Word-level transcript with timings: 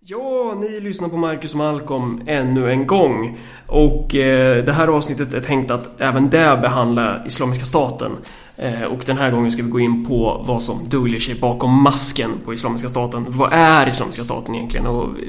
Ja, 0.00 0.54
ni 0.60 0.80
lyssnar 0.80 1.08
på 1.08 1.16
Marcus 1.16 1.52
och 1.52 1.58
Malcolm 1.58 2.22
ännu 2.26 2.70
en 2.70 2.86
gång. 2.86 3.38
Och 3.66 4.14
eh, 4.14 4.64
det 4.64 4.72
här 4.72 4.88
avsnittet 4.88 5.34
är 5.34 5.40
tänkt 5.40 5.70
att 5.70 6.00
även 6.00 6.30
det 6.30 6.58
behandla 6.62 7.26
Islamiska 7.26 7.64
staten. 7.64 8.12
Eh, 8.56 8.82
och 8.82 9.02
den 9.06 9.18
här 9.18 9.30
gången 9.30 9.50
ska 9.50 9.62
vi 9.62 9.68
gå 9.68 9.80
in 9.80 10.06
på 10.06 10.44
vad 10.46 10.62
som 10.62 10.88
döljer 10.88 11.20
sig 11.20 11.34
bakom 11.34 11.82
masken 11.82 12.30
på 12.44 12.54
Islamiska 12.54 12.88
staten. 12.88 13.26
Vad 13.28 13.52
är 13.52 13.88
Islamiska 13.88 14.24
staten 14.24 14.54
egentligen? 14.54 14.86
Och 14.86 15.04
eh, 15.04 15.28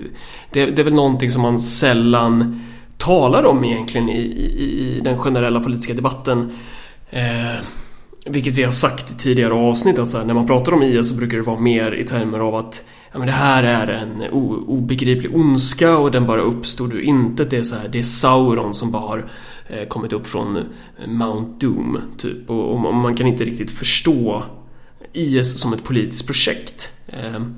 det, 0.51 0.65
det 0.65 0.81
är 0.81 0.83
väl 0.83 0.93
någonting 0.93 1.31
som 1.31 1.41
man 1.41 1.59
sällan 1.59 2.61
talar 2.97 3.45
om 3.45 3.63
egentligen 3.63 4.09
i, 4.09 4.21
i, 4.21 4.97
i 4.97 5.01
den 5.03 5.17
generella 5.17 5.59
politiska 5.59 5.93
debatten. 5.93 6.57
Eh, 7.09 7.55
vilket 8.25 8.53
vi 8.53 8.63
har 8.63 8.71
sagt 8.71 9.11
i 9.11 9.15
tidigare 9.15 9.53
avsnitt 9.53 9.99
att 9.99 10.09
så 10.09 10.17
här, 10.17 10.25
när 10.25 10.33
man 10.33 10.47
pratar 10.47 10.73
om 10.73 10.83
IS 10.83 11.09
så 11.09 11.15
brukar 11.15 11.37
det 11.37 11.43
vara 11.43 11.59
mer 11.59 11.91
i 11.91 12.03
termer 12.03 12.39
av 12.39 12.55
att 12.55 12.83
ja, 13.11 13.17
men 13.17 13.27
det 13.27 13.33
här 13.33 13.63
är 13.63 13.87
en 13.87 14.23
obegriplig 14.67 15.35
ondska 15.35 15.97
och 15.97 16.11
den 16.11 16.25
bara 16.25 16.41
uppstod 16.41 16.93
ur 16.93 17.01
intet. 17.01 17.49
Det 17.49 17.57
är 17.57 17.63
så 17.63 17.75
här, 17.75 17.87
det 17.87 17.99
är 17.99 18.03
Sauron 18.03 18.73
som 18.73 18.91
bara 18.91 19.01
har 19.01 19.25
eh, 19.67 19.87
kommit 19.87 20.13
upp 20.13 20.27
från 20.27 20.57
eh, 20.57 20.63
Mount 21.07 21.67
Doom 21.67 22.01
typ 22.17 22.49
och, 22.49 22.71
och 22.71 22.79
man 22.79 23.15
kan 23.15 23.27
inte 23.27 23.45
riktigt 23.45 23.71
förstå 23.71 24.43
IS 25.13 25.59
som 25.59 25.73
ett 25.73 25.83
politiskt 25.83 26.25
projekt. 26.25 26.91
Ehm, 27.07 27.55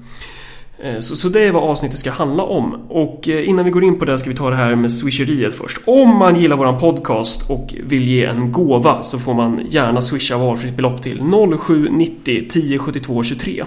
eh, 0.80 1.00
så, 1.00 1.16
så, 1.16 1.30
det 1.30 1.44
är 1.44 1.52
vad 1.52 1.64
avsnittet 1.64 2.00
ska 2.00 2.12
handla 2.12 2.44
om. 2.44 2.74
Och 2.90 3.30
eh, 3.30 3.50
innan 3.50 3.66
vi 3.66 3.72
går 3.72 3.84
in 3.84 4.00
på 4.00 4.06
det 4.06 4.18
ska 4.18 4.30
vi 4.30 4.36
ta 4.36 4.50
det 4.50 4.56
här 4.56 4.76
med 4.76 4.94
swisheriet 4.94 5.56
först. 5.56 5.82
Om 5.86 6.18
man 6.18 6.42
gillar 6.42 6.56
våran 6.56 6.80
podcast 6.80 7.50
och 7.50 7.74
vill 7.84 8.08
ge 8.08 8.26
en 8.26 8.52
gåva 8.52 9.04
så 9.04 9.20
får 9.20 9.34
man 9.34 9.66
gärna 9.70 10.02
swisha 10.02 10.38
valfritt 10.38 10.76
belopp 10.76 11.02
till 11.02 11.20
0790 11.60 12.38
1072 12.38 13.24
23. 13.24 13.64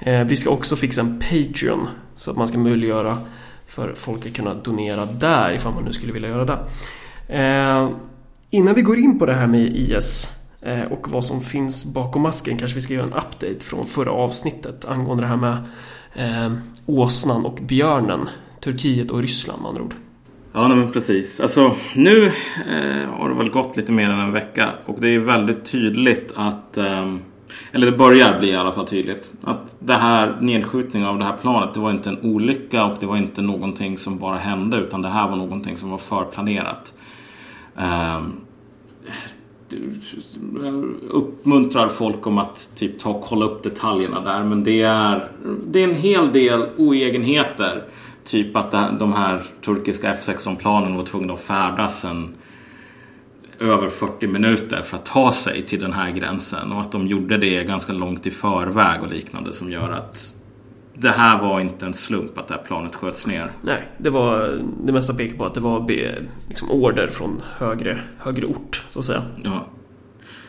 Eh, 0.00 0.24
vi 0.24 0.36
ska 0.36 0.50
också 0.50 0.76
fixa 0.76 1.00
en 1.00 1.18
Patreon 1.18 1.88
så 2.16 2.30
att 2.30 2.36
man 2.36 2.48
ska 2.48 2.58
möjliggöra 2.58 3.18
för 3.66 3.94
folk 3.94 4.26
att 4.26 4.34
kunna 4.34 4.54
donera 4.54 5.06
där 5.06 5.52
ifall 5.52 5.74
man 5.74 5.84
nu 5.84 5.92
skulle 5.92 6.12
vilja 6.12 6.28
göra 6.28 6.44
det. 6.44 6.58
Eh, 7.38 7.90
innan 8.50 8.74
vi 8.74 8.82
går 8.82 8.98
in 8.98 9.18
på 9.18 9.26
det 9.26 9.34
här 9.34 9.46
med 9.46 9.76
IS 9.76 10.36
eh, 10.62 10.82
och 10.82 11.08
vad 11.08 11.24
som 11.24 11.40
finns 11.40 11.84
bakom 11.84 12.22
masken 12.22 12.56
kanske 12.56 12.74
vi 12.74 12.80
ska 12.80 12.94
göra 12.94 13.06
en 13.06 13.12
update 13.12 13.60
från 13.60 13.86
förra 13.86 14.10
avsnittet 14.10 14.84
angående 14.84 15.22
det 15.22 15.28
här 15.28 15.36
med 15.36 15.56
eh, 16.14 16.52
åsnan 16.86 17.46
och 17.46 17.58
björnen. 17.62 18.28
Turkiet 18.60 19.10
och 19.10 19.22
Ryssland 19.22 19.62
med 19.62 19.68
andra 19.68 19.82
ord. 19.82 19.94
Ja, 20.52 20.68
men 20.68 20.92
precis. 20.92 21.40
Alltså, 21.40 21.76
nu 21.94 22.26
eh, 22.26 23.10
har 23.10 23.28
det 23.28 23.34
väl 23.34 23.50
gått 23.50 23.76
lite 23.76 23.92
mer 23.92 24.10
än 24.10 24.20
en 24.20 24.32
vecka 24.32 24.68
och 24.86 25.00
det 25.00 25.14
är 25.14 25.18
väldigt 25.18 25.64
tydligt 25.64 26.32
att 26.36 26.76
eh, 26.76 27.14
eller 27.72 27.90
det 27.90 27.96
börjar 27.96 28.38
bli 28.38 28.50
i 28.50 28.56
alla 28.56 28.72
fall 28.72 28.86
tydligt. 28.86 29.30
Att 29.42 29.76
det 29.78 29.94
här 29.94 30.36
nedskjutningen 30.40 31.08
av 31.08 31.18
det 31.18 31.24
här 31.24 31.36
planet 31.36 31.74
det 31.74 31.80
var 31.80 31.90
inte 31.90 32.08
en 32.08 32.20
olycka 32.22 32.84
och 32.84 32.96
det 33.00 33.06
var 33.06 33.16
inte 33.16 33.42
någonting 33.42 33.98
som 33.98 34.18
bara 34.18 34.36
hände 34.36 34.76
utan 34.76 35.02
det 35.02 35.08
här 35.08 35.28
var 35.28 35.36
någonting 35.36 35.76
som 35.76 35.90
var 35.90 35.98
förplanerat. 35.98 36.94
Um, 37.76 38.40
uppmuntrar 41.10 41.88
folk 41.88 42.26
om 42.26 42.38
att 42.38 42.72
typ 42.76 42.98
ta 42.98 43.10
och 43.10 43.22
kolla 43.24 43.44
upp 43.46 43.62
detaljerna 43.62 44.20
där 44.20 44.44
men 44.44 44.64
det 44.64 44.82
är, 44.82 45.28
det 45.66 45.80
är 45.80 45.88
en 45.88 45.94
hel 45.94 46.32
del 46.32 46.68
oegenheter. 46.76 47.84
Typ 48.24 48.56
att 48.56 48.70
de 48.98 49.12
här 49.12 49.42
turkiska 49.64 50.14
F16-planen 50.14 50.96
var 50.96 51.04
tvungna 51.04 51.32
att 51.32 51.40
färdas 51.40 52.04
en 52.04 52.34
över 53.60 53.88
40 53.88 54.26
minuter 54.26 54.82
för 54.82 54.96
att 54.96 55.04
ta 55.04 55.32
sig 55.32 55.62
till 55.62 55.80
den 55.80 55.92
här 55.92 56.10
gränsen 56.10 56.72
och 56.72 56.80
att 56.80 56.92
de 56.92 57.06
gjorde 57.06 57.38
det 57.38 57.64
ganska 57.64 57.92
långt 57.92 58.26
i 58.26 58.30
förväg 58.30 59.02
och 59.02 59.12
liknande 59.12 59.52
som 59.52 59.70
gör 59.70 59.90
att 59.90 60.36
det 60.94 61.10
här 61.10 61.38
var 61.38 61.60
inte 61.60 61.86
en 61.86 61.94
slump 61.94 62.38
att 62.38 62.48
det 62.48 62.54
här 62.54 62.62
planet 62.62 62.94
sköts 62.94 63.26
ner. 63.26 63.52
Nej, 63.62 63.88
det 63.98 64.10
var 64.10 64.60
det 64.84 64.92
mesta 64.92 65.14
pekar 65.14 65.36
på 65.36 65.44
att 65.44 65.54
det 65.54 65.60
var 65.60 65.90
liksom 66.48 66.70
order 66.70 67.08
från 67.08 67.42
högre, 67.58 68.00
högre 68.18 68.46
ort 68.46 68.84
så 68.88 68.98
att 68.98 69.04
säga. 69.04 69.22
Ja. 69.44 69.66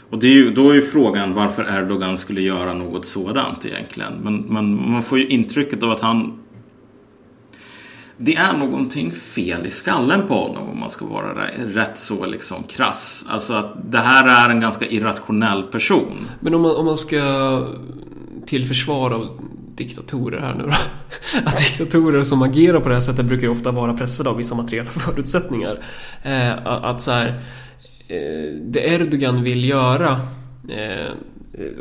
Och 0.09 0.23
är 0.23 0.27
ju, 0.27 0.51
då 0.53 0.69
är 0.69 0.73
ju 0.73 0.81
frågan 0.81 1.33
varför 1.33 1.77
Erdogan 1.77 2.17
skulle 2.17 2.41
göra 2.41 2.73
något 2.73 3.05
sådant 3.05 3.65
egentligen. 3.65 4.13
Men, 4.23 4.35
men 4.37 4.91
man 4.91 5.03
får 5.03 5.19
ju 5.19 5.27
intrycket 5.27 5.83
av 5.83 5.91
att 5.91 6.01
han 6.01 6.39
det 8.23 8.35
är 8.35 8.53
någonting 8.53 9.11
fel 9.11 9.65
i 9.65 9.69
skallen 9.69 10.27
på 10.27 10.33
honom 10.33 10.69
om 10.69 10.79
man 10.79 10.89
ska 10.89 11.05
vara 11.05 11.47
rätt 11.57 11.97
så 11.97 12.25
liksom 12.25 12.63
krass. 12.63 13.25
Alltså 13.29 13.53
att 13.53 13.91
det 13.91 13.97
här 13.97 14.45
är 14.45 14.49
en 14.49 14.59
ganska 14.59 14.85
irrationell 14.85 15.63
person. 15.63 16.27
Men 16.39 16.53
om 16.53 16.61
man, 16.61 16.75
om 16.75 16.85
man 16.85 16.97
ska 16.97 17.21
till 18.45 18.65
försvar 18.65 19.11
av 19.11 19.39
diktatorer 19.75 20.39
här 20.39 20.55
nu 20.55 20.63
då. 20.63 20.69
Att 21.45 21.57
diktatorer 21.57 22.23
som 22.23 22.41
agerar 22.41 22.79
på 22.79 22.89
det 22.89 22.95
här 22.95 22.99
sättet 22.99 23.25
brukar 23.25 23.43
ju 23.43 23.51
ofta 23.51 23.71
vara 23.71 23.93
pressade 23.93 24.29
av 24.29 24.37
vissa 24.37 24.55
materiella 24.55 24.89
förutsättningar. 24.91 25.79
Eh, 26.23 26.65
att 26.65 27.01
så 27.01 27.11
här, 27.11 27.27
eh, 28.07 28.55
det 28.61 28.93
Erdogan 28.93 29.43
vill 29.43 29.65
göra 29.65 30.21
eh, 30.69 31.11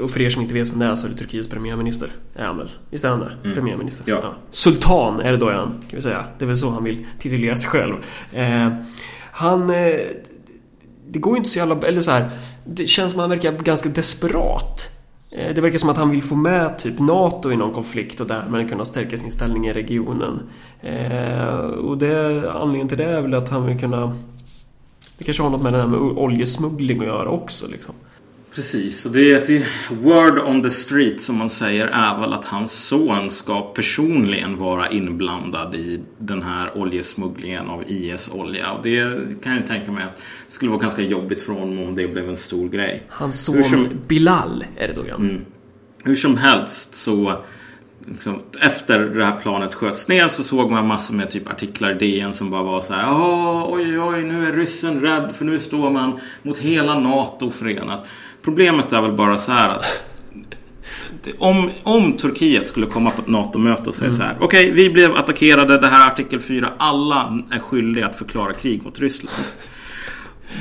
och 0.00 0.10
för 0.10 0.22
er 0.22 0.28
som 0.28 0.42
inte 0.42 0.54
vet 0.54 0.70
vem 0.70 0.78
det 0.78 0.86
är 0.86 0.94
så 0.94 1.06
är 1.06 1.10
det 1.10 1.16
Turkiets 1.16 1.48
premiärminister. 1.48 2.12
Är 2.34 2.44
han 2.44 2.58
väl? 2.58 2.70
Visst 2.90 3.04
är 3.04 3.08
han 3.08 3.20
det? 3.20 3.36
Mm. 3.44 3.54
Premiärminister? 3.54 4.04
Ja. 4.06 4.20
ja. 4.22 4.32
Sultan 4.50 5.20
är 5.20 5.32
det 5.32 5.38
då 5.38 5.48
är 5.48 5.54
han, 5.54 5.70
kan 5.70 5.96
vi 5.96 6.00
säga. 6.00 6.24
Det 6.38 6.44
är 6.44 6.46
väl 6.46 6.56
så 6.56 6.70
han 6.70 6.84
vill 6.84 7.06
titulera 7.18 7.56
sig 7.56 7.70
själv. 7.70 7.94
Eh, 8.32 8.68
han... 9.32 9.70
Eh, 9.70 9.94
det 11.12 11.18
går 11.18 11.32
ju 11.32 11.36
inte 11.36 11.50
så 11.50 11.58
jävla... 11.58 11.78
Eller 11.86 12.00
så 12.00 12.10
här, 12.10 12.30
Det 12.64 12.86
känns 12.86 13.12
som 13.12 13.20
att 13.20 13.22
han 13.22 13.30
verkar 13.30 13.52
ganska 13.52 13.88
desperat. 13.88 14.90
Eh, 15.30 15.54
det 15.54 15.60
verkar 15.60 15.78
som 15.78 15.90
att 15.90 15.96
han 15.96 16.10
vill 16.10 16.22
få 16.22 16.34
med 16.34 16.78
typ 16.78 16.98
NATO 16.98 17.52
i 17.52 17.56
någon 17.56 17.72
konflikt 17.72 18.20
och 18.20 18.26
därmed 18.26 18.68
kunna 18.68 18.84
stärka 18.84 19.16
sin 19.16 19.30
ställning 19.30 19.66
i 19.66 19.72
regionen. 19.72 20.42
Eh, 20.80 21.54
och 21.58 21.98
det, 21.98 22.50
anledningen 22.52 22.88
till 22.88 22.98
det 22.98 23.04
är 23.04 23.20
väl 23.20 23.34
att 23.34 23.48
han 23.48 23.66
vill 23.66 23.78
kunna... 23.78 24.16
Det 25.18 25.24
kanske 25.24 25.42
har 25.42 25.50
något 25.50 25.62
med 25.62 25.72
det 25.72 25.78
här 25.78 25.86
med 25.86 26.00
oljesmuggling 26.00 27.00
att 27.00 27.06
göra 27.06 27.28
också 27.28 27.66
liksom. 27.66 27.94
Precis, 28.54 29.06
och 29.06 29.12
det 29.12 29.32
är 29.32 29.40
ett 29.40 29.66
word 29.90 30.38
on 30.38 30.62
the 30.62 30.70
street 30.70 31.22
som 31.22 31.36
man 31.36 31.50
säger 31.50 31.86
är 31.86 32.20
väl 32.20 32.32
att 32.32 32.44
hans 32.44 32.72
son 32.72 33.30
ska 33.30 33.60
personligen 33.60 34.56
vara 34.56 34.90
inblandad 34.90 35.74
i 35.74 36.00
den 36.18 36.42
här 36.42 36.78
oljesmugglingen 36.78 37.68
av 37.68 37.84
IS-olja. 37.86 38.72
Och 38.72 38.82
det 38.82 39.04
kan 39.42 39.56
jag 39.56 39.66
tänka 39.66 39.92
mig 39.92 40.04
att 40.04 40.16
det 40.16 40.54
skulle 40.54 40.70
vara 40.70 40.80
ganska 40.80 41.02
jobbigt 41.02 41.42
för 41.42 41.52
honom 41.52 41.78
om 41.78 41.96
det 41.96 42.08
blev 42.08 42.28
en 42.28 42.36
stor 42.36 42.68
grej. 42.68 43.02
Hans 43.08 43.44
son 43.44 43.64
som, 43.64 43.88
Bilal 44.08 44.64
Erdogan. 44.76 45.20
Mm, 45.20 45.44
hur 46.04 46.16
som 46.16 46.36
helst 46.36 46.94
så 46.94 47.42
Liksom, 48.08 48.42
efter 48.60 48.98
det 48.98 49.24
här 49.24 49.40
planet 49.40 49.74
sköts 49.74 50.08
ner 50.08 50.28
så 50.28 50.42
såg 50.42 50.70
man 50.70 50.86
massor 50.86 51.14
med 51.14 51.30
typ 51.30 51.50
artiklar 51.50 51.90
i 51.90 51.94
DN 51.94 52.34
som 52.34 52.50
bara 52.50 52.62
var 52.62 52.80
så 52.80 52.94
här. 52.94 53.04
Oj, 53.68 54.00
oj, 54.00 54.22
nu 54.22 54.46
är 54.48 54.52
ryssen 54.52 55.00
rädd 55.00 55.32
för 55.34 55.44
nu 55.44 55.58
står 55.58 55.90
man 55.90 56.20
mot 56.42 56.58
hela 56.58 56.98
NATO 56.98 57.50
förenat. 57.50 58.06
Problemet 58.42 58.92
är 58.92 59.00
väl 59.00 59.12
bara 59.12 59.38
så 59.38 59.52
här 59.52 59.68
att 59.68 60.02
om, 61.38 61.70
om 61.82 62.12
Turkiet 62.12 62.68
skulle 62.68 62.86
komma 62.86 63.10
på 63.10 63.22
ett 63.22 63.28
NATO-möte 63.28 63.90
och 63.90 63.94
säga 63.94 64.08
mm. 64.08 64.18
så 64.18 64.22
här. 64.22 64.36
Okej, 64.40 64.72
okay, 64.72 64.72
vi 64.72 64.90
blev 64.90 65.16
attackerade. 65.16 65.78
Det 65.78 65.86
här 65.86 66.06
är 66.06 66.12
artikel 66.12 66.40
4. 66.40 66.72
Alla 66.78 67.38
är 67.50 67.58
skyldiga 67.58 68.06
att 68.06 68.16
förklara 68.16 68.52
krig 68.52 68.82
mot 68.82 69.00
Ryssland. 69.00 69.44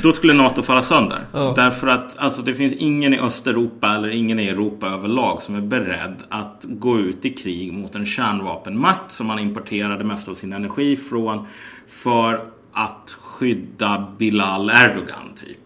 Då 0.02 0.12
skulle 0.12 0.34
NATO 0.34 0.62
falla 0.62 0.82
sönder. 0.82 1.26
Oh. 1.34 1.56
Därför 1.56 1.88
att 1.88 2.18
alltså, 2.18 2.42
det 2.42 2.56
finns 2.56 2.74
ingen 2.74 3.14
i 3.14 3.20
Östeuropa 3.20 3.96
eller 3.96 4.10
ingen 4.10 4.40
i 4.40 4.48
Europa 4.48 4.88
överlag 4.88 5.42
som 5.42 5.56
är 5.56 5.62
beredd 5.62 6.16
att 6.30 6.66
gå 6.68 7.00
ut 7.00 7.26
i 7.26 7.30
krig 7.30 7.74
mot 7.74 7.96
en 7.96 8.06
kärnvapenmakt 8.06 9.12
som 9.12 9.28
man 9.28 9.40
importerar 9.40 9.98
det 9.98 10.04
mesta 10.04 10.32
av 10.32 10.36
sin 10.36 10.54
energi 10.54 10.98
från 10.98 11.48
för 11.88 12.42
att 12.72 13.18
skydda 13.22 14.08
Bilal 14.18 14.70
Erdogan 14.70 15.34
typ. 15.36 15.58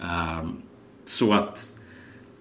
Um, 0.00 0.62
så 1.10 1.32
att 1.32 1.72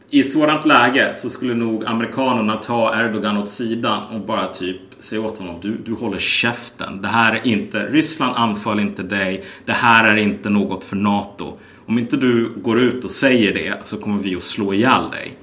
i 0.09 0.19
ett 0.19 0.31
sådant 0.31 0.65
läge 0.65 1.13
så 1.15 1.29
skulle 1.29 1.53
nog 1.53 1.85
amerikanerna 1.85 2.55
ta 2.55 3.05
Erdogan 3.05 3.37
åt 3.37 3.49
sidan 3.49 4.03
och 4.07 4.21
bara 4.21 4.47
typ 4.47 4.81
säga 4.99 5.21
åt 5.21 5.37
honom 5.37 5.55
du, 5.61 5.77
du 5.85 5.93
håller 5.93 6.19
käften. 6.19 7.01
Det 7.01 7.07
här 7.07 7.35
är 7.35 7.47
inte, 7.47 7.85
Ryssland 7.85 8.35
anföll 8.35 8.79
inte 8.79 9.03
dig. 9.03 9.43
Det 9.65 9.71
här 9.71 10.13
är 10.13 10.15
inte 10.15 10.49
något 10.49 10.83
för 10.83 10.95
NATO. 10.95 11.57
Om 11.85 11.99
inte 11.99 12.17
du 12.17 12.49
går 12.55 12.79
ut 12.79 13.03
och 13.03 13.11
säger 13.11 13.53
det 13.53 13.73
så 13.83 13.97
kommer 13.97 14.23
vi 14.23 14.35
att 14.35 14.43
slå 14.43 14.73
ihjäl 14.73 15.09
dig. 15.11 15.37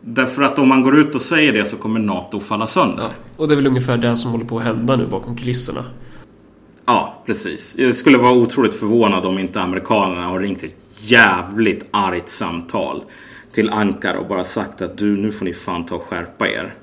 Därför 0.00 0.42
att 0.42 0.58
om 0.58 0.68
man 0.68 0.82
går 0.82 0.98
ut 0.98 1.14
och 1.14 1.22
säger 1.22 1.52
det 1.52 1.64
så 1.64 1.76
kommer 1.76 2.00
NATO 2.00 2.40
falla 2.40 2.66
sönder. 2.66 3.02
Ja, 3.02 3.10
och 3.36 3.48
det 3.48 3.54
är 3.54 3.56
väl 3.56 3.66
ungefär 3.66 3.96
det 3.96 4.16
som 4.16 4.30
håller 4.30 4.44
på 4.44 4.58
att 4.58 4.64
hända 4.64 4.96
nu 4.96 5.06
bakom 5.06 5.36
kulisserna. 5.36 5.84
Ja, 6.86 7.22
precis. 7.26 7.76
Jag 7.78 7.94
skulle 7.94 8.18
vara 8.18 8.32
otroligt 8.32 8.74
förvånad 8.74 9.26
om 9.26 9.38
inte 9.38 9.60
amerikanerna 9.60 10.26
har 10.26 10.40
ringt 10.40 10.62
ett 10.62 10.83
jävligt 11.10 11.88
argt 11.90 12.28
samtal 12.28 13.04
till 13.52 13.70
Ankar 13.70 14.14
och 14.14 14.26
bara 14.26 14.44
sagt 14.44 14.82
att 14.82 14.98
du, 14.98 15.16
nu 15.16 15.32
får 15.32 15.44
ni 15.44 15.54
fan 15.54 15.86
ta 15.86 15.94
och 15.94 16.02
skärpa 16.02 16.48
er. 16.48 16.74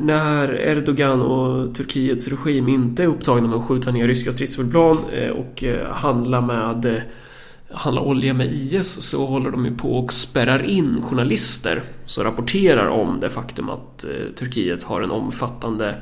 När 0.00 0.60
Erdogan 0.60 1.22
och 1.22 1.74
Turkiets 1.74 2.28
regim 2.28 2.68
inte 2.68 3.02
är 3.02 3.06
upptagna 3.06 3.48
med 3.48 3.58
att 3.58 3.64
skjuta 3.64 3.90
ner 3.90 4.06
ryska 4.06 4.32
stridsflygplan 4.32 4.98
eh, 5.12 5.30
och 5.30 5.64
eh, 5.64 5.92
handla 5.92 6.40
med 6.40 6.84
eh, 6.84 7.02
handla 7.70 8.00
olja 8.00 8.34
med 8.34 8.52
IS 8.52 9.02
så 9.02 9.26
håller 9.26 9.50
de 9.50 9.64
ju 9.64 9.76
på 9.76 9.98
och 9.98 10.12
spärrar 10.12 10.62
in 10.62 11.02
journalister 11.02 11.82
som 12.04 12.24
rapporterar 12.24 12.86
om 12.86 13.20
det 13.20 13.30
faktum 13.30 13.70
att 13.70 14.04
Turkiet 14.38 14.82
har 14.82 15.00
en 15.00 15.10
omfattande 15.10 15.94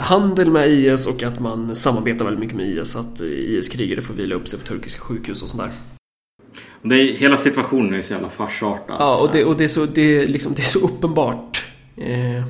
handel 0.00 0.50
med 0.50 0.70
IS 0.70 1.06
och 1.06 1.22
att 1.22 1.40
man 1.40 1.74
samarbetar 1.74 2.24
väldigt 2.24 2.40
mycket 2.40 2.56
med 2.56 2.66
IS. 2.66 2.96
Att 2.96 3.20
IS-krigare 3.20 4.00
får 4.00 4.14
vila 4.14 4.34
upp 4.34 4.48
sig 4.48 4.58
på 4.58 4.66
turkiska 4.66 5.00
sjukhus 5.00 5.42
och 5.42 5.48
sånt 5.48 5.62
där. 5.62 5.70
Det 6.82 6.94
är, 6.94 7.14
hela 7.14 7.36
situationen 7.36 7.94
är 7.94 8.02
så 8.02 8.12
jävla 8.12 8.28
farsartad. 8.28 8.96
Ja, 8.98 9.16
och 9.16 9.28
det, 9.32 9.44
och 9.44 9.56
det, 9.56 9.64
är, 9.64 9.68
så, 9.68 9.86
det, 9.86 10.02
är 10.02 10.26
liksom, 10.26 10.54
det 10.54 10.62
är 10.62 10.64
så 10.64 10.78
uppenbart. 10.78 11.64
Eh, 11.96 12.44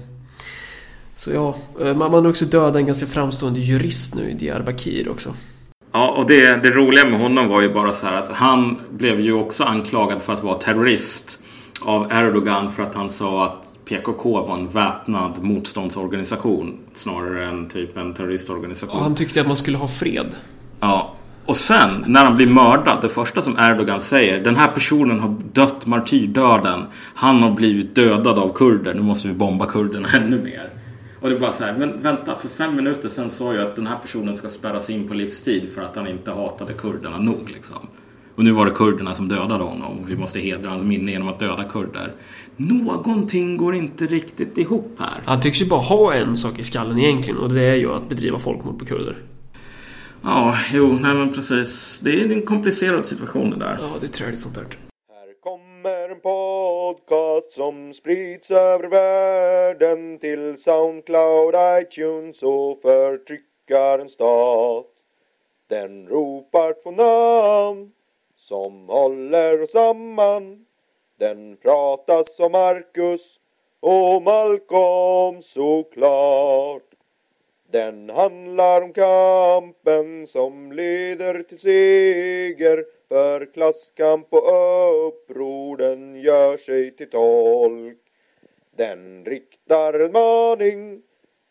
så 1.15 1.31
ja, 1.31 1.57
man, 1.79 1.99
man 1.99 2.13
har 2.15 2.29
också 2.29 2.45
dödat 2.45 2.77
en 2.77 2.87
ganska 2.87 3.07
framstående 3.07 3.61
jurist 3.61 4.15
nu 4.15 4.31
i 4.31 4.35
Diyarbakir 4.35 5.09
också. 5.09 5.35
Ja, 5.93 6.11
och 6.11 6.27
det, 6.27 6.63
det 6.63 6.71
roliga 6.71 7.07
med 7.07 7.21
honom 7.21 7.49
var 7.49 7.61
ju 7.61 7.75
bara 7.75 7.93
så 7.93 8.07
här 8.07 8.15
att 8.15 8.29
han 8.29 8.81
blev 8.91 9.21
ju 9.21 9.33
också 9.33 9.65
anklagad 9.65 10.23
för 10.23 10.33
att 10.33 10.43
vara 10.43 10.59
terrorist 10.59 11.43
av 11.81 12.13
Erdogan 12.13 12.73
för 12.73 12.83
att 12.83 12.95
han 12.95 13.11
sa 13.11 13.45
att 13.47 13.74
PKK 13.85 14.25
var 14.25 14.57
en 14.59 14.69
väpnad 14.69 15.43
motståndsorganisation 15.43 16.79
snarare 16.95 17.47
än 17.49 17.69
typ 17.69 17.97
en 17.97 18.15
terroristorganisation. 18.15 18.97
Och 18.97 19.03
han 19.03 19.15
tyckte 19.15 19.41
att 19.41 19.47
man 19.47 19.57
skulle 19.57 19.79
ha 19.79 19.89
fred. 19.89 20.35
Ja, 20.81 21.15
och 21.47 21.57
sen 21.57 22.05
när 22.07 22.25
han 22.25 22.37
blir 22.37 22.47
mördad, 22.47 22.99
det 23.03 23.09
första 23.09 23.43
som 23.43 23.59
Erdogan 23.59 24.01
säger, 24.01 24.45
den 24.45 24.57
här 24.57 24.69
personen 24.69 25.21
har 25.21 25.37
dött 25.53 25.87
martyrdöden. 25.87 26.85
Han 27.15 27.43
har 27.43 27.51
blivit 27.51 27.95
dödad 27.95 28.39
av 28.39 28.53
kurder, 28.53 28.95
nu 28.95 29.03
måste 29.03 29.29
vi 29.29 29.35
bomba 29.35 29.67
kurderna 29.67 30.09
ännu 30.15 30.43
mer. 30.43 30.71
Och 31.21 31.31
det 31.31 31.37
är 31.37 31.41
bara 31.41 31.53
så 31.53 31.65
här, 31.65 31.75
men 31.79 32.01
vänta, 32.01 32.37
för 32.37 32.49
fem 32.49 32.77
minuter 32.77 33.09
sen 33.09 33.31
sa 33.31 33.55
jag 33.55 33.67
att 33.67 33.77
den 33.77 33.87
här 33.87 33.99
personen 33.99 34.35
ska 34.35 34.49
spärras 34.49 34.91
in 34.91 35.09
på 35.09 35.15
livstid 35.15 35.71
för 35.75 35.83
att 35.83 35.97
han 35.97 36.07
inte 36.07 36.31
hatade 36.31 36.73
kurderna 36.73 37.19
nog. 37.19 37.51
Liksom. 37.55 37.89
Och 38.35 38.45
nu 38.45 38.51
var 38.51 38.65
det 38.67 38.71
kurderna 38.71 39.15
som 39.15 39.29
dödade 39.29 39.65
honom 39.65 39.99
och 39.99 40.11
vi 40.11 40.17
måste 40.17 40.39
hedra 40.41 40.71
hans 40.71 40.85
minne 40.85 41.13
genom 41.13 41.29
att 41.29 41.39
döda 41.39 41.65
kurder. 41.65 42.13
Någonting 42.57 43.57
går 43.57 43.75
inte 43.75 44.07
riktigt 44.07 44.59
ihop 44.59 44.97
här. 44.99 45.23
Han 45.25 45.41
tycks 45.41 45.63
ju 45.63 45.67
bara 45.67 45.81
ha 45.81 46.15
en 46.15 46.37
sak 46.37 46.59
i 46.59 46.65
skallen 46.65 46.99
egentligen 46.99 47.39
och 47.41 47.53
det 47.53 47.63
är 47.63 47.75
ju 47.75 47.93
att 47.93 48.09
bedriva 48.09 48.39
folkmord 48.39 48.79
på 48.79 48.85
kurder. 48.85 49.17
Ja, 50.23 50.55
jo, 50.73 50.87
nej 50.87 51.15
men 51.15 51.33
precis. 51.33 52.01
Det 52.01 52.11
är 52.11 52.33
en 52.33 52.43
komplicerad 52.43 53.05
situation 53.05 53.51
det 53.51 53.57
där. 53.57 53.79
Ja, 53.81 53.97
det 54.01 54.07
är 54.07 54.09
träligt 54.09 54.41
sånt 54.41 54.55
där. 54.55 54.65
Här 54.65 55.41
kommer 55.41 56.09
en 56.11 56.21
podcast 56.21 57.53
som 57.53 57.95
sprids 57.95 58.51
över 58.51 58.89
världen 58.89 60.19
till 60.19 60.57
Soundcloud, 60.59 61.55
iTunes 61.83 62.43
och 62.43 62.81
förtryckaren 62.83 64.09
stat. 64.09 64.87
Den 65.71 66.07
ropar 66.07 66.75
två 66.83 66.91
namn 66.91 67.91
som 68.49 68.89
håller 68.89 69.63
oss 69.63 69.71
samman. 69.71 70.67
Den 71.19 71.57
pratas 71.57 72.41
om 72.41 72.53
Marcus 72.53 73.41
och 73.81 74.23
Malcolm 74.23 75.43
såklart. 75.43 76.83
Den 77.71 78.11
handlar 78.11 78.83
om 78.83 78.93
kampen 78.93 80.27
som 80.27 80.73
leder 80.73 81.43
till 81.43 81.59
seger 81.59 82.85
för 83.09 83.53
klasskamp 83.53 84.33
och 84.33 85.07
uppror 85.09 85.77
den 85.77 86.17
gör 86.17 86.57
sig 86.57 86.97
till 86.97 87.11
tolk. 87.11 87.99
Den 88.77 89.25
riktar 89.25 89.95
en 89.95 90.13
maning 90.13 91.03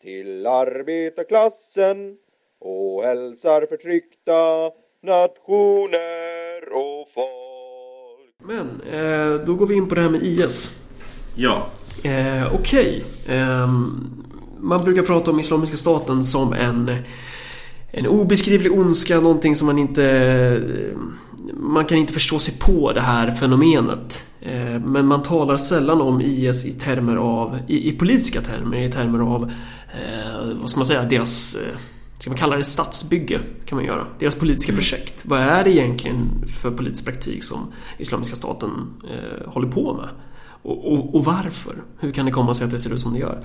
till 0.02 0.46
arbetarklassen 0.46 2.18
och 2.58 3.02
hälsar 3.02 3.66
förtryckta 3.66 4.72
nationer 5.04 6.60
och 6.72 7.08
folk. 7.14 8.34
Men, 8.44 8.80
eh, 8.80 9.44
då 9.46 9.54
går 9.54 9.66
vi 9.66 9.74
in 9.74 9.88
på 9.88 9.94
det 9.94 10.00
här 10.00 10.08
med 10.08 10.22
IS. 10.22 10.80
Ja. 11.34 11.66
Eh, 12.02 12.54
Okej. 12.54 13.04
Okay. 13.24 13.36
Eh, 13.36 13.68
man 14.60 14.84
brukar 14.84 15.02
prata 15.02 15.30
om 15.30 15.40
Islamiska 15.40 15.76
staten 15.76 16.24
som 16.24 16.52
en 16.52 16.96
en 17.96 18.06
obeskrivlig 18.06 18.72
ondska, 18.72 19.20
någonting 19.20 19.56
som 19.56 19.66
man 19.66 19.78
inte... 19.78 20.62
Man 21.52 21.84
kan 21.84 21.98
inte 21.98 22.12
förstå 22.12 22.38
sig 22.38 22.54
på 22.58 22.92
det 22.92 23.00
här 23.00 23.30
fenomenet. 23.30 24.24
Eh, 24.40 24.80
men 24.84 25.06
man 25.06 25.22
talar 25.22 25.56
sällan 25.56 26.00
om 26.00 26.20
IS 26.20 26.64
i 26.64 26.72
termer 26.72 27.16
av... 27.16 27.58
I, 27.68 27.88
i 27.88 27.92
politiska 27.92 28.40
termer, 28.40 28.78
i 28.78 28.90
termer 28.90 29.34
av... 29.34 29.52
Eh, 30.02 30.56
vad 30.60 30.70
ska 30.70 30.78
man 30.78 30.86
säga? 30.86 31.02
Deras... 31.02 31.56
Ska 32.24 32.30
man 32.30 32.38
kalla 32.38 32.56
det 32.56 32.64
statsbygge? 32.64 33.40
Kan 33.64 33.76
man 33.76 33.84
göra. 33.84 34.06
Deras 34.18 34.34
politiska 34.34 34.72
mm. 34.72 34.80
projekt. 34.80 35.24
Vad 35.26 35.40
är 35.40 35.64
det 35.64 35.70
egentligen 35.70 36.44
för 36.48 36.70
politisk 36.70 37.04
praktik 37.04 37.44
som 37.44 37.72
Islamiska 37.98 38.36
staten 38.36 38.70
eh, 39.10 39.52
håller 39.52 39.68
på 39.68 39.94
med? 39.94 40.08
Och, 40.62 40.92
och, 40.92 41.14
och, 41.14 41.24
varför? 41.24 41.82
Hur 41.98 42.10
kan 42.10 42.26
det 42.26 42.32
komma 42.32 42.54
sig 42.54 42.64
att 42.64 42.70
det 42.70 42.78
ser 42.78 42.94
ut 42.94 43.00
som 43.00 43.12
det 43.12 43.18
gör? 43.18 43.40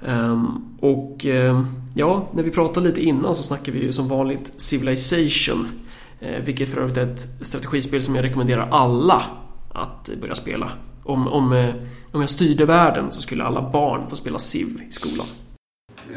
Um, 0.00 0.76
och 0.80 1.24
um, 1.24 1.66
ja, 1.94 2.28
när 2.32 2.42
vi 2.42 2.50
pratade 2.50 2.88
lite 2.88 3.02
innan 3.02 3.34
så 3.34 3.42
snackade 3.42 3.78
vi 3.78 3.86
ju 3.86 3.92
som 3.92 4.08
vanligt 4.08 4.52
Civilization. 4.56 5.66
Uh, 6.22 6.44
vilket 6.44 6.68
för 6.68 6.80
övrigt 6.80 6.96
är 6.96 7.06
ett 7.06 7.26
strategispel 7.40 8.02
som 8.02 8.14
jag 8.14 8.24
rekommenderar 8.24 8.68
alla 8.70 9.22
att 9.72 10.10
börja 10.20 10.34
spela. 10.34 10.68
Om, 11.04 11.28
om, 11.28 11.52
uh, 11.52 11.74
om 12.12 12.20
jag 12.20 12.30
styrde 12.30 12.66
världen 12.66 13.10
så 13.10 13.22
skulle 13.22 13.44
alla 13.44 13.70
barn 13.70 14.10
få 14.10 14.16
spela 14.16 14.38
Civ 14.38 14.82
i 14.88 14.92
skolan. 14.92 15.26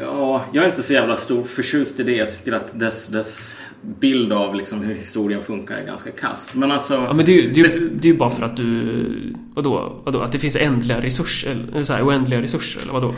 Ja, 0.00 0.44
jag 0.52 0.64
är 0.64 0.68
inte 0.68 0.82
så 0.82 0.92
jävla 0.92 1.16
stor 1.16 1.44
förtjust 1.44 2.00
i 2.00 2.02
det. 2.02 2.16
Jag 2.16 2.30
tycker 2.30 2.52
att 2.52 2.78
dess, 2.80 3.06
dess 3.06 3.56
bild 4.00 4.32
av 4.32 4.54
liksom 4.54 4.80
hur 4.80 4.94
historien 4.94 5.42
funkar 5.42 5.76
är 5.76 5.86
ganska 5.86 6.10
kass. 6.10 6.54
Men 6.54 6.72
alltså... 6.72 6.94
Ja, 6.94 7.12
men 7.12 7.26
det 7.26 7.32
är 7.32 7.42
ju 7.42 7.52
det, 7.52 7.62
det, 7.62 7.88
det 7.88 8.08
är 8.08 8.14
bara 8.14 8.30
för 8.30 8.42
att 8.42 8.56
du... 8.56 9.34
Vadå? 9.54 10.00
vadå? 10.04 10.20
Att 10.20 10.32
det 10.32 10.38
finns 10.38 10.56
ändliga 10.56 11.00
resurser? 11.00 11.68
Eller 11.72 11.82
så 11.82 11.92
här, 11.92 12.06
oändliga 12.06 12.42
resurser? 12.42 12.82
Eller 12.82 12.92
vadå? 12.92 13.14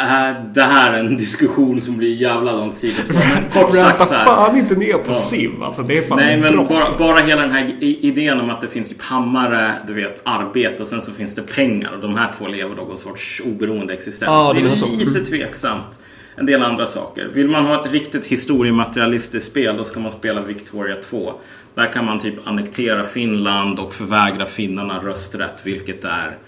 Äh, 0.00 0.42
det 0.52 0.62
här 0.62 0.92
är 0.92 0.98
en 0.98 1.16
diskussion 1.16 1.80
som 1.80 1.96
blir 1.96 2.14
jävla 2.14 2.52
långt 2.52 2.78
sidospår. 2.78 3.14
Men 3.14 3.50
kort 3.50 3.74
sagt 3.76 4.08
så 4.08 4.14
här, 4.14 4.24
fan 4.24 4.58
inte 4.58 4.74
ner 4.74 4.92
på 4.92 5.10
ja. 5.10 5.14
SIV. 5.14 5.62
Alltså, 5.62 5.82
det 5.82 5.98
är 5.98 6.02
fan 6.02 6.18
Nej, 6.18 6.36
men 6.36 6.56
bara, 6.56 6.98
bara, 6.98 7.18
hela 7.18 7.42
den 7.42 7.52
här 7.52 7.76
idén 7.80 8.40
om 8.40 8.50
att 8.50 8.60
det 8.60 8.68
finns 8.68 8.88
typ 8.88 9.02
hammare, 9.02 9.72
du 9.86 9.94
vet, 9.94 10.20
arbete 10.24 10.82
och 10.82 10.88
sen 10.88 11.02
så 11.02 11.12
finns 11.12 11.34
det 11.34 11.42
pengar. 11.42 11.92
Och 11.92 12.00
de 12.00 12.16
här 12.16 12.32
två 12.38 12.48
lever 12.48 12.76
någon 12.76 12.98
sorts 12.98 13.42
oberoende 13.44 13.94
existens. 13.94 14.26
Ja, 14.26 14.52
det 14.52 14.60
är 14.60 15.06
lite 15.06 15.24
tveksamt. 15.24 16.00
En 16.36 16.46
del 16.46 16.62
andra 16.62 16.86
saker. 16.86 17.30
Vill 17.34 17.50
man 17.50 17.66
ha 17.66 17.80
ett 17.80 17.92
riktigt 17.92 18.26
historiematerialistiskt 18.26 19.50
spel 19.50 19.76
då 19.76 19.84
ska 19.84 20.00
man 20.00 20.10
spela 20.10 20.40
Victoria 20.40 20.96
2. 20.96 21.32
Där 21.74 21.92
kan 21.92 22.04
man 22.04 22.18
typ 22.18 22.34
annektera 22.44 23.04
Finland 23.04 23.78
och 23.78 23.94
förvägra 23.94 24.46
finnarna 24.46 24.98
rösträtt, 24.98 25.60
vilket 25.64 26.04
är 26.04 26.38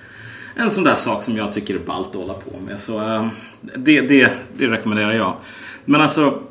en 0.56 0.70
sån 0.70 0.84
där 0.84 0.94
sak 0.94 1.22
som 1.22 1.36
jag 1.36 1.52
tycker 1.52 1.74
är 1.74 1.78
ballt 1.78 2.08
att 2.08 2.14
hålla 2.14 2.34
på 2.34 2.60
med. 2.66 2.80
Så 2.80 3.00
eh, 3.00 3.28
det, 3.76 4.00
det, 4.00 4.32
det 4.56 4.66
rekommenderar 4.66 5.12
jag. 5.12 5.34
Men 5.84 6.00
alltså 6.00 6.42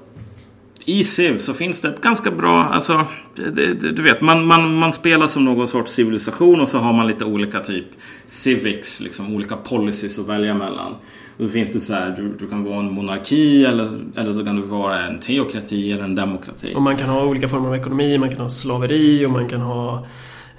i 0.85 1.03
Civ 1.03 1.37
så 1.37 1.53
finns 1.53 1.81
det 1.81 1.87
ett 1.87 2.01
ganska 2.01 2.31
bra, 2.31 2.63
alltså 2.63 3.05
det, 3.35 3.73
det, 3.73 3.91
du 3.91 4.01
vet, 4.01 4.21
man, 4.21 4.45
man, 4.45 4.75
man 4.75 4.93
spelar 4.93 5.27
som 5.27 5.45
någon 5.45 5.67
sorts 5.67 5.93
civilisation 5.93 6.61
och 6.61 6.69
så 6.69 6.77
har 6.77 6.93
man 6.93 7.07
lite 7.07 7.25
olika 7.25 7.59
typ 7.59 7.85
civics, 8.25 9.01
liksom 9.01 9.35
olika 9.35 9.55
policies 9.55 10.19
att 10.19 10.27
välja 10.27 10.53
mellan. 10.53 10.95
då 11.37 11.49
finns 11.49 11.71
det 11.71 11.79
så 11.79 11.93
här, 11.93 12.09
du, 12.17 12.35
du 12.39 12.47
kan 12.47 12.63
vara 12.63 12.79
en 12.79 12.91
monarki 12.91 13.65
eller, 13.65 13.99
eller 14.15 14.33
så 14.33 14.45
kan 14.45 14.55
du 14.55 14.61
vara 14.61 15.05
en 15.05 15.19
teokrati 15.19 15.91
eller 15.91 16.03
en 16.03 16.15
demokrati. 16.15 16.73
Och 16.75 16.81
man 16.81 16.97
kan 16.97 17.09
ha 17.09 17.23
olika 17.23 17.49
former 17.49 17.67
av 17.67 17.75
ekonomi, 17.75 18.17
man 18.17 18.29
kan 18.29 18.39
ha 18.39 18.49
slaveri 18.49 19.25
och 19.25 19.31
man 19.31 19.49
kan 19.49 19.61
ha 19.61 20.05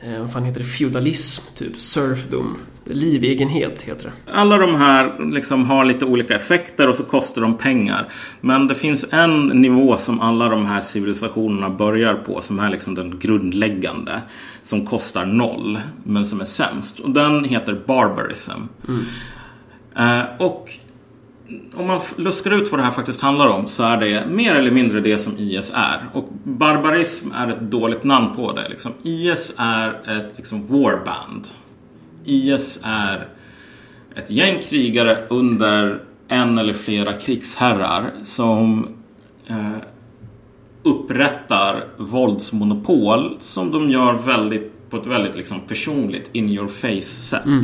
eh, 0.07 0.21
vad 0.21 0.33
fan 0.33 0.45
heter 0.45 0.61
det, 0.61 0.67
feudalism, 0.67 1.43
typ 1.55 1.81
serfdom. 1.81 2.57
Livegenhet 2.85 3.83
heter 3.83 4.05
det. 4.05 4.33
Alla 4.33 4.59
de 4.59 4.75
här 4.75 5.33
liksom 5.33 5.65
har 5.65 5.85
lite 5.85 6.05
olika 6.05 6.37
effekter 6.37 6.89
och 6.89 6.97
så 6.97 7.05
kostar 7.05 7.43
de 7.43 7.57
pengar. 7.57 8.09
Men 8.41 8.69
det 8.69 8.75
finns 8.75 9.07
en 9.11 9.47
nivå 9.47 9.97
som 9.97 10.21
alla 10.21 10.49
de 10.49 10.67
här 10.67 10.81
civilisationerna 10.81 11.71
börjar 11.71 12.15
på 12.15 12.41
som 12.41 12.59
är 12.59 12.71
liksom 12.71 12.95
den 12.95 13.19
grundläggande. 13.19 14.23
Som 14.63 14.87
kostar 14.87 15.27
noll 15.27 15.81
men 16.05 16.27
som 16.27 16.41
är 16.41 16.45
sämst. 16.45 17.01
Och 17.01 17.11
den 17.11 17.45
heter 17.45 17.83
barbarism. 17.87 18.51
Mm. 18.89 19.05
Eh, 19.97 20.27
och 20.39 20.71
om 21.75 21.87
man 21.87 22.00
luskar 22.17 22.50
ut 22.50 22.71
vad 22.71 22.81
det 22.81 22.85
här 22.85 22.91
faktiskt 22.91 23.21
handlar 23.21 23.47
om 23.47 23.69
så 23.69 23.83
är 23.83 23.97
det 23.97 24.26
mer 24.26 24.55
eller 24.55 24.71
mindre 24.71 25.00
det 25.00 25.19
som 25.19 25.38
IS 25.38 25.73
är. 25.75 26.07
Och 26.12 26.29
barbarism 26.45 27.33
är 27.33 27.49
ett 27.49 27.61
dåligt 27.61 28.05
namn 28.05 28.37
på 28.37 28.53
det. 28.53 28.69
Liksom. 28.69 28.93
IS 29.03 29.55
är 29.59 29.88
ett 29.88 30.33
liksom, 30.37 30.67
warband. 30.67 31.49
IS 32.25 32.81
är 32.83 33.29
ett 34.17 34.31
gäng 34.31 34.61
krigare 34.62 35.19
under 35.29 36.03
en 36.29 36.59
eller 36.59 36.73
flera 36.73 37.12
krigsherrar 37.12 38.12
som 38.23 38.88
eh, 39.47 39.76
upprättar 40.83 41.85
våldsmonopol 41.97 43.37
som 43.38 43.71
de 43.71 43.91
gör 43.91 44.12
väldigt, 44.12 44.91
på 44.91 44.97
ett 44.97 45.07
väldigt 45.07 45.37
liksom, 45.37 45.61
personligt 45.61 46.31
in 46.33 46.49
your 46.49 46.69
face 46.69 47.00
sätt. 47.03 47.47
Mm. 47.47 47.62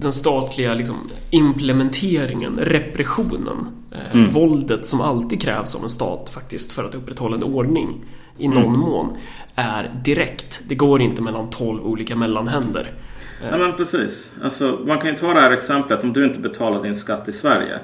Den 0.00 0.12
statliga 0.12 0.74
liksom, 0.74 0.96
implementeringen, 1.30 2.58
repressionen 2.62 3.66
Eh, 3.94 3.98
Mm. 4.16 4.30
Våldet 4.30 4.86
som 4.86 5.00
alltid 5.00 5.42
krävs 5.42 5.74
av 5.74 5.82
en 5.82 5.90
stat 5.90 6.30
faktiskt 6.34 6.72
för 6.72 6.84
att 6.84 6.94
upprätthålla 6.94 7.36
en 7.36 7.42
ordning 7.42 8.04
i 8.38 8.48
någon 8.48 8.64
Mm. 8.64 8.80
mån 8.80 9.16
är 9.54 10.00
direkt. 10.04 10.60
Det 10.68 10.74
går 10.74 11.02
inte 11.02 11.22
mellan 11.22 11.50
12 11.50 11.82
olika 11.86 12.16
mellanhänder. 12.16 12.90
Nej 13.50 13.58
men 13.58 13.72
precis. 13.76 14.32
Alltså, 14.42 14.78
man 14.86 14.98
kan 14.98 15.10
ju 15.10 15.16
ta 15.16 15.34
det 15.34 15.40
här 15.40 15.50
exemplet 15.50 16.04
om 16.04 16.12
du 16.12 16.24
inte 16.24 16.38
betalar 16.38 16.82
din 16.82 16.96
skatt 16.96 17.28
i 17.28 17.32
Sverige. 17.32 17.78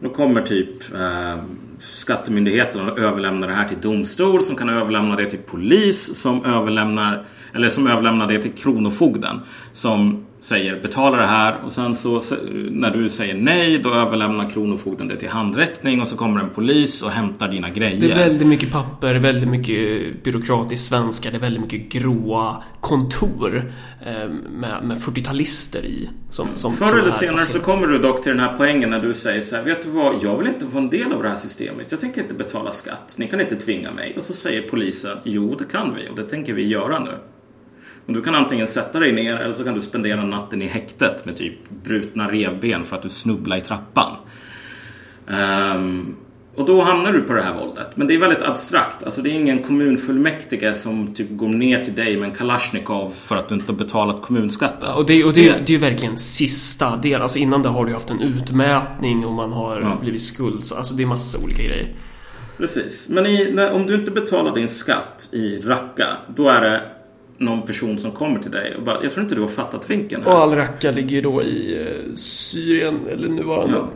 Då 0.00 0.08
kommer 0.10 0.42
typ 0.42 0.94
eh, 0.94 1.36
Skattemyndigheten 1.80 2.88
och 2.88 2.98
överlämnar 2.98 3.48
det 3.48 3.54
här 3.54 3.68
till 3.68 3.80
domstol 3.80 4.42
som 4.42 4.56
kan 4.56 4.68
överlämna 4.68 5.16
det 5.16 5.30
till 5.30 5.38
polis 5.38 6.20
som 6.20 6.44
överlämnar 6.44 7.24
eller 7.54 7.68
som 7.68 7.86
överlämnar 7.86 8.26
det 8.28 8.42
till 8.42 8.52
Kronofogden 8.52 9.40
som 9.72 10.24
säger 10.40 10.80
betala 10.82 11.16
det 11.16 11.26
här 11.26 11.56
och 11.64 11.72
sen 11.72 11.94
så 11.94 12.20
så- 12.20 12.36
när 12.70 12.90
du 12.90 13.08
säger 13.08 13.34
nej 13.34 13.78
då 13.78 13.94
överlämnar 13.94 14.50
Kronofogden 14.50 15.08
det 15.08 15.16
till 15.16 15.28
handräckning 15.28 16.00
och 16.00 16.08
så 16.08 16.16
kommer 16.16 16.40
en 16.40 16.50
polis 16.50 17.02
och 17.02 17.10
hämtar 17.10 17.48
dina 17.48 17.70
grejer. 17.70 18.00
Det 18.00 18.10
är 18.12 18.28
väldigt 18.28 18.46
mycket 18.46 18.72
papper, 18.72 19.14
väldigt 19.14 19.48
mycket 19.48 20.22
byråkratisk 20.24 20.88
svenska, 20.88 21.30
det 21.30 21.36
är 21.36 21.40
väldigt 21.40 21.62
mycket 21.62 21.92
gråa 21.92 22.62
kontor 22.80 23.72
eh, 24.06 24.12
med, 24.50 24.82
med 24.84 24.96
40-talister 24.96 25.84
i. 25.84 26.08
Som, 26.30 26.48
som, 26.56 26.72
Förr 26.72 26.98
eller 26.98 27.10
senare 27.10 27.38
så 27.38 27.44
baserade. 27.44 27.64
kommer 27.64 27.86
du 27.86 27.98
dock 27.98 28.22
till 28.22 28.32
den 28.32 28.40
här 28.40 28.54
poängen 28.56 28.90
när 28.90 29.00
du 29.00 29.14
säger 29.14 29.40
så 29.40 29.56
här, 29.56 29.62
vet 29.62 29.82
du 29.82 29.90
vad, 29.90 30.14
jag 30.22 30.38
vill 30.38 30.48
inte 30.48 30.64
vara 30.66 30.84
en 30.84 30.90
del 30.90 31.12
av 31.12 31.22
det 31.22 31.28
här 31.28 31.36
systemet. 31.36 31.86
Jag 31.90 32.00
tänker 32.00 32.22
inte 32.22 32.34
betala 32.34 32.72
skatt. 32.72 33.16
Ni 33.18 33.26
kan 33.26 33.40
inte 33.40 33.56
tvinga 33.56 33.90
mig. 33.92 34.14
Och 34.16 34.22
så 34.22 34.32
säger 34.32 34.62
polisen, 34.62 35.18
jo 35.24 35.54
det 35.58 35.64
kan 35.64 35.94
vi 35.94 36.10
och 36.10 36.16
det 36.16 36.22
tänker 36.22 36.54
vi 36.54 36.68
göra 36.68 36.98
nu. 36.98 37.10
Och 38.08 38.14
du 38.14 38.22
kan 38.22 38.34
antingen 38.34 38.66
sätta 38.66 38.98
dig 39.00 39.12
ner 39.12 39.36
eller 39.36 39.52
så 39.52 39.64
kan 39.64 39.74
du 39.74 39.80
spendera 39.80 40.24
natten 40.24 40.62
i 40.62 40.66
häktet 40.66 41.24
med 41.24 41.36
typ 41.36 41.70
brutna 41.84 42.30
revben 42.30 42.84
för 42.84 42.96
att 42.96 43.02
du 43.02 43.08
snubblar 43.08 43.56
i 43.56 43.60
trappan. 43.60 44.12
Ehm, 45.30 46.16
och 46.56 46.66
då 46.66 46.80
hamnar 46.80 47.12
du 47.12 47.20
på 47.20 47.32
det 47.32 47.42
här 47.42 47.54
våldet. 47.54 47.88
Men 47.96 48.06
det 48.06 48.14
är 48.14 48.18
väldigt 48.18 48.42
abstrakt. 48.42 49.02
Alltså 49.04 49.22
det 49.22 49.30
är 49.30 49.34
ingen 49.34 49.62
kommunfullmäktige 49.62 50.74
som 50.74 51.14
typ 51.14 51.26
går 51.30 51.48
ner 51.48 51.84
till 51.84 51.94
dig 51.94 52.16
med 52.16 52.28
en 52.28 52.34
Kalashnikov 52.34 53.10
för 53.10 53.36
att 53.36 53.48
du 53.48 53.54
inte 53.54 53.72
har 53.72 53.78
betalat 53.78 54.22
kommunskatten. 54.22 54.88
Och 54.92 55.06
det, 55.06 55.24
och 55.24 55.32
det, 55.32 55.40
det 55.42 55.70
är 55.70 55.70
ju 55.70 55.78
verkligen 55.78 56.18
sista 56.18 56.96
del. 56.96 57.22
Alltså 57.22 57.38
innan 57.38 57.62
det 57.62 57.68
har 57.68 57.84
du 57.84 57.92
haft 57.92 58.10
en 58.10 58.20
utmätning 58.20 59.26
och 59.26 59.32
man 59.32 59.52
har 59.52 59.80
Ja. 59.80 59.98
blivit 60.00 60.22
skuld. 60.22 60.64
Så, 60.64 60.74
alltså 60.74 60.94
det 60.94 61.02
är 61.02 61.06
massa 61.06 61.38
olika 61.44 61.62
grejer. 61.62 61.94
Precis. 62.56 63.08
Men 63.08 63.26
i, 63.26 63.50
när, 63.52 63.72
om 63.72 63.86
du 63.86 63.94
inte 63.94 64.10
betalar 64.10 64.54
din 64.54 64.68
skatt 64.68 65.28
i 65.32 65.56
Raqqa, 65.58 66.06
då 66.36 66.48
är 66.48 66.60
det 66.60 66.82
någon 67.38 67.62
person 67.62 67.98
som 67.98 68.12
kommer 68.12 68.40
till 68.40 68.50
dig 68.50 68.74
och 68.76 68.82
bara, 68.82 69.02
jag 69.02 69.12
tror 69.12 69.22
inte 69.22 69.34
du 69.34 69.40
har 69.40 69.48
fattat 69.48 69.90
vinkeln 69.90 70.22
Och 70.22 70.32
här. 70.32 70.38
Al-Raqqa 70.38 70.90
ligger 70.90 71.16
ju 71.16 71.20
då 71.20 71.42
i 71.42 71.80
eh, 71.80 72.14
Syrien, 72.14 73.00
eller 73.12 73.28
nuvarande 73.28 73.76
Ja. 73.76 73.88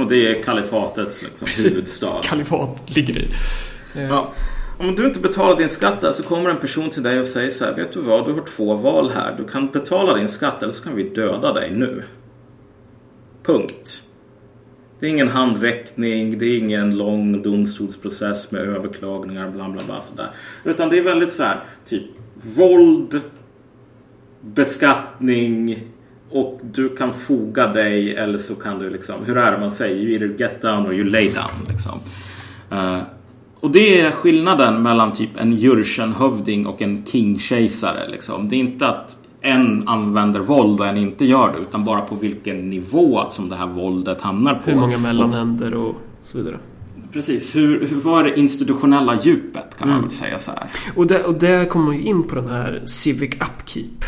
Och 0.00 0.08
det 0.08 0.26
är 0.26 0.42
kalifatets 0.42 1.22
liksom, 1.22 1.46
Precis. 1.46 1.72
huvudstad. 1.72 2.20
kalifat 2.22 2.96
ligger 2.96 3.18
i. 3.18 3.26
Ja. 3.94 4.32
Om 4.78 4.94
du 4.94 5.06
inte 5.06 5.20
betalar 5.20 5.56
din 5.56 5.68
skatt 5.68 6.00
där 6.00 6.12
så 6.12 6.22
kommer 6.22 6.50
en 6.50 6.56
person 6.56 6.90
till 6.90 7.02
dig 7.02 7.20
och 7.20 7.26
säger 7.26 7.50
så 7.50 7.64
här, 7.64 7.74
vet 7.74 7.92
du 7.92 8.00
vad, 8.00 8.26
du 8.26 8.32
har 8.32 8.40
två 8.40 8.74
val 8.74 9.10
här. 9.14 9.34
Du 9.38 9.44
kan 9.44 9.66
betala 9.70 10.14
din 10.14 10.28
skatt 10.28 10.62
eller 10.62 10.72
så 10.72 10.82
kan 10.82 10.96
vi 10.96 11.02
döda 11.02 11.52
dig 11.52 11.70
nu. 11.70 12.02
Punkt. 13.42 14.02
Det 15.00 15.06
är 15.06 15.10
ingen 15.10 15.28
handräckning, 15.28 16.38
det 16.38 16.46
är 16.46 16.58
ingen 16.58 16.96
lång 16.96 17.42
domstolsprocess 17.42 18.50
med 18.50 18.60
överklagningar, 18.60 19.50
bla 19.50 19.68
bla 19.68 19.82
bla 19.86 20.00
sådär. 20.00 20.30
Utan 20.64 20.88
det 20.90 20.98
är 20.98 21.02
väldigt 21.02 21.30
så 21.30 21.42
här, 21.42 21.64
typ 21.84 22.02
våld, 22.42 23.20
beskattning 24.40 25.78
och 26.30 26.60
du 26.62 26.96
kan 26.96 27.12
foga 27.12 27.66
dig 27.66 28.16
eller 28.16 28.38
så 28.38 28.54
kan 28.54 28.78
du 28.78 28.90
liksom, 28.90 29.24
hur 29.24 29.36
är 29.36 29.52
det 29.52 29.58
man 29.58 29.70
säger? 29.70 29.96
You 29.96 30.12
either 30.12 30.38
get 30.38 30.62
down 30.62 30.86
or 30.86 30.94
you 30.94 31.04
lay 31.04 31.28
down. 31.28 31.68
Liksom. 31.68 31.98
Eh, 32.70 33.00
och 33.60 33.70
det 33.70 34.00
är 34.00 34.10
skillnaden 34.10 34.82
mellan 34.82 35.12
typ 35.12 35.30
en 35.36 35.52
Jurchen-hövding 35.52 36.66
och 36.66 36.82
en 36.82 37.04
king-kejsare. 37.04 38.08
Liksom. 38.08 38.48
Det 38.48 38.56
är 38.56 38.60
inte 38.60 38.88
att 38.88 39.18
en 39.40 39.88
använder 39.88 40.40
våld 40.40 40.80
och 40.80 40.86
en 40.86 40.96
inte 40.96 41.24
gör 41.24 41.52
det 41.52 41.58
utan 41.58 41.84
bara 41.84 42.00
på 42.00 42.14
vilken 42.14 42.70
nivå 42.70 43.24
som 43.30 43.48
det 43.48 43.56
här 43.56 43.66
våldet 43.66 44.20
hamnar 44.20 44.54
på. 44.54 44.70
Hur 44.70 44.80
många 44.80 44.98
mellanhänder 44.98 45.74
och 45.74 45.94
så 46.22 46.38
vidare. 46.38 46.58
Precis, 47.12 47.56
hur, 47.56 47.86
hur, 47.86 48.00
vad 48.00 48.20
är 48.20 48.30
det 48.30 48.40
institutionella 48.40 49.22
djupet 49.22 49.78
kan 49.78 49.88
man 49.88 50.00
väl 50.00 50.10
säga 50.10 50.38
så 50.38 50.50
här. 50.50 50.70
Och 50.94 51.06
där, 51.06 51.26
och 51.26 51.34
där 51.34 51.64
kommer 51.64 51.86
man 51.86 51.96
ju 51.96 52.02
in 52.02 52.22
på 52.22 52.34
den 52.34 52.48
här 52.48 52.82
civic 52.86 53.34
upkeep. 53.34 54.04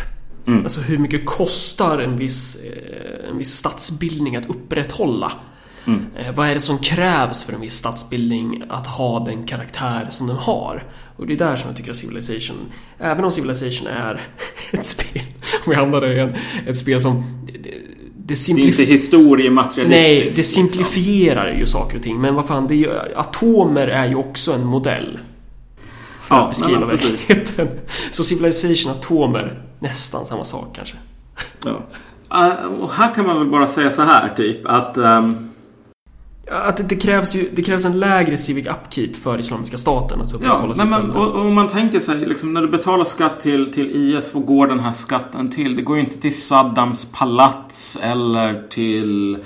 Mm. 0.47 0.63
Alltså 0.63 0.81
hur 0.81 0.97
mycket 0.97 1.25
kostar 1.25 1.99
en 1.99 2.17
viss, 2.17 2.57
eh, 2.63 3.29
en 3.29 3.37
viss 3.37 3.51
stadsbildning 3.51 4.35
att 4.35 4.49
upprätthålla? 4.49 5.31
Mm. 5.85 6.05
Eh, 6.15 6.35
vad 6.35 6.49
är 6.49 6.53
det 6.53 6.59
som 6.59 6.77
krävs 6.77 7.43
för 7.45 7.53
en 7.53 7.61
viss 7.61 7.73
stadsbildning 7.73 8.63
att 8.69 8.87
ha 8.87 9.25
den 9.25 9.43
karaktär 9.43 10.07
som 10.09 10.27
den 10.27 10.35
har? 10.35 10.83
Och 11.15 11.27
det 11.27 11.33
är 11.33 11.37
där 11.37 11.55
som 11.55 11.67
jag 11.67 11.77
tycker 11.77 11.91
att 11.91 11.97
Civilization, 11.97 12.57
även 12.97 13.25
om 13.25 13.31
Civilization 13.31 13.87
är 13.87 14.21
ett 14.71 14.85
spel, 14.85 15.21
om 15.65 15.69
vi 15.69 15.75
hamnar 15.75 16.01
där 16.01 16.11
igen, 16.11 16.33
ett 16.67 16.77
spel 16.77 17.01
som 17.01 17.23
det, 18.29 18.55
det, 18.55 18.61
är 18.61 18.65
inte 18.67 18.83
historiematerialistiskt. 18.83 19.89
Nej, 19.89 20.19
det 20.19 20.23
liksom. 20.23 20.43
simplifierar 20.43 21.53
ju 21.59 21.65
saker 21.65 21.97
och 21.97 22.03
ting. 22.03 22.21
Men 22.21 22.35
vad 22.35 22.47
fan, 22.47 22.67
det 22.67 22.73
är 22.73 22.77
ju, 22.77 22.99
atomer 23.15 23.87
är 23.87 24.07
ju 24.07 24.15
också 24.15 24.53
en 24.53 24.65
modell. 24.65 25.19
För 26.17 26.35
Ja, 26.35 26.41
att 26.41 26.49
beskriva 26.49 26.87
precis. 26.87 27.11
verkligheten. 27.11 27.67
Så 28.11 28.23
civilization, 28.23 28.91
atomer, 28.91 29.61
nästan 29.79 30.25
samma 30.25 30.43
sak 30.43 30.67
kanske. 30.75 30.95
Ja. 31.63 31.79
Eh, 32.31 32.65
och 32.65 32.91
här 32.91 33.13
kan 33.15 33.27
man 33.27 33.39
väl 33.39 33.47
bara 33.47 33.67
säga 33.67 33.91
så 33.91 34.01
här 34.01 34.33
typ 34.37 34.65
att 34.65 34.97
ehm, 34.97 35.48
Att 36.51 36.89
det, 36.89 36.95
krävs 36.95 37.35
ju, 37.35 37.49
det 37.53 37.61
krävs 37.61 37.85
en 37.85 37.99
lägre 37.99 38.37
civic 38.37 38.67
upkeep 38.67 39.15
för 39.15 39.39
Islamiska 39.39 39.77
staten 39.77 40.21
att 40.21 40.33
upprätthålla 40.33 40.61
Ja, 40.61 40.65
nej, 40.67 40.75
sitt 40.75 40.89
men, 40.89 41.01
välde. 41.01 41.19
och, 41.19 41.31
och 41.31 41.41
om 41.45 41.53
man 41.53 41.67
tänker 41.67 41.99
sig 41.99 42.25
liksom, 42.25 42.53
när 42.53 42.61
du 42.61 42.67
betalar 42.67 43.05
skatt 43.05 43.39
till, 43.39 43.73
till 43.73 43.91
IS, 44.15 44.33
vad 44.33 44.45
går 44.45 44.67
den 44.67 44.79
här 44.79 44.93
skatten 44.93 45.51
till? 45.51 45.75
Det 45.75 45.81
går 45.81 45.97
ju 45.97 46.03
inte 46.03 46.17
till 46.19 46.41
Saddams 46.41 47.11
palats 47.11 47.97
eller 48.01 48.67
till 48.69 49.37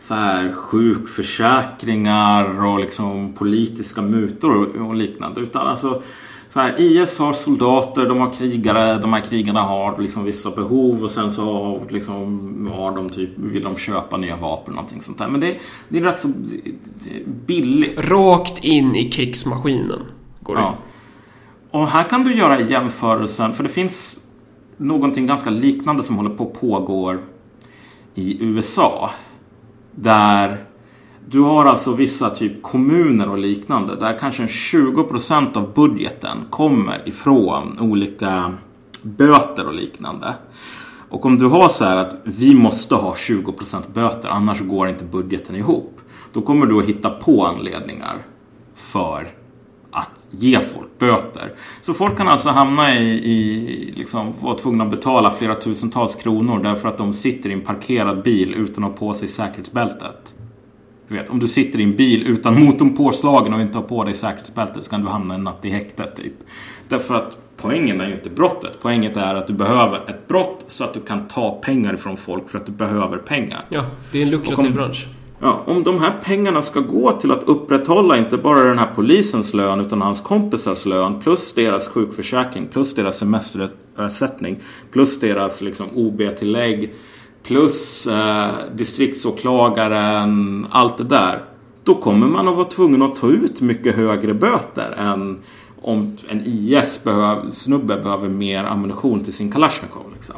så 0.00 0.14
här, 0.14 0.52
sjukförsäkringar 0.52 2.64
och 2.64 2.80
liksom 2.80 3.32
politiska 3.32 4.02
mutor 4.02 4.56
och, 4.56 4.88
och 4.88 4.94
liknande. 4.94 5.40
Utan 5.40 5.66
alltså, 5.66 6.02
så 6.50 6.60
här, 6.60 6.80
IS 6.80 7.18
har 7.18 7.32
soldater, 7.32 8.06
de 8.08 8.20
har 8.20 8.32
krigare, 8.32 8.98
de 8.98 9.12
här 9.12 9.20
krigarna 9.20 9.62
har 9.62 9.98
liksom 9.98 10.24
vissa 10.24 10.50
behov 10.50 11.04
och 11.04 11.10
sen 11.10 11.32
så 11.32 11.64
har, 11.64 11.80
liksom, 11.90 12.70
har 12.74 12.96
de 12.96 13.08
typ, 13.08 13.30
vill 13.36 13.62
de 13.62 13.76
köpa 13.76 14.16
nya 14.16 14.36
vapen 14.36 14.68
och 14.68 14.74
någonting 14.74 15.02
sånt 15.02 15.18
där. 15.18 15.28
Men 15.28 15.40
det, 15.40 15.58
det 15.88 15.98
är 15.98 16.02
rätt 16.02 16.20
så 16.20 16.28
billigt. 17.46 17.98
Rakt 17.98 18.64
in 18.64 18.96
i 18.96 19.10
krigsmaskinen 19.10 20.00
går 20.40 20.54
det. 20.54 20.60
Ja. 20.60 20.74
Och 21.70 21.88
här 21.88 22.04
kan 22.04 22.24
du 22.24 22.36
göra 22.36 22.60
jämförelsen, 22.60 23.52
för 23.52 23.62
det 23.62 23.68
finns 23.68 24.18
någonting 24.76 25.26
ganska 25.26 25.50
liknande 25.50 26.02
som 26.02 26.16
håller 26.16 26.30
på 26.30 26.44
att 26.44 26.60
pågår 26.60 27.20
i 28.14 28.44
USA. 28.44 29.10
Där 29.92 30.64
du 31.30 31.40
har 31.40 31.64
alltså 31.64 31.92
vissa 31.92 32.30
typ 32.30 32.62
kommuner 32.62 33.28
och 33.28 33.38
liknande 33.38 33.96
där 33.96 34.18
kanske 34.18 34.46
20% 34.46 35.56
av 35.56 35.74
budgeten 35.74 36.38
kommer 36.50 37.08
ifrån 37.08 37.78
olika 37.80 38.54
böter 39.02 39.66
och 39.66 39.74
liknande. 39.74 40.34
Och 41.08 41.26
om 41.26 41.38
du 41.38 41.46
har 41.46 41.68
så 41.68 41.84
här 41.84 41.96
att 41.96 42.14
vi 42.24 42.54
måste 42.54 42.94
ha 42.94 43.14
20% 43.14 43.92
böter 43.92 44.28
annars 44.28 44.60
går 44.60 44.88
inte 44.88 45.04
budgeten 45.04 45.56
ihop. 45.56 46.00
Då 46.32 46.42
kommer 46.42 46.66
du 46.66 46.78
att 46.78 46.88
hitta 46.88 47.10
på 47.10 47.46
anledningar 47.46 48.16
för 48.74 49.30
att 49.90 50.10
ge 50.30 50.60
folk 50.60 50.98
böter. 50.98 51.52
Så 51.82 51.94
folk 51.94 52.16
kan 52.16 52.28
alltså 52.28 52.48
hamna 52.48 52.94
i, 52.94 53.08
i 53.08 53.94
liksom, 53.96 54.32
vara 54.40 54.58
tvungna 54.58 54.84
att 54.84 54.90
betala 54.90 55.30
flera 55.30 55.54
tusentals 55.54 56.14
kronor 56.14 56.62
därför 56.62 56.88
att 56.88 56.98
de 56.98 57.14
sitter 57.14 57.50
i 57.50 57.52
en 57.52 57.60
parkerad 57.60 58.22
bil 58.22 58.54
utan 58.54 58.84
att 58.84 58.90
ha 58.90 58.98
på 58.98 59.14
sig 59.14 59.28
säkerhetsbältet. 59.28 60.34
Du 61.10 61.16
vet, 61.16 61.30
om 61.30 61.38
du 61.38 61.48
sitter 61.48 61.80
i 61.80 61.82
en 61.82 61.96
bil 61.96 62.26
utan 62.26 62.64
motorn 62.64 62.96
påslagen 62.96 63.54
och 63.54 63.60
inte 63.60 63.78
har 63.78 63.82
på 63.82 64.04
dig 64.04 64.14
säkerhetsbältet 64.14 64.84
så 64.84 64.90
kan 64.90 65.02
du 65.02 65.08
hamna 65.08 65.34
en 65.34 65.44
natt 65.44 65.64
i 65.64 65.70
häktet 65.70 66.16
typ. 66.16 66.32
Därför 66.88 67.14
att 67.14 67.38
poängen 67.56 68.00
är 68.00 68.06
ju 68.06 68.12
inte 68.12 68.30
brottet. 68.30 68.78
Poängen 68.82 69.16
är 69.16 69.34
att 69.34 69.46
du 69.46 69.52
behöver 69.52 69.96
ett 69.96 70.28
brott 70.28 70.64
så 70.66 70.84
att 70.84 70.94
du 70.94 71.00
kan 71.00 71.28
ta 71.28 71.50
pengar 71.50 71.94
ifrån 71.94 72.16
folk 72.16 72.48
för 72.48 72.58
att 72.58 72.66
du 72.66 72.72
behöver 72.72 73.16
pengar. 73.18 73.64
Ja, 73.68 73.84
det 74.12 74.18
är 74.18 74.22
en 74.22 74.30
lukrativ 74.30 74.66
om- 74.66 74.74
bransch. 74.74 75.06
Ja, 75.40 75.62
om 75.66 75.82
de 75.82 76.00
här 76.00 76.12
pengarna 76.22 76.62
ska 76.62 76.80
gå 76.80 77.12
till 77.12 77.30
att 77.30 77.44
upprätthålla 77.44 78.18
inte 78.18 78.36
bara 78.36 78.64
den 78.64 78.78
här 78.78 78.90
polisens 78.94 79.54
lön 79.54 79.80
utan 79.80 80.00
hans 80.02 80.20
kompisars 80.20 80.86
lön 80.86 81.20
plus 81.20 81.54
deras 81.54 81.88
sjukförsäkring 81.88 82.66
plus 82.72 82.94
deras 82.94 83.18
semesterersättning 83.18 84.58
plus 84.92 85.20
deras 85.20 85.60
liksom 85.60 85.86
OB-tillägg 85.94 86.94
plus 87.42 88.06
eh, 88.06 88.50
distriktsåklagaren, 88.74 90.66
allt 90.70 90.98
det 90.98 91.04
där. 91.04 91.44
Då 91.84 91.94
kommer 91.94 92.26
man 92.26 92.48
att 92.48 92.56
vara 92.56 92.64
tvungen 92.64 93.02
att 93.02 93.16
ta 93.16 93.28
ut 93.28 93.60
mycket 93.60 93.96
högre 93.96 94.34
böter 94.34 94.94
än 94.98 95.38
om 95.82 96.16
en 96.28 96.42
IS-snubbe 96.44 97.96
behöver 98.02 98.28
mer 98.28 98.64
ammunition 98.64 99.24
till 99.24 99.32
sin 99.32 99.52
Kalashnikov. 99.52 100.04
Liksom. 100.14 100.36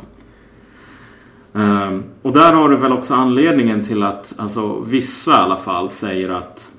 Um, 1.53 2.05
och 2.23 2.33
där 2.33 2.53
har 2.53 2.69
du 2.69 2.77
väl 2.77 2.93
också 2.93 3.15
anledningen 3.15 3.85
till 3.85 4.03
att 4.03 4.35
alltså, 4.39 4.81
vissa 4.81 5.31
i 5.31 5.35
alla 5.35 5.57
fall 5.57 5.91
säger 5.91 6.29
att 6.29 6.71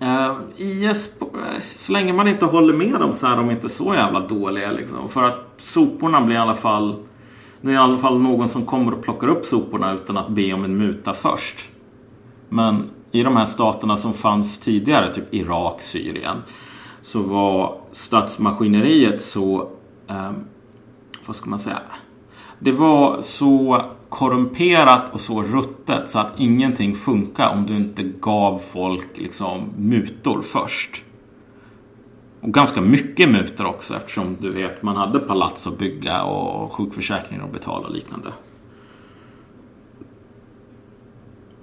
eh, 0.00 0.30
uh, 0.30 0.36
IS, 0.56 1.16
eh, 1.20 1.26
så 1.64 1.92
länge 1.92 2.12
man 2.12 2.28
inte 2.28 2.44
håller 2.44 2.74
med 2.74 3.00
dem 3.00 3.14
så 3.14 3.26
är 3.26 3.36
de 3.36 3.50
inte 3.50 3.68
så 3.68 3.94
jävla 3.94 4.20
dåliga. 4.20 4.72
Liksom. 4.72 5.08
För 5.08 5.22
att 5.22 5.54
soporna 5.58 6.20
blir 6.20 6.36
i 6.36 6.38
alla 6.38 6.56
fall 6.56 6.96
det 7.64 7.70
är 7.70 7.74
i 7.74 7.76
alla 7.76 7.98
fall 7.98 8.20
någon 8.20 8.48
som 8.48 8.66
kommer 8.66 8.92
och 8.92 9.02
plockar 9.02 9.28
upp 9.28 9.46
soporna 9.46 9.94
utan 9.94 10.16
att 10.16 10.28
be 10.28 10.52
om 10.52 10.64
en 10.64 10.76
muta 10.76 11.14
först. 11.14 11.56
Men 12.48 12.90
i 13.12 13.22
de 13.22 13.36
här 13.36 13.46
staterna 13.46 13.96
som 13.96 14.14
fanns 14.14 14.60
tidigare, 14.60 15.14
typ 15.14 15.34
Irak, 15.34 15.82
Syrien, 15.82 16.36
så 17.02 17.22
var 17.22 17.76
statsmaskineriet 17.92 19.22
så, 19.22 19.68
eh, 20.08 20.30
vad 21.26 21.36
ska 21.36 21.50
man 21.50 21.58
säga, 21.58 21.78
det 22.58 22.72
var 22.72 23.20
så 23.20 23.82
korrumperat 24.08 25.14
och 25.14 25.20
så 25.20 25.42
ruttet 25.42 26.10
så 26.10 26.18
att 26.18 26.32
ingenting 26.36 26.94
funkar 26.94 27.48
om 27.48 27.66
du 27.66 27.76
inte 27.76 28.02
gav 28.02 28.58
folk 28.58 29.08
liksom 29.14 29.60
mutor 29.76 30.42
först. 30.42 31.02
Och 32.44 32.52
ganska 32.54 32.80
mycket 32.80 33.28
mutor 33.28 33.66
också 33.66 33.94
eftersom 33.94 34.36
du 34.40 34.52
vet 34.52 34.82
man 34.82 34.96
hade 34.96 35.18
palats 35.18 35.66
att 35.66 35.78
bygga 35.78 36.22
och 36.22 36.72
sjukförsäkring 36.72 37.40
att 37.40 37.52
betala 37.52 37.86
och 37.86 37.94
liknande. 37.94 38.32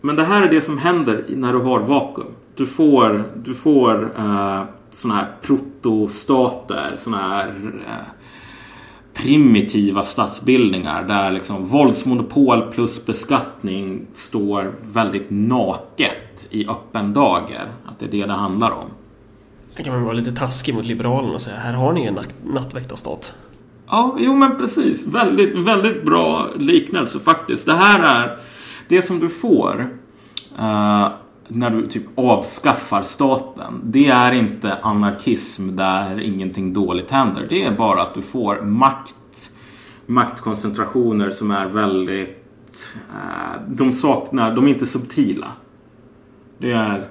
Men 0.01 0.15
det 0.15 0.23
här 0.23 0.41
är 0.41 0.49
det 0.49 0.61
som 0.61 0.77
händer 0.77 1.25
när 1.29 1.53
du 1.53 1.59
har 1.59 1.79
vakuum. 1.79 2.27
Du 2.55 2.65
får, 2.65 3.23
du 3.43 3.53
får 3.53 4.03
eh, 4.17 4.63
sådana 4.91 5.19
här 5.19 5.35
protostater, 5.41 6.95
sådana 6.97 7.33
här 7.33 7.73
eh, 7.87 8.07
primitiva 9.13 10.03
statsbildningar 10.03 11.03
där 11.03 11.31
liksom 11.31 11.65
våldsmonopol 11.65 12.71
plus 12.71 13.05
beskattning 13.05 14.05
står 14.13 14.75
väldigt 14.81 15.27
naket 15.29 16.47
i 16.51 16.67
öppen 16.67 17.13
dager. 17.13 17.65
Att 17.85 17.99
det 17.99 18.05
är 18.05 18.11
det 18.11 18.25
det 18.25 18.33
handlar 18.33 18.71
om. 18.71 18.87
Här 19.73 19.83
kan 19.83 19.93
man 19.93 20.03
vara 20.03 20.13
lite 20.13 20.31
taskig 20.31 20.75
mot 20.75 20.85
Liberalerna 20.85 21.33
och 21.33 21.41
säga 21.41 21.57
här 21.57 21.73
har 21.73 21.93
ni 21.93 22.05
en 22.05 22.19
nattväktarstat. 22.45 23.33
Ja, 23.87 24.15
jo 24.19 24.33
men 24.33 24.57
precis. 24.57 25.07
Väldigt, 25.07 25.59
väldigt 25.59 26.05
bra 26.05 26.49
liknelse 26.57 27.19
faktiskt. 27.19 27.65
Det 27.65 27.73
här 27.73 28.23
är 28.23 28.37
det 28.87 29.01
som 29.01 29.19
du 29.19 29.29
får 29.29 29.89
uh, 30.59 31.07
när 31.47 31.69
du 31.69 31.87
typ 31.87 32.03
avskaffar 32.15 33.01
staten. 33.01 33.81
Det 33.83 34.07
är 34.07 34.31
inte 34.31 34.77
anarkism 34.81 35.75
där 35.75 36.19
ingenting 36.19 36.73
dåligt 36.73 37.11
händer. 37.11 37.47
Det 37.49 37.63
är 37.63 37.71
bara 37.71 38.01
att 38.01 38.13
du 38.13 38.21
får 38.21 38.61
makt, 38.61 39.51
maktkoncentrationer 40.05 41.31
som 41.31 41.51
är 41.51 41.65
väldigt... 41.65 42.37
Uh, 43.13 43.61
de 43.67 43.93
saknar, 43.93 44.55
de 44.55 44.65
är 44.65 44.69
inte 44.69 44.85
subtila. 44.85 45.47
Det 46.57 46.71
är 46.71 47.07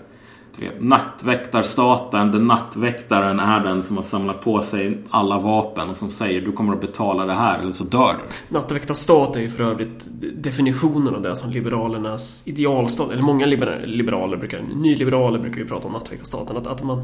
Nattväktarstaten, 0.79 2.33
den 2.33 2.47
nattväktaren 2.47 3.41
är 3.41 3.61
den 3.61 3.83
som 3.83 3.97
har 3.97 4.03
samlat 4.03 4.41
på 4.41 4.63
sig 4.63 4.99
alla 5.11 5.39
vapen 5.39 5.91
och 5.91 5.97
som 5.97 6.11
säger 6.11 6.41
du 6.41 6.53
kommer 6.53 6.73
att 6.73 6.81
betala 6.81 7.27
det 7.27 7.35
här 7.35 7.59
eller 7.59 7.73
så 7.73 7.85
dör 7.85 8.13
du. 8.13 8.55
Nattväktarstat 8.55 9.37
är 9.37 9.41
ju 9.41 9.51
för 9.51 9.65
övrigt 9.65 10.09
definitionen 10.35 11.15
av 11.15 11.23
det 11.23 11.37
som 11.37 11.51
Liberalernas 11.51 12.43
idealstat, 12.47 13.13
eller 13.13 13.23
många 13.23 13.47
liberaler 13.47 14.37
brukar, 14.37 14.63
nyliberaler 14.75 15.39
brukar 15.39 15.59
ju 15.59 15.67
prata 15.67 15.87
om 15.87 15.93
nattväktarstaten. 15.93 16.57
Att, 16.57 16.67
att 16.67 16.83
man, 16.83 16.99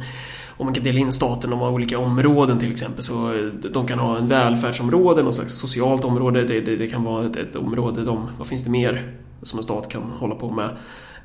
om 0.56 0.66
man 0.66 0.74
kan 0.74 0.84
dela 0.84 0.98
in 0.98 1.12
staten 1.12 1.52
i 1.52 1.56
olika 1.56 1.98
områden 1.98 2.58
till 2.58 2.72
exempel 2.72 3.02
så 3.02 3.50
de 3.72 3.86
kan 3.86 3.98
ha 3.98 4.18
en 4.18 4.28
välfärdsområde, 4.28 5.22
något 5.22 5.34
slags 5.34 5.58
socialt 5.58 6.04
område. 6.04 6.44
Det, 6.44 6.60
det, 6.60 6.76
det 6.76 6.88
kan 6.88 7.04
vara 7.04 7.26
ett, 7.26 7.36
ett 7.36 7.56
område, 7.56 8.04
de, 8.04 8.28
vad 8.38 8.46
finns 8.46 8.64
det 8.64 8.70
mer 8.70 9.12
som 9.42 9.58
en 9.58 9.62
stat 9.62 9.88
kan 9.88 10.02
hålla 10.02 10.34
på 10.34 10.50
med? 10.50 10.70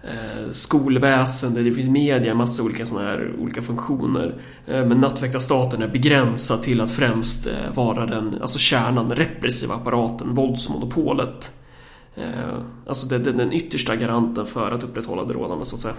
Eh, 0.03 0.49
skolväsende, 0.51 1.63
det 1.63 1.71
finns 1.71 1.89
media, 1.89 2.35
massa 2.35 2.63
olika 2.63 2.85
sådana 2.85 3.07
här 3.07 3.31
olika 3.39 3.61
funktioner. 3.61 4.41
Eh, 4.67 4.85
men 4.85 4.99
nattväktarstaten 4.99 5.81
är 5.81 5.87
begränsad 5.87 6.63
till 6.63 6.81
att 6.81 6.91
främst 6.91 7.47
eh, 7.47 7.73
vara 7.73 8.05
den, 8.05 8.41
alltså 8.41 8.59
kärnan, 8.59 9.09
den 9.09 9.17
repressiva 9.17 9.75
apparaten, 9.75 10.35
våldsmonopolet. 10.35 11.51
Alltså 12.87 13.07
det, 13.07 13.19
det, 13.19 13.31
den 13.31 13.53
yttersta 13.53 13.95
garanten 13.95 14.45
för 14.45 14.71
att 14.71 14.83
upprätthålla 14.83 15.23
det 15.25 15.33
rådande 15.33 15.65
så 15.65 15.75
att 15.75 15.81
säga. 15.81 15.93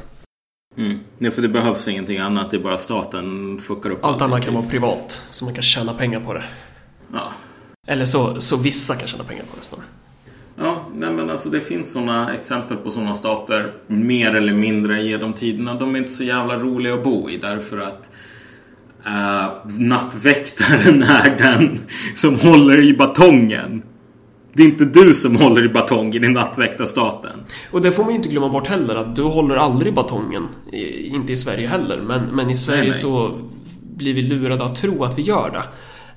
Mm. 0.76 0.98
Ja, 1.18 1.30
för 1.30 1.42
det 1.42 1.48
behövs 1.48 1.88
ingenting 1.88 2.18
annat, 2.18 2.50
det 2.50 2.56
är 2.56 2.62
bara 2.62 2.78
staten 2.78 3.58
fuckar 3.60 3.90
upp 3.90 4.04
Allt 4.04 4.22
annat 4.22 4.44
kan 4.44 4.54
vara 4.54 4.66
privat, 4.66 5.26
så 5.30 5.44
man 5.44 5.54
kan 5.54 5.62
tjäna 5.62 5.94
pengar 5.94 6.20
på 6.20 6.34
det. 6.34 6.44
Ja. 7.12 7.32
Eller 7.86 8.04
så, 8.04 8.40
så 8.40 8.56
vissa 8.56 8.96
kan 8.96 9.08
tjäna 9.08 9.24
pengar 9.24 9.42
på 9.42 9.56
det 9.60 9.64
snarare. 9.64 9.86
Ja, 10.62 10.86
nej 10.94 11.12
men 11.12 11.30
alltså 11.30 11.48
det 11.48 11.60
finns 11.60 11.92
sådana 11.92 12.34
exempel 12.34 12.76
på 12.76 12.90
sådana 12.90 13.14
stater 13.14 13.72
mer 13.86 14.34
eller 14.34 14.52
mindre 14.52 15.02
genom 15.02 15.32
tiderna. 15.32 15.74
De 15.74 15.94
är 15.94 15.98
inte 15.98 16.12
så 16.12 16.24
jävla 16.24 16.58
roliga 16.58 16.94
att 16.94 17.04
bo 17.04 17.30
i 17.30 17.36
därför 17.36 17.78
att 17.78 18.10
uh, 19.06 19.80
nattväktaren 19.80 21.02
är 21.08 21.38
den 21.38 21.78
som 22.14 22.38
håller 22.38 22.84
i 22.84 22.96
batongen. 22.96 23.82
Det 24.52 24.62
är 24.62 24.66
inte 24.66 24.84
du 24.84 25.14
som 25.14 25.36
håller 25.36 25.64
i 25.64 25.68
batongen 25.68 26.24
i 26.24 26.28
nattväktarstaten. 26.28 27.44
Och 27.70 27.82
det 27.82 27.92
får 27.92 28.02
man 28.02 28.12
ju 28.12 28.16
inte 28.16 28.28
glömma 28.28 28.48
bort 28.48 28.66
heller 28.66 28.94
att 28.94 29.16
du 29.16 29.22
håller 29.22 29.56
aldrig 29.56 29.94
batongen. 29.94 30.48
Inte 31.04 31.32
i 31.32 31.36
Sverige 31.36 31.68
heller. 31.68 32.00
Men, 32.00 32.24
men 32.24 32.50
i 32.50 32.54
Sverige 32.54 32.80
nej, 32.80 32.90
nej. 32.90 32.98
så 32.98 33.38
blir 33.96 34.14
vi 34.14 34.22
lurade 34.22 34.64
att 34.64 34.76
tro 34.76 35.04
att 35.04 35.18
vi 35.18 35.22
gör 35.22 35.50
det. 35.50 35.62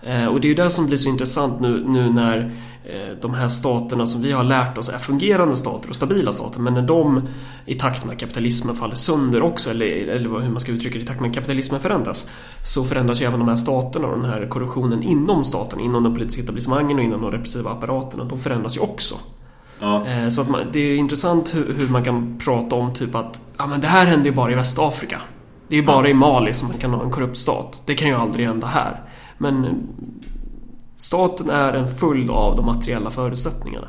Eh, 0.05 0.25
och 0.25 0.41
det 0.41 0.47
är 0.47 0.49
ju 0.49 0.55
det 0.55 0.69
som 0.69 0.85
blir 0.85 0.97
så 0.97 1.09
intressant 1.09 1.59
nu, 1.59 1.83
nu 1.87 2.09
när 2.09 2.51
eh, 2.83 3.17
de 3.21 3.33
här 3.33 3.47
staterna 3.47 4.05
som 4.05 4.21
vi 4.21 4.31
har 4.31 4.43
lärt 4.43 4.77
oss 4.77 4.89
är 4.89 4.97
fungerande 4.97 5.55
stater 5.55 5.89
och 5.89 5.95
stabila 5.95 6.33
stater. 6.33 6.59
Men 6.59 6.73
när 6.73 6.81
de 6.81 7.27
i 7.65 7.73
takt 7.73 8.05
med 8.05 8.19
kapitalismen 8.19 8.75
faller 8.75 8.95
sönder 8.95 9.43
också, 9.43 9.69
eller, 9.69 9.85
eller 9.85 10.39
hur 10.39 10.49
man 10.49 10.59
ska 10.59 10.71
uttrycka 10.71 10.97
det, 10.97 11.03
i 11.03 11.07
takt 11.07 11.21
med 11.21 11.33
kapitalismen 11.33 11.81
förändras. 11.81 12.29
Så 12.65 12.83
förändras 12.83 13.21
ju 13.21 13.25
även 13.25 13.39
de 13.39 13.49
här 13.49 13.55
staterna 13.55 14.07
och 14.07 14.21
den 14.21 14.29
här 14.29 14.47
korruptionen 14.47 15.03
inom 15.03 15.45
staten, 15.45 15.79
inom 15.79 16.03
de 16.03 16.13
politiska 16.13 16.43
etablissemangen 16.43 16.97
och 16.97 17.03
inom 17.03 17.21
de 17.21 17.31
repressiva 17.31 17.71
apparaterna. 17.71 18.23
De 18.23 18.39
förändras 18.39 18.77
ju 18.77 18.81
också. 18.81 19.15
Ja. 19.79 20.07
Eh, 20.07 20.29
så 20.29 20.41
att 20.41 20.49
man, 20.49 20.61
det 20.71 20.79
är 20.79 20.95
intressant 20.95 21.55
hur, 21.55 21.73
hur, 21.79 21.87
man 21.87 22.03
kan 22.03 22.39
prata 22.45 22.75
om 22.75 22.93
typ 22.93 23.15
att 23.15 23.41
ja, 23.57 23.67
men 23.67 23.81
det 23.81 23.87
här 23.87 24.05
händer 24.05 24.25
ju 24.25 24.35
bara 24.35 24.51
i 24.51 24.55
Västafrika. 24.55 25.21
Det 25.67 25.75
är 25.75 25.79
ju 25.79 25.85
bara 25.85 26.09
i 26.09 26.13
Mali 26.13 26.53
som 26.53 26.67
man 26.67 26.77
kan 26.77 26.93
ha 26.93 27.03
en 27.03 27.11
korrupt 27.11 27.37
stat. 27.37 27.83
Det 27.85 27.95
kan 27.95 28.07
ju 28.07 28.15
aldrig 28.15 28.47
hända 28.47 28.67
här. 28.67 29.01
Men 29.37 29.87
staten 30.95 31.49
är 31.49 31.73
en 31.73 31.87
följd 31.87 32.29
av 32.29 32.55
de 32.55 32.65
materiella 32.65 33.09
förutsättningarna. 33.09 33.87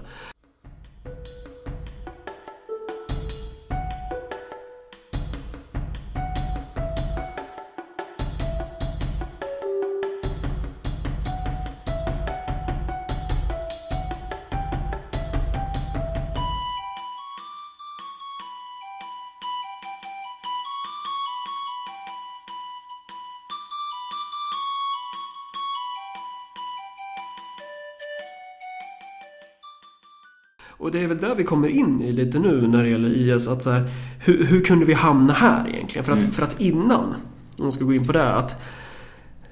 Och 30.87 30.93
det 30.93 30.99
är 30.99 31.07
väl 31.07 31.19
där 31.19 31.35
vi 31.35 31.45
kommer 31.45 31.69
in 31.69 32.03
i 32.03 32.13
lite 32.13 32.39
nu 32.39 32.69
när 32.69 32.83
det 32.83 32.89
gäller 32.89 33.09
IS. 33.09 33.49
Att 33.49 33.63
så 33.63 33.71
här, 33.71 33.91
hur, 34.25 34.45
hur 34.45 34.61
kunde 34.61 34.85
vi 34.85 34.93
hamna 34.93 35.33
här 35.33 35.69
egentligen? 35.69 36.05
För 36.05 36.13
att, 36.13 36.19
mm. 36.19 36.31
för 36.31 36.43
att 36.43 36.61
innan, 36.61 37.15
om 37.59 37.67
vi 37.67 37.73
ska 37.73 37.85
gå 37.85 37.95
in 37.95 38.07
på 38.07 38.13
det, 38.13 38.35
att 38.35 38.63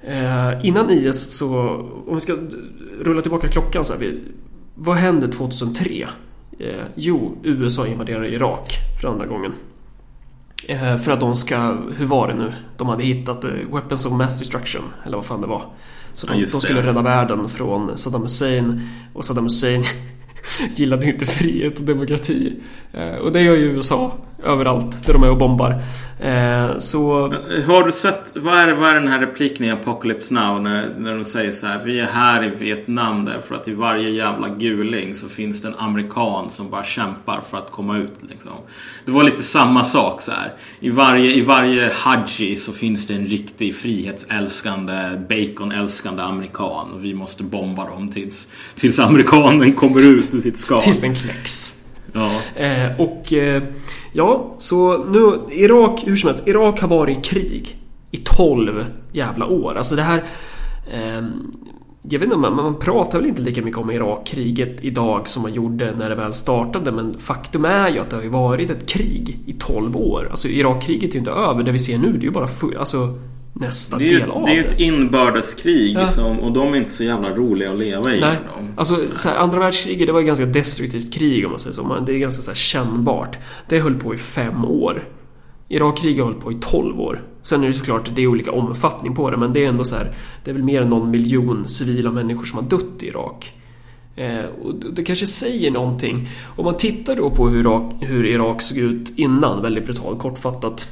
eh, 0.01 0.65
innan 0.65 0.89
IS 0.89 1.31
så, 1.31 1.59
om 2.07 2.15
vi 2.15 2.19
ska 2.19 2.37
rulla 3.01 3.21
tillbaka 3.21 3.47
klockan 3.47 3.85
så 3.85 3.93
här, 3.93 3.99
vi, 3.99 4.19
vad 4.75 4.95
hände 4.95 5.27
2003? 5.27 6.07
Eh, 6.59 6.69
jo, 6.95 7.37
USA 7.43 7.87
invaderar 7.87 8.25
Irak 8.25 8.67
för 9.01 9.07
andra 9.07 9.25
gången. 9.25 9.53
Eh, 10.67 10.97
för 10.97 11.11
att 11.11 11.19
de 11.19 11.35
ska, 11.35 11.77
hur 11.97 12.05
var 12.05 12.27
det 12.27 12.33
nu? 12.33 12.53
De 12.77 12.87
hade 12.87 13.03
hittat 13.03 13.43
eh, 13.43 13.51
Weapons 13.71 14.05
of 14.05 14.13
Mass 14.13 14.39
Destruction, 14.39 14.83
eller 15.03 15.17
vad 15.17 15.25
fan 15.25 15.41
det 15.41 15.47
var. 15.47 15.61
Så 16.13 16.27
de, 16.27 16.39
ja, 16.39 16.47
de 16.51 16.61
skulle 16.61 16.87
rädda 16.87 17.01
världen 17.01 17.49
från 17.49 17.97
Saddam 17.97 18.21
Hussein 18.21 18.81
och 19.13 19.25
Saddam 19.25 19.43
Hussein 19.43 19.83
gillade 20.71 21.09
inte 21.09 21.25
frihet 21.25 21.79
och 21.79 21.85
demokrati. 21.85 22.53
Eh, 22.93 23.15
och 23.15 23.31
det 23.31 23.41
gör 23.41 23.55
ju 23.55 23.63
USA 23.63 24.17
överallt 24.43 25.05
där 25.05 25.13
de 25.13 25.23
är 25.23 25.29
och 25.29 25.37
bombar. 25.37 25.81
Eh, 26.19 26.77
så... 26.77 27.27
Har 27.67 27.83
du 27.83 27.91
sett, 27.91 28.33
vad 28.35 28.57
är, 28.57 28.73
vad 28.73 28.89
är 28.89 28.93
den 28.93 29.07
här 29.07 29.19
repliken 29.19 29.65
i 29.65 29.71
Apocalypse 29.71 30.33
Now 30.33 30.61
när, 30.61 30.93
när 30.97 31.15
de 31.15 31.25
säger 31.25 31.51
så 31.51 31.67
här 31.67 31.83
Vi 31.83 31.99
är 31.99 32.05
här 32.05 32.43
i 32.43 32.49
Vietnam 32.49 33.25
därför 33.25 33.55
att 33.55 33.67
i 33.67 33.73
varje 33.73 34.09
jävla 34.09 34.49
guling 34.49 35.15
så 35.15 35.29
finns 35.29 35.61
det 35.61 35.67
en 35.67 35.75
amerikan 35.75 36.49
som 36.49 36.69
bara 36.69 36.83
kämpar 36.83 37.41
för 37.49 37.57
att 37.57 37.71
komma 37.71 37.97
ut 37.97 38.19
liksom. 38.29 38.51
Det 39.05 39.11
var 39.11 39.23
lite 39.23 39.43
samma 39.43 39.83
sak 39.83 40.21
så 40.21 40.31
här. 40.31 40.53
I 40.79 40.89
varje, 40.89 41.31
i 41.31 41.41
varje 41.41 41.91
haji 41.93 42.55
så 42.55 42.73
finns 42.73 43.07
det 43.07 43.13
en 43.13 43.27
riktig 43.27 43.75
frihetsälskande, 43.75 45.21
baconälskande 45.29 46.21
amerikan 46.21 46.91
och 46.91 47.05
vi 47.05 47.13
måste 47.13 47.43
bomba 47.43 47.89
dem 47.89 48.07
tills, 48.07 48.49
tills 48.75 48.99
amerikanen 48.99 49.73
kommer 49.73 50.01
ut 50.01 50.33
ur 50.33 50.39
sitt 50.39 50.57
skal. 50.57 50.81
Tills 50.81 51.01
den 51.01 51.15
knäcks. 51.15 51.75
Ja. 52.13 52.31
Eh, 52.55 53.01
och 53.01 53.33
eh, 53.33 53.63
ja, 54.15 54.53
så 54.57 55.03
nu 55.03 55.53
Irak, 55.55 56.03
hur 56.05 56.15
som 56.15 56.27
helst, 56.27 56.47
Irak 56.47 56.81
har 56.81 56.87
varit 56.87 57.17
i 57.17 57.21
krig 57.21 57.77
i 58.11 58.17
12 58.17 58.85
jävla 59.11 59.47
år. 59.47 59.77
Alltså 59.77 59.95
det 59.95 60.01
här... 60.01 60.23
Eh, 60.93 61.23
jag 62.09 62.19
vet 62.19 62.25
inte, 62.25 62.37
man, 62.37 62.55
man 62.55 62.79
pratar 62.79 63.19
väl 63.19 63.27
inte 63.27 63.41
lika 63.41 63.61
mycket 63.61 63.79
om 63.79 63.91
Irakkriget 63.91 64.77
idag 64.81 65.27
som 65.27 65.41
man 65.41 65.53
gjorde 65.53 65.95
när 65.95 66.09
det 66.09 66.15
väl 66.15 66.33
startade 66.33 66.91
men 66.91 67.17
faktum 67.17 67.65
är 67.65 67.89
ju 67.89 67.99
att 67.99 68.09
det 68.09 68.15
har 68.15 68.23
ju 68.23 68.29
varit 68.29 68.69
ett 68.69 68.89
krig 68.89 69.39
i 69.45 69.53
12 69.53 69.97
år. 69.97 70.27
Alltså 70.31 70.47
Irakkriget 70.47 71.09
är 71.09 71.13
ju 71.13 71.19
inte 71.19 71.31
över, 71.31 71.63
det 71.63 71.71
vi 71.71 71.79
ser 71.79 71.97
nu 71.97 72.11
det 72.11 72.19
är 72.19 72.23
ju 72.23 72.31
bara 72.31 72.47
full, 72.47 72.77
alltså 72.77 73.15
nästa 73.59 73.97
Det 73.97 74.07
är, 74.07 74.19
del 74.19 74.29
av 74.31 74.45
det 74.45 74.51
är 74.51 74.55
ju 74.55 74.61
ett 74.61 74.79
inbördeskrig 74.79 75.97
Ja. 75.97 76.07
som, 76.07 76.39
och 76.39 76.51
de 76.51 76.73
är 76.73 76.77
inte 76.77 76.91
så 76.93 77.03
jävla 77.03 77.29
roliga 77.29 77.71
att 77.71 77.79
leva 77.79 78.15
i. 78.15 78.19
Nej. 78.19 78.37
Alltså 78.77 78.97
så 79.13 79.29
här, 79.29 79.37
andra 79.37 79.59
världskriget 79.59 80.07
det 80.07 80.13
var 80.13 80.19
ett 80.19 80.25
ganska 80.25 80.45
destruktivt 80.45 81.13
krig 81.13 81.45
om 81.45 81.51
man 81.51 81.59
säger 81.59 81.73
så. 81.73 81.99
Det 82.05 82.13
är 82.13 82.17
ganska 82.17 82.41
så 82.41 82.51
här, 82.51 82.55
kännbart. 82.55 83.37
Det 83.67 83.79
höll 83.79 83.95
på 83.95 84.13
i 84.13 84.17
fem 84.17 84.65
år. 84.65 85.03
Irakkriget 85.67 86.25
höll 86.25 86.33
på 86.33 86.51
i 86.51 86.57
12 86.61 87.01
år. 87.01 87.21
Sen 87.41 87.63
är 87.63 87.67
det 87.67 87.73
såklart 87.73 88.09
det 88.15 88.21
är 88.21 88.27
olika 88.27 88.51
omfattning 88.51 89.15
på 89.15 89.31
det 89.31 89.37
men 89.37 89.53
det 89.53 89.65
är 89.65 89.69
ändå 89.69 89.83
så 89.83 89.95
här. 89.95 90.13
Det 90.43 90.51
är 90.51 90.53
väl 90.53 90.63
mer 90.63 90.81
än 90.81 90.89
någon 90.89 91.11
miljon 91.11 91.67
civila 91.67 92.11
människor 92.11 92.43
som 92.43 92.59
har 92.59 92.69
dött 92.69 93.03
i 93.03 93.07
Irak. 93.07 93.53
Eh, 94.15 94.45
och 94.63 94.75
det 94.93 95.03
kanske 95.03 95.27
säger 95.27 95.71
någonting. 95.71 96.29
Om 96.55 96.65
man 96.65 96.77
tittar 96.77 97.15
då 97.15 97.29
på 97.29 97.49
hur 97.49 97.59
Irak, 97.59 97.93
hur 98.01 98.25
Irak 98.25 98.61
såg 98.61 98.77
ut 98.77 99.13
innan, 99.15 99.61
väldigt 99.61 99.85
brutalt 99.85 100.19
kortfattat. 100.19 100.87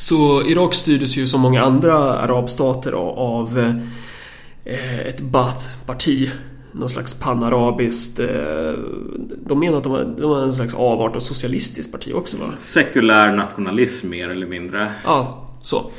Så 0.00 0.42
Irak 0.46 0.74
styrdes 0.74 1.16
ju 1.16 1.26
som 1.26 1.40
många 1.40 1.62
andra 1.62 1.94
arabstater 2.18 2.92
av- 2.92 3.58
eh, 4.64 5.00
ett 5.00 5.20
Baath-parti. 5.20 6.30
Någon 6.72 6.88
slags 6.88 7.14
panarabiskt... 7.14 8.20
Eh, 8.20 8.26
de 9.46 9.58
menar 9.60 9.78
att 9.78 9.84
de 9.84 9.92
var, 9.92 10.04
de 10.18 10.30
var 10.30 10.42
en 10.42 10.52
slags 10.52 10.74
avart 10.74 11.16
av 11.16 11.20
socialistiskt 11.20 11.92
parti 11.92 12.12
också 12.14 12.36
va? 12.36 12.44
Sekulär 12.56 13.32
nationalism 13.32 14.10
mer 14.10 14.28
eller 14.28 14.46
mindre. 14.46 14.92
Ja, 15.04 15.48
så. 15.62 15.90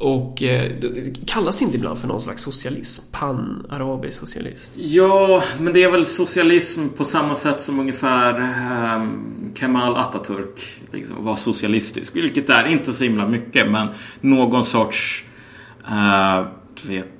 Och 0.00 0.42
eh, 0.42 0.72
det- 0.80 1.26
kallas 1.26 1.56
det 1.58 1.64
inte 1.64 1.76
ibland 1.76 1.98
för 1.98 2.08
någon 2.08 2.20
slags 2.20 2.42
socialism? 2.42 3.02
Pan-arabisk 3.12 4.18
socialism? 4.18 4.72
Ja, 4.76 5.42
men 5.60 5.72
det 5.72 5.82
är 5.82 5.90
väl 5.90 6.06
socialism 6.06 6.88
på 6.96 7.04
samma 7.04 7.34
sätt 7.34 7.60
som 7.60 7.80
ungefär 7.80 8.40
eh, 8.40 9.06
Kemal 9.54 9.94
Atatürk 9.96 10.80
liksom, 10.92 11.24
var 11.24 11.36
socialistisk. 11.36 12.16
Vilket 12.16 12.50
är 12.50 12.64
inte 12.66 12.92
så 12.92 13.04
himla 13.04 13.28
mycket, 13.28 13.70
men 13.70 13.88
någon 14.20 14.64
sorts 14.64 15.24
eh, 15.90 16.46
du 16.82 16.88
vet, 16.88 17.19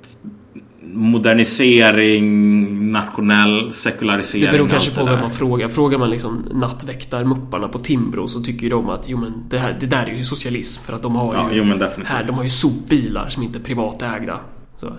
modernisering, 0.92 2.92
nationell 2.92 3.72
sekularisering. 3.72 4.44
Det 4.44 4.53
beror 4.53 4.68
kanske 4.68 4.90
på 4.90 5.05
vem 5.05 5.20
man 5.20 5.31
frågar. 5.31 5.68
Frågar 5.68 5.98
man 5.98 6.11
liksom 6.11 6.44
nattväktarmupparna 6.50 7.68
på 7.68 7.79
Timbro 7.79 8.29
så 8.29 8.40
tycker 8.40 8.62
ju 8.62 8.68
de 8.68 8.88
att 8.88 9.09
jo 9.09 9.18
men 9.18 9.33
det, 9.48 9.59
här, 9.59 9.76
det 9.81 9.87
där 9.87 10.07
är 10.07 10.14
ju 10.14 10.24
socialism 10.24 10.83
för 10.83 10.92
att 10.92 11.03
de 11.03 11.16
har 11.16 11.35
Ja, 11.35 11.53
ju 11.53 11.59
jo 11.59 11.64
här, 12.05 12.24
de 12.24 12.33
har 12.33 12.42
ju 12.42 12.48
sopbilar 12.48 13.29
som 13.29 13.42
inte 13.42 13.59
är 13.59 13.62
privatägda. 13.62 14.40
Så, 14.81 14.96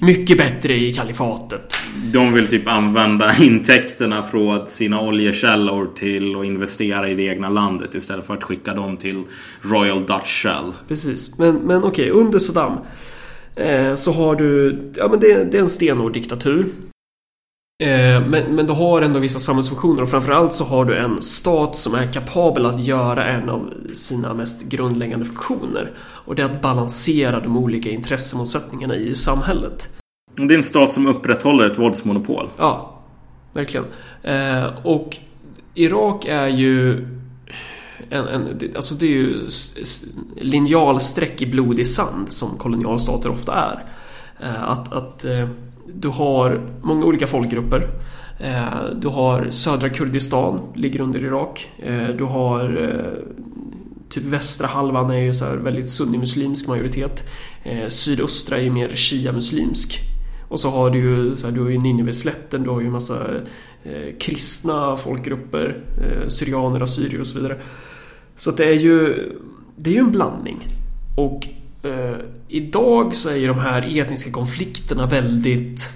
mycket, 0.00 0.38
bättre 0.38 0.74
i 0.74 0.92
kalifatet. 0.92 1.74
De 2.12 2.32
vill 2.32 2.46
typ 2.46 2.68
använda 2.68 3.36
intäkterna 3.40 4.22
från 4.22 4.68
sina 4.68 5.00
oljekällor 5.00 5.90
till 5.94 6.36
att 6.36 6.44
investera 6.44 7.08
i 7.08 7.14
det 7.14 7.22
egna 7.22 7.48
landet 7.48 7.94
istället 7.94 8.26
för 8.26 8.34
att 8.34 8.42
skicka 8.42 8.74
dem 8.74 8.96
till 8.96 9.22
Royal 9.62 10.06
Dutch 10.06 10.42
Shell. 10.42 10.72
Precis, 10.88 11.38
men, 11.38 11.54
men 11.54 11.84
okej, 11.84 12.10
under 12.10 12.38
Saddam 12.38 12.78
så 13.94 14.12
har 14.12 14.36
du, 14.36 14.78
ja 14.96 15.08
men 15.08 15.20
det, 15.20 15.52
det 15.52 15.58
är 15.58 15.62
en 15.62 15.68
stenhård 15.68 16.12
diktatur. 16.12 16.66
Eh, 17.82 18.26
men, 18.26 18.54
men 18.54 18.66
du 18.66 18.72
har 18.72 19.02
ändå 19.02 19.20
vissa 19.20 19.38
samhällsfunktioner 19.38 20.02
och 20.02 20.10
framförallt 20.10 20.52
så 20.52 20.64
har 20.64 20.84
du 20.84 20.98
en 20.98 21.22
stat 21.22 21.76
som 21.76 21.94
är 21.94 22.12
kapabel 22.12 22.66
att 22.66 22.84
göra 22.84 23.24
en 23.24 23.48
av 23.48 23.72
sina 23.92 24.34
mest 24.34 24.68
grundläggande 24.68 25.24
funktioner. 25.24 25.92
Och 25.98 26.34
det 26.34 26.42
är 26.42 26.46
att 26.46 26.62
balansera 26.62 27.40
de 27.40 27.56
olika 27.56 27.90
intressemotsättningarna 27.90 28.96
i 28.96 29.14
samhället. 29.14 29.88
Det 30.34 30.54
är 30.54 30.58
en 30.58 30.64
stat 30.64 30.92
som 30.92 31.06
upprätthåller 31.06 31.66
ett 31.66 31.78
våldsmonopol. 31.78 32.48
Ja, 32.58 33.02
verkligen. 33.52 33.84
Eh, 34.22 34.86
och 34.86 35.16
Irak 35.74 36.26
är 36.26 36.48
ju 36.48 37.06
en, 38.10 38.26
en, 38.26 38.58
alltså 38.76 38.94
det 38.94 39.06
är 39.06 39.10
ju 39.10 39.48
linjalsträck 40.36 41.42
i 41.42 41.46
blodig 41.46 41.86
sand 41.86 42.32
som 42.32 42.56
kolonialstater 42.56 43.30
ofta 43.30 43.54
är. 43.54 43.84
Eh, 44.42 44.68
att 44.68 44.92
att 44.92 45.24
eh, 45.24 45.48
du 45.94 46.08
har 46.08 46.60
många 46.82 47.06
olika 47.06 47.26
folkgrupper. 47.26 47.88
Eh, 48.40 48.84
du 49.00 49.08
har 49.08 49.50
södra 49.50 49.88
Kurdistan, 49.88 50.60
ligger 50.74 51.00
under 51.00 51.24
Irak. 51.24 51.70
Du 52.18 52.24
har 52.24 52.92
Typ 54.08 54.24
västra 54.24 54.66
halvan 54.66 55.10
är 55.10 55.18
ju 55.18 55.34
så 55.34 55.44
här 55.44 55.56
väldigt 55.56 55.88
sunnimuslimsk 55.88 56.68
majoritet. 56.68 57.24
Sydöstra 57.88 58.56
är 58.56 58.62
ju 58.62 58.70
mer 58.70 58.88
shia-muslimsk. 58.88 59.98
Och 60.48 60.60
så 60.60 60.70
har 60.70 60.90
du 60.90 60.98
ju, 60.98 61.36
så 61.36 61.46
här, 61.46 61.54
du 61.54 61.62
har 61.62 61.70
ju 61.70 61.78
Nineveslätten, 61.78 62.62
du 62.62 62.70
har 62.70 62.80
ju 62.80 62.90
massa 62.90 63.26
kristna 64.18 64.96
folkgrupper, 64.96 65.80
syrianer, 66.28 66.80
assyrier 66.80 67.20
och 67.20 67.26
så 67.26 67.38
vidare. 67.38 67.58
Så 68.36 68.50
det 68.50 68.64
är 68.64 68.78
ju, 68.78 69.28
det 69.76 69.90
är 69.90 69.94
ju 69.94 70.00
en 70.00 70.12
blandning. 70.12 70.66
Och 71.16 71.48
eh, 71.82 72.16
idag 72.48 73.14
så 73.14 73.28
är 73.28 73.36
ju 73.36 73.46
de 73.46 73.58
här 73.58 73.98
etniska 73.98 74.30
konflikterna 74.30 75.06
väldigt 75.06 75.88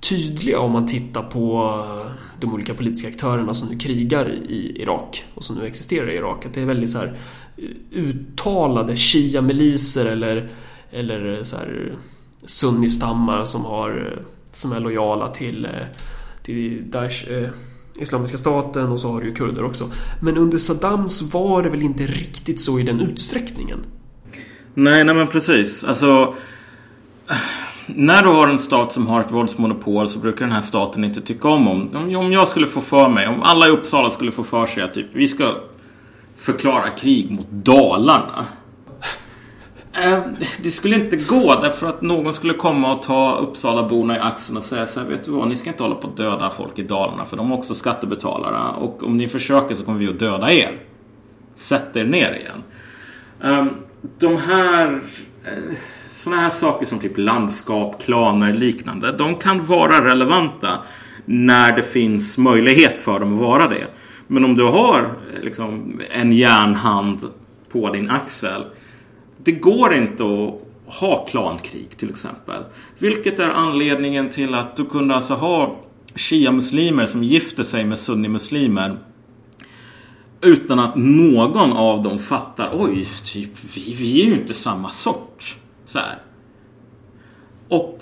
tydliga 0.00 0.58
om 0.58 0.72
man 0.72 0.86
tittar 0.86 1.22
på 1.22 1.74
eh, 1.84 2.12
de 2.40 2.54
olika 2.54 2.74
politiska 2.74 3.08
aktörerna 3.08 3.54
som 3.54 3.68
nu 3.68 3.76
krigar 3.76 4.28
i 4.48 4.82
Irak 4.82 5.24
och 5.34 5.44
som 5.44 5.56
nu 5.56 5.66
existerar 5.66 6.10
i 6.10 6.16
Irak. 6.16 6.46
Att 6.46 6.54
det 6.54 6.60
är 6.60 6.66
väldigt 6.66 6.90
så 6.90 6.98
här 6.98 7.16
eh, 7.56 7.64
uttalade 7.92 8.96
shia-miliser 8.96 10.06
eller, 10.06 10.48
eller 10.90 11.42
så 11.42 11.56
här 11.56 11.92
sunnistammar 12.44 13.44
som 13.44 13.64
har 13.64 14.12
eh, 14.12 14.24
som 14.52 14.72
är 14.72 14.80
lojala 14.80 15.28
till, 15.28 15.68
till 16.42 16.90
Daesh, 16.90 17.32
eh, 17.32 17.50
Islamiska 17.98 18.38
staten 18.38 18.88
och 18.88 19.00
så 19.00 19.12
har 19.12 19.20
du 19.20 19.26
ju 19.26 19.34
kurder 19.34 19.64
också. 19.64 19.90
Men 20.20 20.38
under 20.38 20.58
Saddams 20.58 21.22
var 21.22 21.62
det 21.62 21.70
väl 21.70 21.82
inte 21.82 22.06
riktigt 22.06 22.60
så 22.60 22.78
i 22.78 22.82
den 22.82 23.00
utsträckningen? 23.00 23.78
Nej, 24.74 25.04
nej 25.04 25.14
men 25.14 25.26
precis. 25.26 25.84
Alltså... 25.84 26.34
När 27.86 28.22
du 28.22 28.28
har 28.28 28.48
en 28.48 28.58
stat 28.58 28.92
som 28.92 29.06
har 29.06 29.20
ett 29.20 29.30
våldsmonopol 29.30 30.08
så 30.08 30.18
brukar 30.18 30.44
den 30.44 30.54
här 30.54 30.60
staten 30.60 31.04
inte 31.04 31.20
tycka 31.20 31.48
om 31.48 31.68
om... 31.68 31.96
Om 31.96 32.16
om 32.16 32.32
jag 32.32 32.48
skulle 32.48 32.66
få 32.66 32.80
för 32.80 33.08
mig, 33.08 33.28
om 33.28 33.42
alla 33.42 33.68
i 33.68 33.70
Uppsala 33.70 34.10
skulle 34.10 34.32
få 34.32 34.42
för 34.42 34.66
sig 34.66 34.82
att 34.82 34.94
typ, 34.94 35.06
vi 35.12 35.28
ska 35.28 35.54
förklara 36.36 36.90
krig 36.90 37.30
mot 37.30 37.50
Dalarna. 37.50 38.44
Eh, 39.92 40.20
det 40.62 40.70
skulle 40.70 40.96
inte 40.96 41.16
gå 41.16 41.60
därför 41.62 41.86
att 41.86 42.02
någon 42.02 42.32
skulle 42.32 42.54
komma 42.54 42.94
och 42.94 43.02
ta 43.02 43.36
Uppsalaborna 43.36 44.16
i 44.16 44.20
axeln 44.20 44.56
och 44.56 44.64
säga 44.64 44.86
så 44.86 45.00
här, 45.00 45.06
vet 45.06 45.24
du 45.24 45.30
vad, 45.30 45.48
ni 45.48 45.56
ska 45.56 45.70
inte 45.70 45.82
hålla 45.82 45.94
på 45.94 46.08
att 46.08 46.16
döda 46.16 46.50
folk 46.50 46.78
i 46.78 46.82
Dalarna 46.82 47.24
för 47.24 47.36
de 47.36 47.52
är 47.52 47.54
också 47.54 47.74
skattebetalare 47.74 48.76
och 48.76 49.02
om 49.02 49.16
ni 49.16 49.28
försöker 49.28 49.74
så 49.74 49.84
kommer 49.84 49.98
vi 49.98 50.08
att 50.08 50.18
döda 50.18 50.52
er. 50.52 50.78
Sätt 51.54 51.96
er 51.96 52.04
ner 52.04 52.32
igen. 52.32 52.62
Ehm, 53.42 53.68
de 54.18 54.36
här 54.36 55.00
eh, 55.44 55.74
sådana 56.10 56.42
här 56.42 56.50
saker 56.50 56.86
som 56.86 56.98
typ 56.98 57.18
landskap, 57.18 58.02
klaner, 58.02 58.52
liknande. 58.52 59.12
De 59.12 59.34
kan 59.34 59.66
vara 59.66 60.04
relevanta 60.04 60.78
när 61.24 61.76
det 61.76 61.82
finns 61.82 62.38
möjlighet 62.38 62.98
för 62.98 63.20
dem 63.20 63.34
att 63.34 63.40
vara 63.40 63.68
det. 63.68 63.86
Men 64.26 64.44
om 64.44 64.54
du 64.54 64.64
har 64.64 65.14
liksom, 65.42 66.00
en 66.10 66.32
järnhand 66.32 67.28
på 67.72 67.90
din 67.90 68.10
axel. 68.10 68.64
Det 69.48 69.52
går 69.52 69.94
inte 69.94 70.22
att 70.24 70.54
ha 70.94 71.26
klankrig 71.26 71.90
till 71.90 72.10
exempel. 72.10 72.62
Vilket 72.98 73.38
är 73.38 73.48
anledningen 73.48 74.30
till 74.30 74.54
att 74.54 74.76
du 74.76 74.84
kunde 74.84 75.14
alltså 75.14 75.34
ha 75.34 75.76
shia-muslimer 76.14 77.06
som 77.06 77.24
gifter 77.24 77.64
sig 77.64 77.84
med 77.84 77.98
sunni-muslimer 77.98 78.98
utan 80.40 80.78
att 80.78 80.96
någon 80.96 81.72
av 81.72 82.02
dem 82.02 82.18
fattar 82.18 82.70
Oj, 82.74 83.08
typ, 83.24 83.50
vi, 83.76 83.94
vi 83.98 84.20
är 84.20 84.26
ju 84.26 84.32
inte 84.32 84.54
samma 84.54 84.90
sort. 84.90 85.56
Så 85.84 85.98
här. 85.98 86.22
Och 87.68 87.98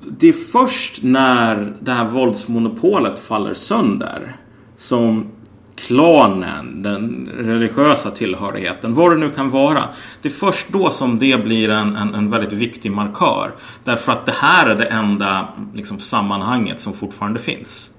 det 0.00 0.28
är 0.28 0.32
först 0.32 1.02
när 1.02 1.76
det 1.80 1.92
här 1.92 2.08
våldsmonopolet 2.08 3.18
faller 3.18 3.54
sönder 3.54 4.36
som 4.76 5.30
klanen, 5.76 6.82
den 6.82 7.28
religiösa 7.34 8.10
tillhörigheten, 8.10 8.94
vad 8.94 9.12
det 9.12 9.18
nu 9.18 9.30
kan 9.30 9.50
vara. 9.50 9.88
Det 10.22 10.28
är 10.28 10.32
först 10.32 10.66
då 10.68 10.90
som 10.90 11.18
det 11.18 11.44
blir 11.44 11.70
en, 11.70 11.96
en, 11.96 12.14
en 12.14 12.30
väldigt 12.30 12.52
viktig 12.52 12.92
markör. 12.92 13.54
Därför 13.84 14.12
att 14.12 14.26
det 14.26 14.32
här 14.32 14.66
är 14.66 14.74
det 14.74 14.84
enda 14.84 15.48
liksom, 15.74 15.98
sammanhanget 15.98 16.80
som 16.80 16.92
fortfarande 16.92 17.38
finns. 17.38 17.90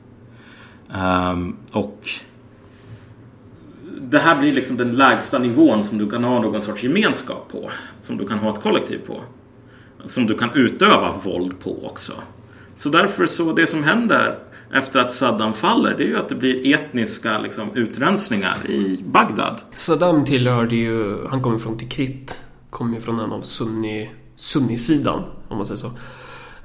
Um, 0.96 1.56
och 1.72 2.08
det 4.02 4.20
här 4.20 4.40
blir 4.40 4.54
liksom 4.54 4.78
den 4.78 4.92
lägsta 4.92 5.40
nivån 5.40 5.84
som 5.84 5.98
du 5.98 6.10
kan 6.10 6.24
ha 6.24 6.42
någon 6.42 6.62
sorts 6.62 6.84
gemenskap 6.84 7.52
på. 7.52 7.72
Som 8.02 8.18
du 8.18 8.28
kan 8.28 8.38
ha 8.38 8.50
ett 8.54 8.62
kollektiv 8.62 9.00
på. 9.08 9.22
Som 10.06 10.26
du 10.26 10.38
kan 10.38 10.50
utöva 10.54 11.14
våld 11.24 11.60
på 11.60 11.86
också. 11.86 12.14
Så 12.76 12.90
därför 12.90 13.26
så 13.26 13.54
det 13.54 13.68
som 13.68 13.84
händer 13.84 14.40
efter 14.74 15.00
att 15.00 15.14
Saddam 15.14 15.54
faller 15.54 15.96
det 15.98 16.04
är 16.04 16.08
ju 16.08 16.18
att 16.18 16.30
det 16.30 16.36
blir 16.36 16.74
etniska 16.74 17.40
liksom, 17.40 17.70
utrensningar 17.74 18.58
i 18.70 19.04
Bagdad. 19.06 19.62
Saddam 19.76 20.26
tillhörde 20.26 20.76
ju, 20.76 21.28
han 21.28 21.42
kom 21.42 21.60
från 21.60 21.78
Tikrit. 21.78 22.42
kom 22.70 22.94
ju 22.94 23.00
från 23.00 23.20
en 23.20 23.32
av 23.32 23.42
sunni, 23.42 24.12
sunnisidan 24.36 25.24
om 25.48 25.58
man 25.58 25.66
säger 25.66 25.78
så. 25.78 25.92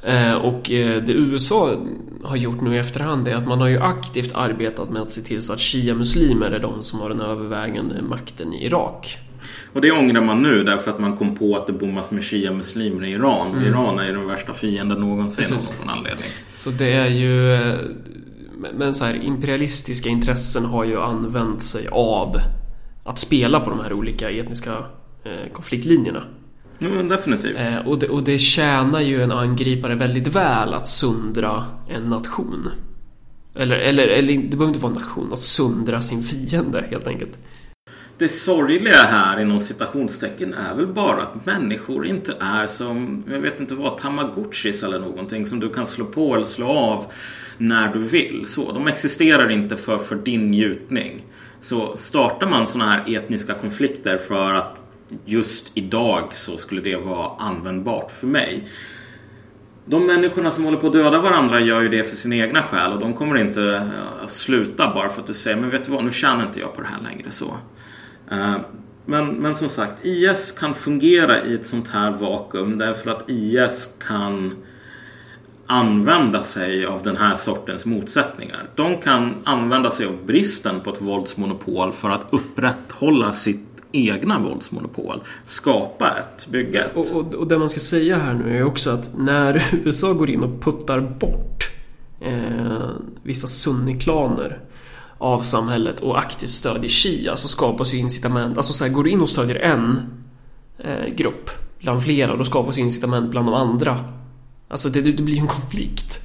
Eh, 0.03 0.35
och 0.35 0.71
eh, 0.71 1.03
det 1.03 1.12
USA 1.12 1.77
har 2.25 2.37
gjort 2.37 2.61
nu 2.61 2.75
i 2.75 2.79
efterhand 2.79 3.29
är 3.29 3.35
att 3.35 3.47
man 3.47 3.61
har 3.61 3.69
ju 3.69 3.79
aktivt 3.79 4.35
arbetat 4.35 4.91
med 4.91 5.03
att 5.03 5.11
se 5.11 5.23
till 5.23 5.43
så 5.43 5.53
att 5.53 5.61
shia-muslimer 5.61 6.51
är 6.51 6.59
de 6.59 6.83
som 6.83 7.01
har 7.01 7.09
den 7.09 7.21
övervägande 7.21 8.03
makten 8.03 8.53
i 8.53 8.67
Irak. 8.67 9.19
Och 9.72 9.81
det 9.81 9.92
ångrar 9.92 10.20
man 10.20 10.42
nu 10.42 10.64
därför 10.64 10.90
att 10.90 10.98
man 10.98 11.16
kom 11.16 11.37
på 11.37 11.57
att 11.57 11.66
det 11.66 11.72
bommas 11.72 12.11
med 12.11 12.24
shia-muslimer 12.24 13.05
i 13.05 13.11
Iran. 13.11 13.52
Mm. 13.52 13.64
Iran 13.64 13.98
är 13.98 14.05
ju 14.05 14.12
den 14.12 14.26
värsta 14.26 14.55
fienden 14.55 15.00
någonsin 15.00 15.44
av 15.44 15.62
någon 15.81 15.96
anledning. 15.96 16.28
Så 16.55 16.70
det 16.70 16.92
är 16.92 17.09
ju... 17.09 17.55
Eh, 17.55 17.78
men 18.74 18.94
så 18.94 19.05
här, 19.05 19.22
imperialistiska 19.22 20.09
intressen 20.09 20.64
har 20.64 20.85
ju 20.85 21.00
använt 21.00 21.62
sig 21.62 21.88
av 21.92 22.37
att 23.05 23.18
spela 23.18 23.61
på 23.61 23.70
de 23.70 23.81
här 23.81 23.92
olika 23.92 24.31
etniska 24.31 24.85
konfliktlinjerna. 25.52 26.22
Mm, 26.81 27.09
definitivt. 27.09 27.61
Eh, 27.61 27.87
och, 27.87 27.98
det, 27.98 28.09
och 28.09 28.22
det 28.22 28.38
tjänar 28.38 29.00
ju 29.00 29.22
en 29.22 29.33
angripare 29.33 29.94
väldigt 29.94 30.28
väl 30.28 30.74
att 30.74 30.88
sundra 30.88 31.64
en 31.88 32.02
nation. 32.02 32.68
Eller, 33.55 33.76
eller, 33.76 34.09
eller 34.09 34.37
det 34.37 34.57
behöver 34.57 34.66
inte 34.66 34.78
vara 34.78 34.92
en 34.92 34.98
nation, 34.98 35.33
att 35.33 35.38
sundra 35.38 36.02
sin 36.02 36.22
fiende 36.22 36.87
helt 36.90 37.07
enkelt. 37.07 37.38
Det 38.22 38.28
sorgliga 38.28 38.96
här 38.96 39.40
inom 39.40 39.61
citationstecken 39.61 40.54
är 40.54 40.74
väl 40.74 40.87
bara 40.87 41.22
att 41.22 41.46
människor 41.46 42.06
inte 42.06 42.37
är 42.40 42.66
som, 42.66 43.24
jag 43.30 43.40
vet 43.40 43.61
inte 43.61 43.74
vad, 43.74 43.98
tamagotchis 43.98 44.82
eller 44.82 44.98
någonting 44.98 45.46
som 45.46 45.61
du 45.61 45.68
kan 45.68 45.87
slå 45.87 46.04
på 46.04 46.35
eller 46.35 46.46
slå 46.46 46.68
av 46.68 47.06
när 47.58 47.92
du 47.92 47.98
vill. 47.98 48.46
Så, 48.46 48.72
de 48.72 48.88
existerar 48.88 49.50
inte 49.50 49.76
för, 49.76 49.98
för 49.98 50.16
din 50.16 50.50
njutning. 50.50 51.24
Så 51.61 51.96
startar 51.96 52.46
man 52.46 52.66
sådana 52.66 52.90
här 52.90 53.16
etniska 53.16 53.54
konflikter 53.54 54.18
för 54.18 54.54
att 54.54 54.76
just 55.24 55.72
idag 55.74 56.32
så 56.32 56.56
skulle 56.56 56.80
det 56.80 56.96
vara 56.96 57.30
användbart 57.38 58.11
för 58.11 58.26
mig. 58.26 58.68
De 59.85 60.06
människorna 60.06 60.50
som 60.50 60.64
håller 60.64 60.78
på 60.78 60.87
att 60.87 60.92
döda 60.92 61.20
varandra 61.20 61.61
gör 61.61 61.80
ju 61.80 61.88
det 61.88 62.04
för 62.04 62.16
sin 62.16 62.32
egna 62.32 62.62
skäl 62.62 62.92
och 62.92 63.00
de 63.00 63.14
kommer 63.14 63.37
inte 63.37 63.62
eh, 63.62 64.26
sluta 64.26 64.94
bara 64.94 65.08
för 65.08 65.20
att 65.20 65.26
du 65.26 65.35
säger 65.35 65.56
men 65.56 65.70
vet 65.70 65.85
du 65.85 65.92
vad, 65.92 66.04
nu 66.04 66.11
tjänar 66.11 66.46
inte 66.46 66.61
jag 66.61 66.74
på 66.74 66.80
det 66.82 66.88
här 66.88 67.00
längre 67.02 67.30
så. 67.30 67.56
Eh, 68.33 68.57
men, 69.07 69.27
men 69.27 69.55
som 69.55 69.68
sagt, 69.68 70.05
IS 70.05 70.53
kan 70.53 70.75
fungera 70.75 71.45
i 71.45 71.55
ett 71.55 71.66
sånt 71.66 71.88
här 71.88 72.11
vakuum 72.11 72.79
därför 72.79 73.11
att 73.11 73.31
IS 73.31 73.95
kan 74.09 74.55
använda 75.66 76.42
sig 76.42 76.87
av 76.87 77.03
den 77.03 77.16
här 77.16 77.37
sortens 77.37 77.87
motsättningar. 77.87 78.68
De 78.75 78.97
kan 78.97 79.35
använda 79.45 79.90
sig 79.90 80.07
av 80.07 80.27
bristen 80.27 80.81
på 80.81 80.90
ett 80.90 81.01
våldsmonopol 81.01 81.92
för 81.92 82.11
att 82.11 82.27
upprätthålla 82.31 83.33
sitt 83.33 83.68
egna 83.92 84.38
våldsmonopol 84.38 85.21
skapa 85.45 86.18
ett, 86.18 86.47
bygga 86.47 86.85
ett. 86.85 86.97
Och, 86.97 87.16
och, 87.16 87.35
och 87.35 87.47
det 87.47 87.59
man 87.59 87.68
ska 87.68 87.81
säga 87.81 88.18
här 88.18 88.35
nu 88.35 88.57
är 88.57 88.64
också 88.64 88.90
att 88.90 89.11
när 89.18 89.64
USA 89.85 90.12
går 90.12 90.31
in 90.31 90.42
och 90.42 90.62
puttar 90.62 91.01
bort 91.01 91.71
eh, 92.21 92.90
vissa 93.23 93.47
sunniklaner 93.47 94.61
av 95.22 95.42
samhället 95.42 96.00
och 96.00 96.18
aktivt 96.18 96.50
stödjer 96.50 96.88
Shia 96.88 97.37
så 97.37 97.48
skapas 97.48 97.94
ju 97.94 97.98
incitament. 97.98 98.56
Alltså 98.56 98.72
så 98.72 98.85
här, 98.85 98.92
går 98.92 99.04
du 99.04 99.11
in 99.11 99.20
och 99.20 99.28
stödjer 99.28 99.56
en 99.56 100.00
eh, 100.78 101.14
grupp 101.14 101.50
bland 101.78 102.02
flera 102.02 102.37
då 102.37 102.44
skapas 102.44 102.78
ju 102.78 102.82
incitament 102.82 103.30
bland 103.30 103.46
de 103.46 103.54
andra. 103.54 104.04
Alltså 104.68 104.88
det, 104.88 105.00
det 105.00 105.22
blir 105.22 105.35
ju 105.35 105.40
en 105.40 105.46
konflikt. 105.46 106.20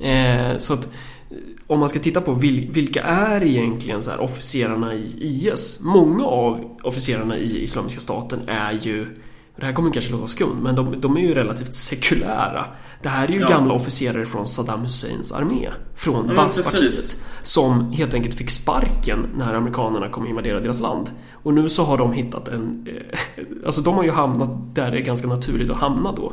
Eh, 0.00 0.56
så 0.56 0.74
att 0.74 0.84
eh, 0.84 1.36
om 1.66 1.80
man 1.80 1.88
ska 1.88 1.98
titta 1.98 2.20
på 2.20 2.32
vilka 2.32 3.02
är 3.02 3.44
egentligen 3.44 4.02
så 4.02 4.10
här 4.10 4.20
officerarna 4.20 4.94
i 4.94 5.16
IS? 5.20 5.78
Många 5.80 6.24
av 6.24 6.76
officerarna 6.82 7.36
i 7.36 7.62
Islamiska 7.62 8.00
staten 8.00 8.40
är 8.48 8.72
ju 8.72 9.16
det 9.60 9.66
här 9.66 9.72
kommer 9.72 9.90
kanske 9.90 10.12
låta 10.12 10.26
skumt, 10.26 10.60
men 10.62 10.74
de, 10.74 11.00
de, 11.00 11.16
är 11.16 11.20
ju 11.20 11.34
relativt 11.34 11.74
sekulära. 11.74 12.66
Det 13.02 13.08
här 13.08 13.28
är 13.28 13.32
ju 13.32 13.40
ja. 13.40 13.48
gamla 13.48 13.74
officerare 13.74 14.26
från 14.26 14.46
Saddam 14.46 14.82
Husseins 14.82 15.32
armé. 15.32 15.70
Från 15.94 16.28
ja, 16.28 16.34
Baathpartiet. 16.34 17.16
Som 17.42 17.92
helt 17.92 18.14
enkelt 18.14 18.34
fick 18.34 18.50
sparken 18.50 19.26
när 19.36 19.54
amerikanerna 19.54 20.08
kom 20.08 20.26
invadera 20.26 20.60
deras 20.60 20.80
land. 20.80 21.10
Och 21.32 21.54
nu 21.54 21.68
så 21.68 21.84
har 21.84 21.98
de 21.98 22.12
hittat 22.12 22.48
en... 22.48 22.86
Eh, 22.86 23.44
alltså 23.66 23.80
de 23.80 23.94
har 23.94 24.04
ju 24.04 24.10
hamnat 24.10 24.74
där 24.74 24.90
det 24.90 24.98
är 24.98 25.02
ganska 25.02 25.28
naturligt 25.28 25.70
att 25.70 25.76
hamna 25.76 26.12
då. 26.12 26.32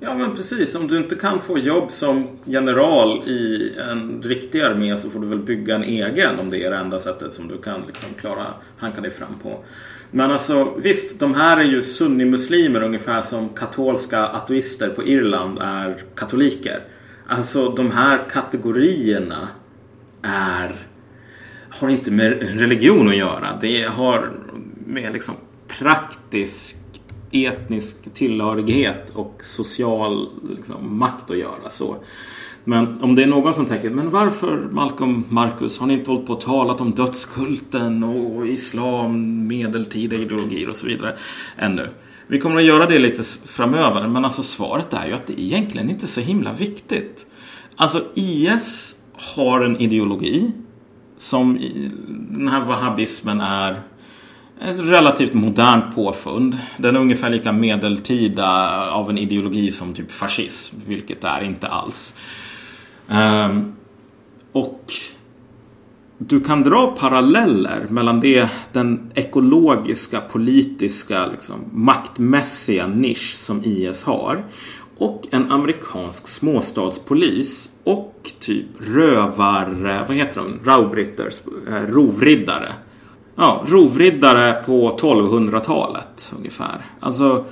Ja 0.00 0.14
men 0.14 0.36
precis. 0.36 0.74
Om 0.74 0.88
du 0.88 0.98
inte 0.98 1.16
kan 1.16 1.40
få 1.40 1.58
jobb 1.58 1.90
som 1.90 2.28
general 2.44 3.28
i 3.28 3.72
en 3.90 4.22
riktig 4.22 4.60
armé 4.60 4.96
så 4.96 5.10
får 5.10 5.20
du 5.20 5.26
väl 5.26 5.38
bygga 5.38 5.74
en 5.74 5.84
egen 5.84 6.38
om 6.38 6.48
det 6.48 6.64
är 6.64 6.70
det 6.70 6.76
enda 6.76 6.98
sättet 6.98 7.34
som 7.34 7.48
du 7.48 7.58
kan 7.58 7.82
liksom 7.86 8.08
klara 8.20 8.46
hanka 8.78 9.00
dig 9.00 9.10
fram 9.10 9.38
på. 9.42 9.64
Men 10.16 10.30
alltså 10.30 10.74
visst, 10.76 11.18
de 11.20 11.34
här 11.34 11.56
är 11.56 11.64
ju 11.64 11.82
sunnimuslimer 11.82 12.82
ungefär 12.82 13.22
som 13.22 13.48
katolska 13.48 14.26
ateister 14.26 14.88
på 14.88 15.04
Irland 15.04 15.58
är 15.60 16.02
katoliker. 16.14 16.84
Alltså 17.26 17.68
de 17.68 17.90
här 17.90 18.28
kategorierna 18.30 19.48
är 20.22 20.76
har 21.70 21.88
inte 21.88 22.10
med 22.10 22.60
religion 22.60 23.08
att 23.08 23.16
göra. 23.16 23.58
Det 23.60 23.82
har 23.82 24.32
med 24.86 25.12
liksom 25.12 25.34
praktisk 25.68 26.76
etnisk 27.30 28.14
tillhörighet 28.14 29.10
och 29.14 29.42
social 29.44 30.28
liksom, 30.56 30.98
makt 30.98 31.30
att 31.30 31.38
göra. 31.38 31.70
Så. 31.70 31.96
Men 32.64 33.02
om 33.02 33.16
det 33.16 33.22
är 33.22 33.26
någon 33.26 33.54
som 33.54 33.66
tänker, 33.66 33.90
men 33.90 34.10
varför 34.10 34.68
Malcolm 34.70 35.24
Marcus 35.28 35.78
har 35.78 35.86
ni 35.86 35.94
inte 35.94 36.10
hållit 36.10 36.26
på 36.26 36.32
och 36.32 36.40
talat 36.40 36.80
om 36.80 36.90
dödskulten 36.90 38.04
och 38.04 38.46
islam, 38.46 39.46
medeltida 39.46 40.16
ideologier 40.16 40.68
och 40.68 40.76
så 40.76 40.86
vidare 40.86 41.16
ännu? 41.56 41.88
Vi 42.26 42.40
kommer 42.40 42.56
att 42.56 42.64
göra 42.64 42.86
det 42.86 42.98
lite 42.98 43.22
framöver, 43.46 44.08
men 44.08 44.24
alltså 44.24 44.42
svaret 44.42 44.92
är 44.92 45.06
ju 45.06 45.12
att 45.12 45.26
det 45.26 45.40
egentligen 45.40 45.90
inte 45.90 46.04
är 46.04 46.08
så 46.08 46.20
himla 46.20 46.52
viktigt. 46.52 47.26
Alltså 47.76 48.04
IS 48.14 48.96
har 49.34 49.60
en 49.60 49.80
ideologi 49.80 50.52
som 51.18 51.58
den 52.08 52.48
här 52.48 52.64
wahhabismen 52.64 53.40
är 53.40 53.72
ett 54.62 54.78
relativt 54.78 55.34
modernt 55.34 55.94
påfund. 55.94 56.58
Den 56.76 56.96
är 56.96 57.00
ungefär 57.00 57.30
lika 57.30 57.52
medeltida 57.52 58.90
av 58.90 59.10
en 59.10 59.18
ideologi 59.18 59.72
som 59.72 59.94
typ 59.94 60.10
fascism, 60.10 60.76
vilket 60.86 61.20
det 61.20 61.28
är 61.28 61.42
inte 61.42 61.68
alls. 61.68 62.14
Um, 63.08 63.72
och 64.52 64.92
du 66.18 66.40
kan 66.40 66.62
dra 66.62 66.86
paralleller 66.86 67.86
mellan 67.90 68.20
det, 68.20 68.48
den 68.72 69.12
ekologiska, 69.14 70.20
politiska, 70.20 71.26
liksom, 71.26 71.56
maktmässiga 71.72 72.86
nisch 72.86 73.34
som 73.36 73.64
IS 73.64 74.04
har 74.04 74.44
och 74.98 75.26
en 75.30 75.52
amerikansk 75.52 76.28
småstadspolis 76.28 77.70
och 77.84 78.32
typ 78.38 78.66
rövar, 78.78 80.04
vad 80.08 80.16
heter 80.16 80.40
de, 80.40 80.70
Raubritters, 80.70 81.40
eh, 81.68 81.72
rovriddare 81.72 82.72
ja, 83.36 83.64
rovriddare 83.66 84.52
på 84.52 84.96
1200-talet 84.96 86.32
ungefär. 86.38 86.84
Alltså 87.00 87.44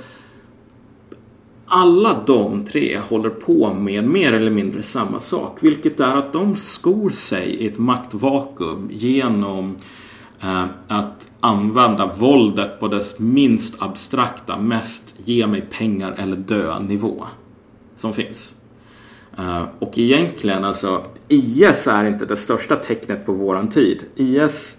alla 1.67 2.23
de 2.27 2.65
tre 2.65 2.99
håller 2.99 3.31
på 3.31 3.75
med 3.75 4.09
mer 4.09 4.33
eller 4.33 4.51
mindre 4.51 4.83
samma 4.83 5.21
sak. 5.21 5.59
Vilket 5.61 6.01
är 6.01 6.17
att 6.17 6.33
de 6.33 6.57
skor 6.57 7.11
sig 7.11 7.49
i 7.49 7.67
ett 7.67 7.79
maktvakuum 7.79 8.89
genom 8.93 9.77
eh, 10.41 10.65
att 10.89 11.31
använda 11.41 12.07
våldet 12.19 12.81
på 12.81 12.89
dess 12.89 13.19
minst 13.19 13.83
abstrakta, 13.83 14.59
mest 14.59 15.15
ge 15.25 15.47
mig 15.47 15.61
pengar 15.61 16.15
eller 16.19 16.37
dö 16.37 16.79
nivå. 16.79 17.25
Som 17.97 18.15
finns. 18.15 18.55
Eh, 19.39 19.65
och 19.79 19.99
egentligen 19.99 20.65
alltså, 20.65 21.05
IS 21.29 21.87
är 21.87 22.05
inte 22.05 22.27
det 22.27 22.37
största 22.37 22.77
tecknet 22.77 23.27
på 23.27 23.33
våran 23.33 23.69
tid. 23.69 24.05
IS 24.17 24.77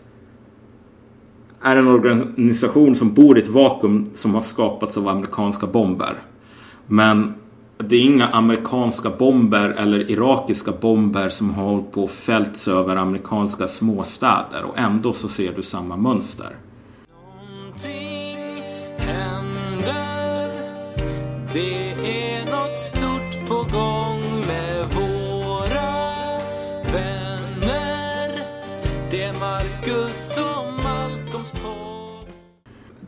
är 1.62 1.76
en 1.76 1.88
organisation 1.88 2.96
som 2.96 3.14
bor 3.14 3.38
i 3.38 3.42
ett 3.42 3.48
vakuum 3.48 4.06
som 4.14 4.34
har 4.34 4.42
skapats 4.42 4.98
av 4.98 5.08
amerikanska 5.08 5.68
bomber. 5.68 6.20
Men 6.88 7.34
det 7.78 7.96
är 7.96 8.02
inga 8.02 8.28
amerikanska 8.28 9.10
bomber 9.10 9.70
eller 9.70 10.12
irakiska 10.12 10.72
bomber 10.72 11.30
som 11.30 11.54
har 11.54 11.64
hållit 11.64 11.92
på 11.92 12.04
och 12.04 12.10
fällts 12.10 12.68
över 12.68 12.96
amerikanska 12.96 13.68
småstäder. 13.68 14.64
Och 14.64 14.78
ändå 14.78 15.14
så 15.14 15.28
ser 15.28 15.54
du 15.54 15.62
samma 15.62 15.98
mönster. 15.98 16.56
Någonting 17.10 18.64
händer. 18.98 20.52
Det 21.54 21.92
är 21.92 22.46
något 22.52 22.78
stort 22.78 23.50
på 23.50 23.78
gång. 23.78 24.03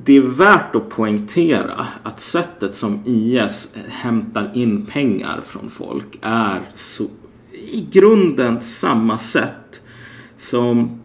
Det 0.06 0.18
är 0.18 0.22
värt 0.22 0.76
att 0.76 0.90
poängtera 0.90 1.88
att 2.04 2.20
sättet 2.20 2.76
som 2.76 3.02
IS 3.06 3.74
hämtar 3.88 4.52
in 4.54 4.86
pengar 4.86 5.42
från 5.46 5.70
folk 5.70 6.20
är 6.22 6.62
så 6.74 7.04
i 7.52 7.88
grunden 7.92 8.62
samma 8.62 9.18
sätt 9.18 9.82
som 10.38 11.00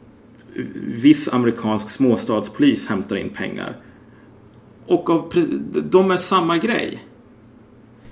viss 0.87 1.29
amerikansk 1.29 1.91
småstadspolis 1.91 2.89
hämtar 2.89 3.17
in 3.17 3.29
pengar. 3.29 3.77
Och 4.87 5.11
av, 5.11 5.33
de 5.91 6.11
är 6.11 6.17
samma 6.17 6.59
grej. 6.59 7.05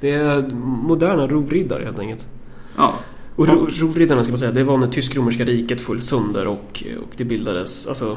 Det 0.01 0.11
är 0.11 0.49
moderna 0.87 1.27
rovriddare 1.27 1.85
helt 1.85 1.99
enkelt. 1.99 2.27
Ja. 2.77 2.95
Och 3.37 3.49
ro, 3.49 3.67
rovriddarna 3.71 4.23
ska 4.23 4.31
man 4.31 4.39
säga, 4.39 4.53
det 4.53 4.65
var 4.65 4.79
när 4.79 4.87
tysk-romerska 4.87 5.45
riket 5.45 5.81
föll 5.81 6.03
sönder 6.03 6.47
och, 6.47 6.85
och 7.01 7.13
det 7.17 7.25
bildades, 7.25 7.87
alltså 7.87 8.17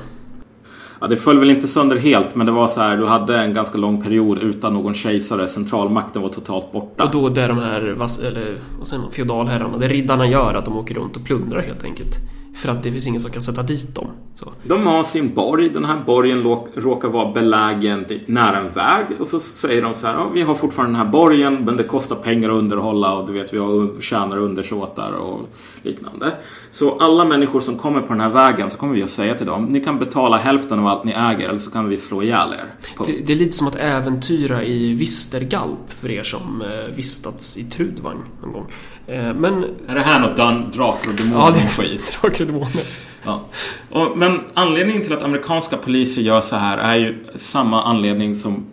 Ja, 1.01 1.07
det 1.07 1.17
föll 1.17 1.39
väl 1.39 1.49
inte 1.49 1.67
sönder 1.67 1.97
helt 1.97 2.35
men 2.35 2.45
det 2.45 2.51
var 2.51 2.67
så 2.67 2.81
här, 2.81 2.97
du 2.97 3.05
hade 3.05 3.37
en 3.37 3.53
ganska 3.53 3.77
lång 3.77 4.01
period 4.01 4.39
utan 4.39 4.73
någon 4.73 4.93
kejsare. 4.93 5.47
Centralmakten 5.47 6.21
var 6.21 6.29
totalt 6.29 6.71
borta. 6.71 7.03
Och 7.03 7.11
då 7.11 7.29
det 7.29 7.47
de 7.47 7.57
här 7.57 7.81
eller, 7.81 8.43
vad 8.79 8.87
säger 8.87 9.01
man, 9.01 9.11
feodalherrarna, 9.11 9.77
det 9.77 9.87
riddarna 9.87 10.27
gör 10.27 10.53
att 10.53 10.65
de 10.65 10.77
åker 10.77 10.95
runt 10.95 11.17
och 11.17 11.25
plundrar 11.25 11.61
helt 11.61 11.83
enkelt. 11.83 12.15
För 12.53 12.71
att 12.71 12.83
det 12.83 12.91
finns 12.91 13.07
ingen 13.07 13.21
som 13.21 13.31
kan 13.31 13.41
sätta 13.41 13.63
dit 13.63 13.95
dem. 13.95 14.07
Så. 14.35 14.53
De 14.63 14.87
har 14.87 15.03
sin 15.03 15.33
borg. 15.33 15.69
Den 15.69 15.85
här 15.85 16.03
borgen 16.05 16.43
råkar 16.75 17.09
vara 17.09 17.31
belägen 17.31 18.05
nära 18.25 18.57
en 18.57 18.73
väg. 18.73 19.05
Och 19.19 19.27
så 19.27 19.39
säger 19.39 19.81
de 19.81 19.93
så 19.93 20.07
här. 20.07 20.29
Vi 20.33 20.41
har 20.41 20.55
fortfarande 20.55 20.97
den 20.97 21.05
här 21.05 21.11
borgen 21.11 21.65
men 21.65 21.77
det 21.77 21.83
kostar 21.83 22.15
pengar 22.15 22.49
att 22.49 22.55
underhålla 22.55 23.13
och 23.13 23.27
du 23.27 23.33
vet 23.33 23.53
vi 23.53 23.57
har 23.57 24.01
tjänar 24.01 24.37
undersåtar 24.37 25.11
och 25.11 25.39
liknande. 25.81 26.31
Så 26.71 26.99
alla 26.99 27.25
människor 27.25 27.59
som 27.59 27.77
kommer 27.77 28.01
på 28.01 28.07
den 28.07 28.21
här 28.21 28.29
vägen 28.29 28.69
så 28.69 28.77
kommer 28.77 28.93
vi 28.93 29.03
att 29.03 29.09
säga 29.09 29.33
till 29.33 29.45
dem. 29.45 29.65
Ni 29.65 29.79
kan 29.79 29.99
betala 29.99 30.37
hälften 30.37 30.79
av 30.79 30.87
allt 30.87 31.03
ni 31.03 31.11
äger 31.11 31.49
eller 31.49 31.59
så 31.59 31.71
kan 31.71 31.89
vi 31.89 31.97
slå 31.97 32.23
ihjäl 32.23 32.53
er. 32.53 32.73
Det, 33.05 33.25
det 33.25 33.33
är 33.33 33.37
lite 33.37 33.57
som 33.57 33.67
att 33.67 33.75
äventyra 33.75 34.63
i 34.63 34.93
Vistergalp 34.93 35.93
för 35.93 36.11
er 36.11 36.23
som 36.23 36.61
eh, 36.61 36.95
vistats 36.95 37.57
i 37.57 37.63
Trudvang 37.63 38.17
någon 38.41 38.53
gång. 38.53 38.65
Eh, 39.07 39.33
men... 39.33 39.63
Är 39.87 39.95
det 39.95 40.01
här 40.01 40.19
något 40.19 40.37
dan- 40.37 40.71
drakar 40.71 41.09
och 41.09 41.15
demoner 41.15 41.39
Ja, 41.39 41.51
det 41.51 41.61
skit? 41.61 42.01
är 42.01 42.21
drakar 42.21 42.41
och 42.45 42.47
demoner. 42.47 42.83
Ja. 43.23 43.41
Och, 43.89 44.17
men 44.17 44.39
anledningen 44.53 45.03
till 45.03 45.13
att 45.13 45.23
amerikanska 45.23 45.77
poliser 45.77 46.21
gör 46.21 46.41
så 46.41 46.55
här 46.55 46.77
är 46.77 46.95
ju 46.95 47.23
samma 47.35 47.83
anledning 47.83 48.35
som 48.35 48.65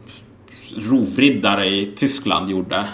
rovriddare 0.77 1.67
i 1.67 1.93
Tyskland 1.97 2.51
gjorde. 2.51 2.89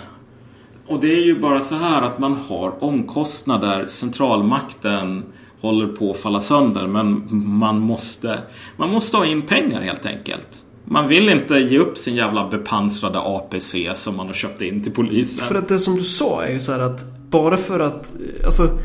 Och 0.86 1.00
det 1.00 1.12
är 1.12 1.22
ju 1.22 1.40
bara 1.40 1.60
så 1.60 1.74
här 1.74 2.02
att 2.02 2.18
man 2.18 2.38
har 2.48 2.84
omkostnader. 2.84 3.86
Centralmakten 3.86 5.24
håller 5.60 5.86
på 5.86 6.10
att 6.10 6.16
falla 6.16 6.40
sönder 6.40 6.86
men 6.86 7.28
man 7.58 7.80
måste, 7.80 8.38
man 8.76 8.90
måste 8.90 9.16
ha 9.16 9.26
in 9.26 9.42
pengar 9.42 9.80
helt 9.80 10.06
enkelt. 10.06 10.64
Man 10.84 11.08
vill 11.08 11.28
inte 11.28 11.54
ge 11.54 11.78
upp 11.78 11.98
sin 11.98 12.14
jävla 12.14 12.48
bepansrade 12.48 13.18
APC 13.20 13.74
som 13.94 14.16
man 14.16 14.26
har 14.26 14.34
köpt 14.34 14.62
in 14.62 14.82
till 14.82 14.92
polisen. 14.92 15.44
För 15.44 15.54
att 15.54 15.68
det 15.68 15.78
som 15.78 15.96
du 15.96 16.02
sa 16.02 16.44
är 16.44 16.52
ju 16.52 16.60
så 16.60 16.72
här 16.72 16.80
att 16.80 17.04
bara 17.34 17.56
för 17.56 17.80
att, 17.80 18.16
alltså 18.44 18.78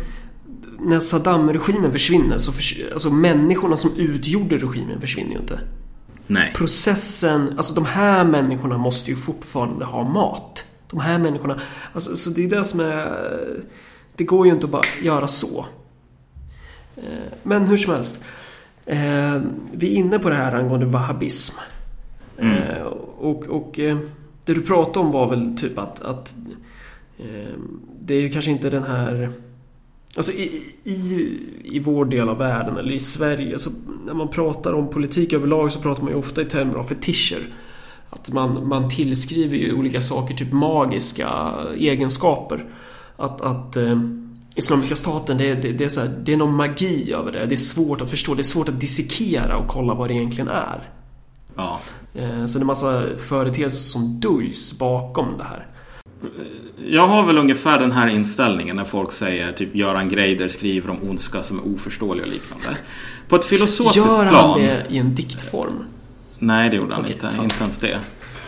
när 0.79 0.99
Saddam-regimen 0.99 1.91
försvinner 1.91 2.37
så 2.37 2.51
förs- 2.51 2.91
alltså 2.93 3.09
människorna 3.09 3.77
som 3.77 3.91
utgjorde 3.97 4.57
regimen 4.57 5.01
försvinner 5.01 5.31
ju 5.31 5.37
inte. 5.39 5.59
Nej. 6.27 6.53
Processen, 6.55 7.53
alltså 7.57 7.73
de 7.73 7.85
här 7.85 8.23
människorna 8.25 8.77
måste 8.77 9.09
ju 9.11 9.15
fortfarande 9.15 9.85
ha 9.85 10.03
mat. 10.03 10.65
De 10.89 10.99
här 10.99 11.17
människorna, 11.19 11.59
alltså 11.93 12.15
så 12.15 12.29
det 12.29 12.45
är 12.45 12.49
det 12.49 12.63
som 12.63 12.79
är, 12.79 13.39
det 14.15 14.23
går 14.23 14.45
ju 14.47 14.51
inte 14.53 14.65
att 14.65 14.71
bara 14.71 14.81
göra 15.03 15.27
så. 15.27 15.65
Eh, 16.95 17.03
Men 17.43 17.65
hur 17.67 17.77
som 17.77 17.93
helst. 17.93 18.19
Eh, 18.85 19.41
vi 19.71 19.87
är 19.93 19.95
inne 19.95 20.19
på 20.19 20.29
det 20.29 20.35
här 20.35 20.55
angående 20.55 20.85
wahhabism. 20.85 21.55
Eh, 22.37 22.83
och 23.19 23.43
och 23.47 23.79
eh, 23.79 23.97
det 24.45 24.53
du 24.53 24.61
pratade 24.61 24.99
om 25.05 25.11
var 25.11 25.29
väl 25.29 25.57
typ 25.57 25.79
att, 25.79 26.01
att 26.01 26.33
eh, 27.19 27.55
det 28.09 28.15
är 28.15 28.21
ju 28.21 28.29
kanske 28.29 28.51
inte 28.51 28.69
den 28.69 28.83
här 28.83 29.31
Alltså 30.15 30.31
i, 30.31 30.75
i, 30.83 31.39
i 31.63 31.79
vår 31.79 32.05
del 32.05 32.29
av 32.29 32.37
världen 32.37 32.77
eller 32.77 32.91
i 32.91 32.99
Sverige 32.99 33.59
så 33.59 33.69
när 34.05 34.13
man 34.13 34.27
pratar 34.27 34.73
om 34.73 34.89
politik 34.89 35.33
överlag 35.33 35.71
så 35.71 35.79
pratar 35.79 36.03
man 36.03 36.11
ju 36.11 36.17
ofta 36.17 36.41
i 36.41 36.45
termer 36.45 36.75
av 36.75 36.83
fetischer. 36.83 37.39
Att 38.09 38.33
man, 38.33 38.67
man 38.67 38.89
tillskriver 38.89 39.57
ju 39.57 39.73
olika 39.73 40.01
saker, 40.01 40.33
typ 40.33 40.51
magiska 40.51 41.29
egenskaper. 41.77 42.65
Att, 43.17 43.41
att 43.41 43.75
eh, 43.77 44.01
Islamiska 44.55 44.95
staten, 44.95 45.37
det, 45.37 45.53
det, 45.53 45.71
det, 45.71 45.83
är 45.85 45.89
så 45.89 45.99
här, 45.99 46.19
det 46.23 46.33
är 46.33 46.37
någon 46.37 46.55
magi 46.55 47.13
över 47.13 47.31
det. 47.31 47.45
Det 47.45 47.55
är 47.55 47.57
svårt 47.57 48.01
att 48.01 48.09
förstå, 48.09 48.33
det 48.33 48.41
är 48.41 48.43
svårt 48.43 48.69
att 48.69 48.79
dissekera 48.79 49.57
och 49.57 49.67
kolla 49.67 49.93
vad 49.93 50.09
det 50.09 50.13
egentligen 50.13 50.49
är. 50.49 50.89
Ja. 51.55 51.79
Eh, 52.13 52.45
Så 52.45 52.59
det 52.59 52.63
är 52.63 52.65
massa 52.65 53.07
företeelser 53.17 53.79
som 53.79 54.19
döljs 54.19 54.79
bakom 54.79 55.27
det 55.37 55.43
här. 55.43 55.67
Jag 56.87 57.07
har 57.07 57.25
väl 57.25 57.37
ungefär 57.37 57.79
den 57.79 57.91
här 57.91 58.07
inställningen 58.07 58.75
när 58.75 58.85
folk 58.85 59.11
säger 59.11 59.51
typ 59.51 59.75
Göran 59.75 60.09
Greider 60.09 60.47
skriver 60.47 60.89
om 60.89 60.97
ondska 61.09 61.43
som 61.43 61.59
är 61.59 61.75
oförståelig 61.75 62.23
och 62.25 62.31
liknande. 62.31 62.79
På 63.27 63.35
ett 63.35 63.45
filosofiskt 63.45 63.97
Gör 63.97 64.25
han 64.25 64.27
plan. 64.27 64.61
det 64.61 64.85
i 64.89 64.97
en 64.97 65.15
diktform? 65.15 65.83
Nej, 66.39 66.69
det 66.69 66.75
gjorde 66.75 66.93
han 66.93 67.03
Okej, 67.03 67.13
inte. 67.15 67.27
fan. 67.27 67.43
Inte 67.43 67.55
ens 67.59 67.77
det. 67.77 67.99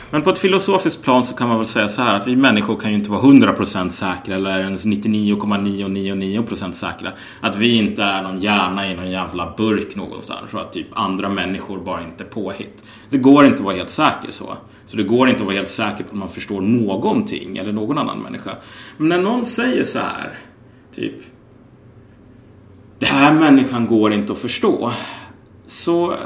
Men 0.09 0.21
på 0.21 0.29
ett 0.29 0.39
filosofiskt 0.39 1.03
plan 1.03 1.23
så 1.23 1.35
kan 1.35 1.47
man 1.47 1.57
väl 1.57 1.65
säga 1.65 1.87
så 1.87 2.01
här 2.01 2.13
att 2.15 2.27
vi 2.27 2.35
människor 2.35 2.79
kan 2.79 2.89
ju 2.91 2.95
inte 2.97 3.11
vara 3.11 3.21
100% 3.21 3.89
säkra 3.89 4.35
eller 4.35 4.59
ens 4.59 4.85
99,999% 4.85 6.71
säkra. 6.71 7.11
Att 7.41 7.55
vi 7.55 7.75
inte 7.77 8.03
är 8.03 8.21
någon 8.21 8.39
hjärna 8.39 8.91
i 8.91 8.95
någon 8.95 9.11
jävla 9.11 9.53
burk 9.57 9.95
någonstans. 9.95 10.53
Och 10.53 10.61
att 10.61 10.73
typ 10.73 10.87
andra 10.93 11.29
människor 11.29 11.79
bara 11.79 12.03
inte 12.03 12.23
är 12.23 12.27
påhitt. 12.27 12.83
Det 13.09 13.17
går 13.17 13.45
inte 13.45 13.57
att 13.57 13.63
vara 13.63 13.75
helt 13.75 13.89
säker 13.89 14.31
så. 14.31 14.57
Så 14.91 14.97
det 14.97 15.03
går 15.03 15.29
inte 15.29 15.41
att 15.41 15.45
vara 15.47 15.55
helt 15.55 15.69
säker 15.69 16.03
på 16.03 16.09
att 16.09 16.17
man 16.17 16.29
förstår 16.29 16.61
någonting 16.61 17.57
eller 17.57 17.71
någon 17.71 17.97
annan 17.97 18.19
människa. 18.19 18.55
Men 18.97 19.09
när 19.09 19.21
någon 19.21 19.45
säger 19.45 19.83
så 19.83 19.99
här, 19.99 20.39
typ 20.95 21.15
det 22.99 23.05
här 23.05 23.33
människan 23.33 23.87
går 23.87 24.13
inte 24.13 24.33
att 24.33 24.39
förstå. 24.39 24.91
Så 25.65 26.17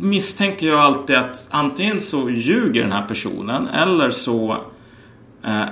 misstänker 0.00 0.66
jag 0.66 0.80
alltid 0.80 1.16
att 1.16 1.48
antingen 1.50 2.00
så 2.00 2.30
ljuger 2.30 2.82
den 2.82 2.92
här 2.92 3.06
personen 3.06 3.68
eller 3.68 4.10
så 4.10 4.56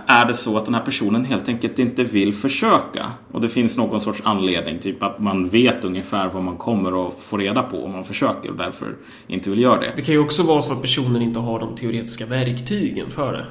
är 0.07 0.27
det 0.27 0.35
så 0.35 0.57
att 0.57 0.65
den 0.65 0.75
här 0.75 0.83
personen 0.83 1.25
helt 1.25 1.49
enkelt 1.49 1.79
inte 1.79 2.05
vill 2.05 2.35
försöka. 2.35 3.13
Och 3.33 3.41
det 3.41 3.49
finns 3.49 3.77
någon 3.77 4.01
sorts 4.01 4.21
anledning, 4.25 4.79
typ 4.79 5.03
att 5.03 5.19
man 5.19 5.49
vet 5.49 5.85
ungefär 5.85 6.29
vad 6.29 6.43
man 6.43 6.57
kommer 6.57 7.09
att 7.09 7.15
få 7.21 7.37
reda 7.37 7.63
på 7.63 7.85
om 7.85 7.93
man 7.93 8.05
försöker 8.05 8.51
och 8.51 8.57
därför 8.57 8.95
inte 9.27 9.51
vill 9.51 9.61
göra 9.61 9.81
det. 9.81 9.93
Det 9.97 10.03
kan 10.03 10.15
ju 10.15 10.21
också 10.21 10.43
vara 10.43 10.63
så 10.63 10.75
att 10.75 10.83
personen 10.83 11.23
inte 11.23 11.41
har 11.41 11.61
de 11.61 11.77
teoretiska 11.77 12.27
verktygen 12.27 13.11
för 13.11 13.33
det. 13.33 13.47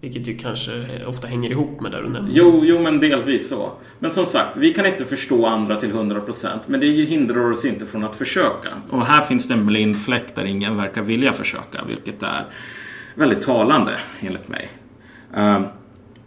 Vilket 0.00 0.28
ju 0.28 0.36
kanske 0.36 1.04
ofta 1.06 1.26
hänger 1.26 1.50
ihop 1.50 1.80
med 1.80 1.92
det 1.92 2.02
du 2.02 2.08
nämnde. 2.08 2.30
Jo, 2.34 2.60
jo, 2.64 2.82
men 2.82 3.00
delvis 3.00 3.48
så. 3.48 3.72
Men 3.98 4.10
som 4.10 4.26
sagt, 4.26 4.56
vi 4.56 4.74
kan 4.74 4.86
inte 4.86 5.04
förstå 5.04 5.46
andra 5.46 5.76
till 5.80 5.92
100% 5.92 6.46
men 6.66 6.80
det 6.80 6.86
hindrar 6.86 7.50
oss 7.50 7.64
inte 7.64 7.86
från 7.86 8.04
att 8.04 8.16
försöka. 8.16 8.68
Och 8.90 9.06
här 9.06 9.22
finns 9.22 9.48
det 9.48 9.54
en 9.54 9.66
blind 9.66 9.98
fläck 10.04 10.34
där 10.34 10.44
ingen 10.44 10.76
verkar 10.76 11.02
vilja 11.02 11.32
försöka, 11.32 11.84
vilket 11.88 12.22
är 12.22 12.46
väldigt 13.14 13.42
talande 13.42 13.92
enligt 14.20 14.48
mig. 14.48 14.68
Eh, 15.36 15.60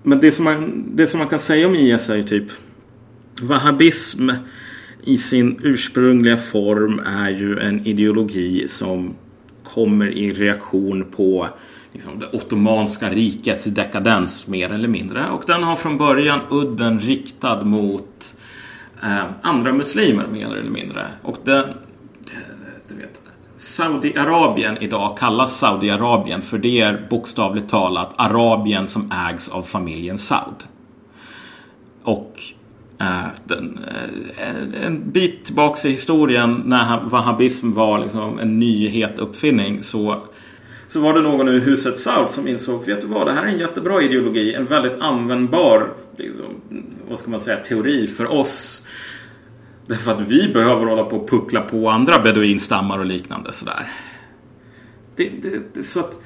men 0.03 0.19
det 0.19 0.31
som, 0.31 0.45
man, 0.45 0.85
det 0.95 1.07
som 1.07 1.19
man 1.19 1.27
kan 1.27 1.39
säga 1.39 1.67
om 1.67 1.75
IS 1.75 2.09
är 2.09 2.15
ju 2.15 2.23
typ 2.23 2.51
Wahhabism 3.41 4.29
i 5.03 5.17
sin 5.17 5.59
ursprungliga 5.63 6.37
form 6.37 6.99
är 6.99 7.29
ju 7.29 7.59
en 7.59 7.87
ideologi 7.87 8.67
som 8.67 9.15
kommer 9.63 10.07
i 10.07 10.33
reaktion 10.33 11.05
på 11.15 11.47
liksom, 11.93 12.19
det 12.19 12.37
ottomanska 12.37 13.09
rikets 13.09 13.65
dekadens 13.65 14.47
mer 14.47 14.69
eller 14.69 14.87
mindre. 14.87 15.29
Och 15.29 15.43
den 15.47 15.63
har 15.63 15.75
från 15.75 15.97
början 15.97 16.39
udden 16.51 16.99
riktad 16.99 17.63
mot 17.63 18.35
eh, 19.03 19.23
andra 19.41 19.73
muslimer 19.73 20.27
mer 20.31 20.45
eller 20.45 20.71
mindre. 20.71 21.07
Och 21.21 21.37
den, 21.43 21.63
Saudiarabien 23.65 24.77
idag 24.81 25.17
kallas 25.17 25.59
Saudiarabien 25.59 26.41
för 26.41 26.57
det 26.57 26.81
är 26.81 27.07
bokstavligt 27.09 27.69
talat 27.69 28.13
Arabien 28.15 28.87
som 28.87 29.11
ägs 29.11 29.49
av 29.49 29.61
familjen 29.61 30.17
Saud. 30.17 30.65
Och 32.03 32.33
eh, 32.99 33.27
den, 33.45 33.79
eh, 34.37 34.85
en 34.85 35.11
bit 35.11 35.45
tillbaka 35.45 35.87
i 35.87 35.91
historien 35.91 36.61
när 36.65 37.03
wahhabism 37.03 37.73
var 37.73 37.99
liksom 37.99 38.39
en 38.39 38.59
nyhet 38.59 39.19
uppfinning 39.19 39.81
så 39.81 40.21
så 40.87 40.99
var 40.99 41.13
det 41.13 41.21
någon 41.21 41.49
i 41.49 41.59
huset 41.59 41.97
Saud 41.97 42.29
som 42.29 42.47
insåg, 42.47 42.85
vet 42.85 43.01
du 43.01 43.07
vad, 43.07 43.27
det 43.27 43.33
här 43.33 43.43
är 43.43 43.47
en 43.47 43.59
jättebra 43.59 44.01
ideologi. 44.01 44.53
En 44.53 44.65
väldigt 44.65 44.99
användbar, 44.99 45.93
liksom, 46.17 46.45
vad 47.09 47.19
ska 47.19 47.31
man 47.31 47.39
säga, 47.39 47.57
teori 47.57 48.07
för 48.07 48.31
oss. 48.31 48.83
Därför 49.87 50.11
att 50.11 50.21
vi 50.21 50.53
behöver 50.53 50.85
hålla 50.85 51.03
på 51.03 51.17
och 51.17 51.29
puckla 51.29 51.61
på 51.61 51.89
andra 51.89 52.19
beduinstammar 52.19 52.99
och 52.99 53.05
liknande 53.05 53.53
sådär. 53.53 53.91
Det, 55.15 55.29
det, 55.41 55.73
det, 55.73 55.83
så 55.83 55.99
att 55.99 56.19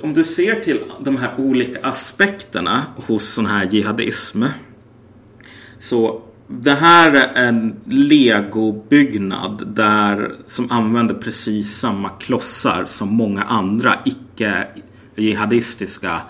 om 0.00 0.14
du 0.14 0.24
ser 0.24 0.54
till 0.54 0.80
de 1.00 1.16
här 1.16 1.34
olika 1.38 1.78
aspekterna 1.82 2.82
hos 2.96 3.24
sån 3.24 3.46
här 3.46 3.68
jihadism. 3.70 4.44
Så 5.78 6.22
det 6.46 6.74
här 6.74 7.10
är 7.10 7.48
en 7.48 7.80
legobyggnad 7.84 9.74
där, 9.74 10.32
som 10.46 10.70
använder 10.70 11.14
precis 11.14 11.78
samma 11.78 12.08
klossar 12.08 12.84
som 12.86 13.08
många 13.08 13.42
andra 13.42 13.98
icke-jihadistiska 14.04 16.20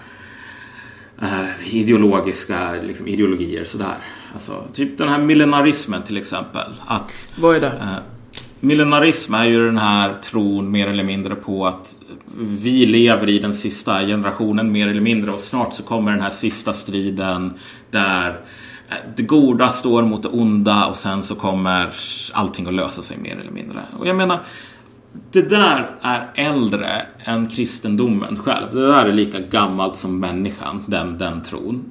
eh, 1.23 1.75
ideologiska 1.75 2.73
liksom, 2.73 3.09
ideologier. 3.09 3.65
Sådär. 3.65 3.99
Alltså, 4.33 4.65
typ 4.73 4.99
den 4.99 5.09
här 5.09 5.19
millenarismen 5.19 6.03
till 6.03 6.17
exempel. 6.17 6.73
Att, 6.87 7.33
Vad 7.41 7.57
är 7.57 7.61
det? 7.61 7.67
eh, 7.67 7.97
millenarism 8.61 9.35
är 9.35 9.45
ju 9.45 9.67
den 9.67 9.79
här 9.79 10.15
tron 10.23 10.71
mer 10.71 10.87
eller 10.87 11.05
mindre 11.05 11.35
på 11.35 11.67
att 11.67 11.95
vi 12.39 12.87
lever 12.87 13.29
i 13.29 13.39
den 13.39 13.55
sista 13.55 14.01
generationen 14.01 14.73
mer 14.73 14.89
eller 14.89 15.01
mindre 15.01 15.33
och 15.33 15.41
snart 15.41 15.75
så 15.75 15.83
kommer 15.83 16.11
den 16.13 16.21
här 16.21 16.31
sista 16.31 16.73
striden 16.73 17.55
där 17.91 18.29
eh, 18.89 18.97
det 19.17 19.23
goda 19.23 19.69
står 19.69 20.03
mot 20.03 20.23
det 20.23 20.29
onda 20.29 20.87
och 20.87 20.97
sen 20.97 21.23
så 21.23 21.35
kommer 21.35 21.91
allting 22.33 22.67
att 22.67 22.75
lösa 22.75 23.03
sig 23.03 23.19
mer 23.19 23.37
eller 23.37 23.53
mindre. 23.53 23.83
Och 23.99 24.07
jag 24.07 24.17
menar, 24.17 24.41
det 25.33 25.43
där 25.43 25.91
är 26.03 26.31
äldre 26.35 27.03
än 27.25 27.49
kristendomen 27.49 28.37
själv. 28.37 28.67
Det 28.75 28.87
där 28.87 29.07
är 29.07 29.13
lika 29.13 29.39
gammalt 29.41 29.97
som 29.97 30.21
människan, 30.21 30.85
den, 30.87 31.19
den 31.19 31.43
tron. 31.43 31.85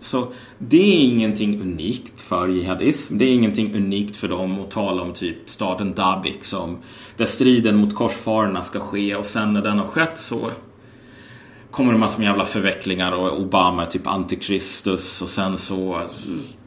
Så 0.00 0.32
det 0.58 0.76
är 0.76 1.04
ingenting 1.04 1.60
unikt 1.60 2.20
för 2.20 2.48
jihadism. 2.48 3.18
Det 3.18 3.24
är 3.24 3.34
ingenting 3.34 3.74
unikt 3.74 4.16
för 4.16 4.28
dem 4.28 4.60
att 4.60 4.70
tala 4.70 5.02
om 5.02 5.12
typ 5.12 5.36
staden 5.46 5.94
Dabik 5.94 6.44
som 6.44 6.78
där 7.16 7.26
striden 7.26 7.76
mot 7.76 7.94
korsfararna 7.94 8.62
ska 8.62 8.80
ske 8.80 9.16
och 9.16 9.26
sen 9.26 9.52
när 9.52 9.62
den 9.62 9.78
har 9.78 9.86
skett 9.86 10.18
så 10.18 10.50
kommer 11.70 11.92
det 11.92 11.98
massor 11.98 12.18
med 12.18 12.26
jävla 12.26 12.44
förvecklingar 12.44 13.12
och 13.12 13.40
Obama 13.40 13.82
är 13.82 13.86
typ 13.86 14.06
antikristus 14.06 15.22
och 15.22 15.28
sen 15.28 15.58
så 15.58 16.02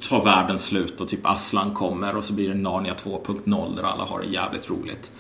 tar 0.09 0.23
världen 0.23 0.59
slut 0.59 1.01
och 1.01 1.07
typ 1.07 1.19
Aslan 1.23 1.73
kommer 1.73 2.15
och 2.15 2.23
så 2.23 2.33
blir 2.33 2.49
det 2.49 2.55
Narnia 2.55 2.93
2.0 2.93 3.75
där 3.75 3.83
alla 3.83 4.03
har 4.03 4.19
det 4.19 4.27
jävligt 4.27 4.69
roligt. 4.69 5.11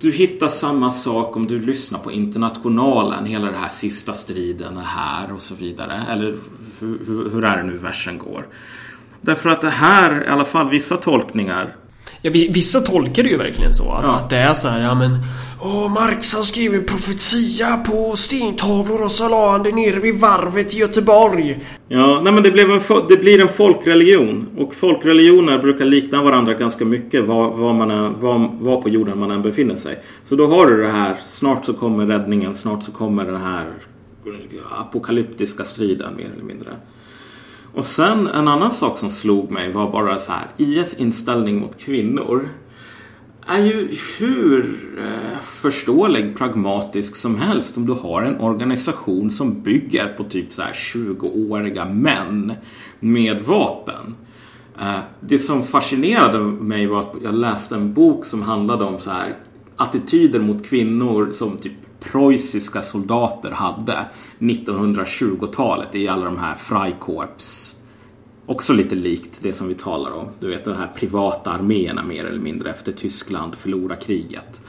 Du 0.00 0.12
hittar 0.12 0.48
samma 0.48 0.90
sak 0.90 1.36
om 1.36 1.46
du 1.46 1.60
lyssnar 1.60 1.98
på 1.98 2.12
Internationalen. 2.12 3.24
Hela 3.24 3.46
den 3.46 3.60
här 3.60 3.68
sista 3.68 4.14
striden 4.14 4.76
är 4.76 4.82
här 4.82 5.32
och 5.32 5.42
så 5.42 5.54
vidare. 5.54 6.04
Eller 6.10 6.38
hur, 6.80 6.98
hur, 7.06 7.30
hur 7.30 7.44
är 7.44 7.56
det 7.56 7.62
nu 7.62 7.76
versen 7.78 8.18
går? 8.18 8.46
Därför 9.20 9.50
att 9.50 9.60
det 9.60 9.70
här, 9.70 10.24
i 10.24 10.28
alla 10.28 10.44
fall 10.44 10.68
vissa 10.68 10.96
tolkningar. 10.96 11.76
Ja, 12.22 12.30
vi- 12.34 12.48
vissa 12.48 12.80
tolkar 12.80 13.22
det 13.22 13.28
ju 13.28 13.36
verkligen 13.36 13.74
så. 13.74 13.92
Att, 13.92 14.04
Ja. 14.04 14.16
att 14.16 14.30
det 14.30 14.36
är 14.36 14.54
så 14.54 14.68
här, 14.68 14.80
ja 14.82 14.94
men... 14.94 15.10
Åh, 15.60 15.92
Marx 15.92 16.34
han 16.34 16.44
skrev 16.44 16.74
en 16.74 16.84
profetia 16.84 17.76
på 17.76 18.16
stentavlor 18.16 19.02
och 19.02 19.10
så 19.10 19.28
la 19.28 19.50
han 19.52 19.62
det 19.62 19.72
nere 19.72 19.98
vid 20.00 20.14
varvet 20.20 20.74
i 20.74 20.78
Göteborg. 20.78 21.58
Ja, 21.88 22.20
nej 22.24 22.32
men 22.32 22.42
det, 22.42 22.50
blev 22.50 22.70
en, 22.70 22.80
det 23.08 23.16
blir 23.16 23.40
en 23.42 23.48
folkreligion. 23.48 24.46
Och 24.58 24.74
folkreligioner 24.74 25.58
brukar 25.58 25.84
likna 25.84 26.22
varandra 26.22 26.54
ganska 26.54 26.84
mycket 26.84 27.24
var, 27.24 27.50
var, 27.50 27.72
man 27.72 27.90
än, 27.90 28.20
var, 28.20 28.50
var 28.60 28.82
på 28.82 28.88
jorden 28.88 29.18
man 29.18 29.30
än 29.30 29.42
befinner 29.42 29.76
sig. 29.76 29.98
Så 30.28 30.36
då 30.36 30.46
har 30.46 30.66
du 30.66 30.82
det 30.82 30.90
här, 30.90 31.16
snart 31.26 31.66
så 31.66 31.72
kommer 31.72 32.06
räddningen, 32.06 32.54
snart 32.54 32.82
så 32.84 32.92
kommer 32.92 33.24
den 33.24 33.40
här 33.42 33.66
apokalyptiska 34.80 35.64
striden 35.64 36.16
mer 36.16 36.30
eller 36.34 36.44
mindre. 36.44 36.70
Och 37.78 37.86
sen 37.86 38.26
en 38.26 38.48
annan 38.48 38.70
sak 38.70 38.98
som 38.98 39.10
slog 39.10 39.50
mig 39.50 39.72
var 39.72 39.92
bara 39.92 40.18
så 40.18 40.32
här, 40.32 40.46
IS 40.56 40.94
inställning 40.94 41.60
mot 41.60 41.80
kvinnor 41.80 42.48
är 43.46 43.64
ju 43.64 43.96
hur 44.18 44.78
eh, 44.98 45.40
förståelig, 45.40 46.36
pragmatisk 46.38 47.16
som 47.16 47.36
helst 47.40 47.76
om 47.76 47.86
du 47.86 47.92
har 47.92 48.22
en 48.22 48.40
organisation 48.40 49.30
som 49.30 49.62
bygger 49.62 50.06
på 50.06 50.24
typ 50.24 50.52
så 50.52 50.62
här 50.62 50.72
20-åriga 50.72 51.84
män 51.84 52.52
med 53.00 53.40
vapen. 53.42 54.14
Eh, 54.80 54.98
det 55.20 55.38
som 55.38 55.62
fascinerade 55.62 56.38
mig 56.38 56.86
var 56.86 57.00
att 57.00 57.14
jag 57.22 57.34
läste 57.34 57.74
en 57.74 57.94
bok 57.94 58.24
som 58.24 58.42
handlade 58.42 58.84
om 58.84 58.98
så 58.98 59.10
här 59.10 59.36
attityder 59.76 60.40
mot 60.40 60.66
kvinnor 60.66 61.30
som 61.30 61.56
typ 61.56 61.87
preussiska 62.00 62.82
soldater 62.82 63.50
hade 63.50 64.06
1920-talet 64.38 65.94
i 65.94 66.08
alla 66.08 66.24
de 66.24 66.38
här 66.38 66.54
Freikorps. 66.54 67.74
Också 68.46 68.72
lite 68.72 68.94
likt 68.94 69.42
det 69.42 69.52
som 69.52 69.68
vi 69.68 69.74
talar 69.74 70.10
om. 70.10 70.28
Du 70.40 70.48
vet 70.48 70.64
de 70.64 70.76
här 70.76 70.92
privata 70.96 71.50
arméerna 71.50 72.02
mer 72.02 72.24
eller 72.24 72.40
mindre 72.40 72.70
efter 72.70 72.92
Tyskland 72.92 73.54
förlorar 73.54 73.96
kriget. 73.96 74.62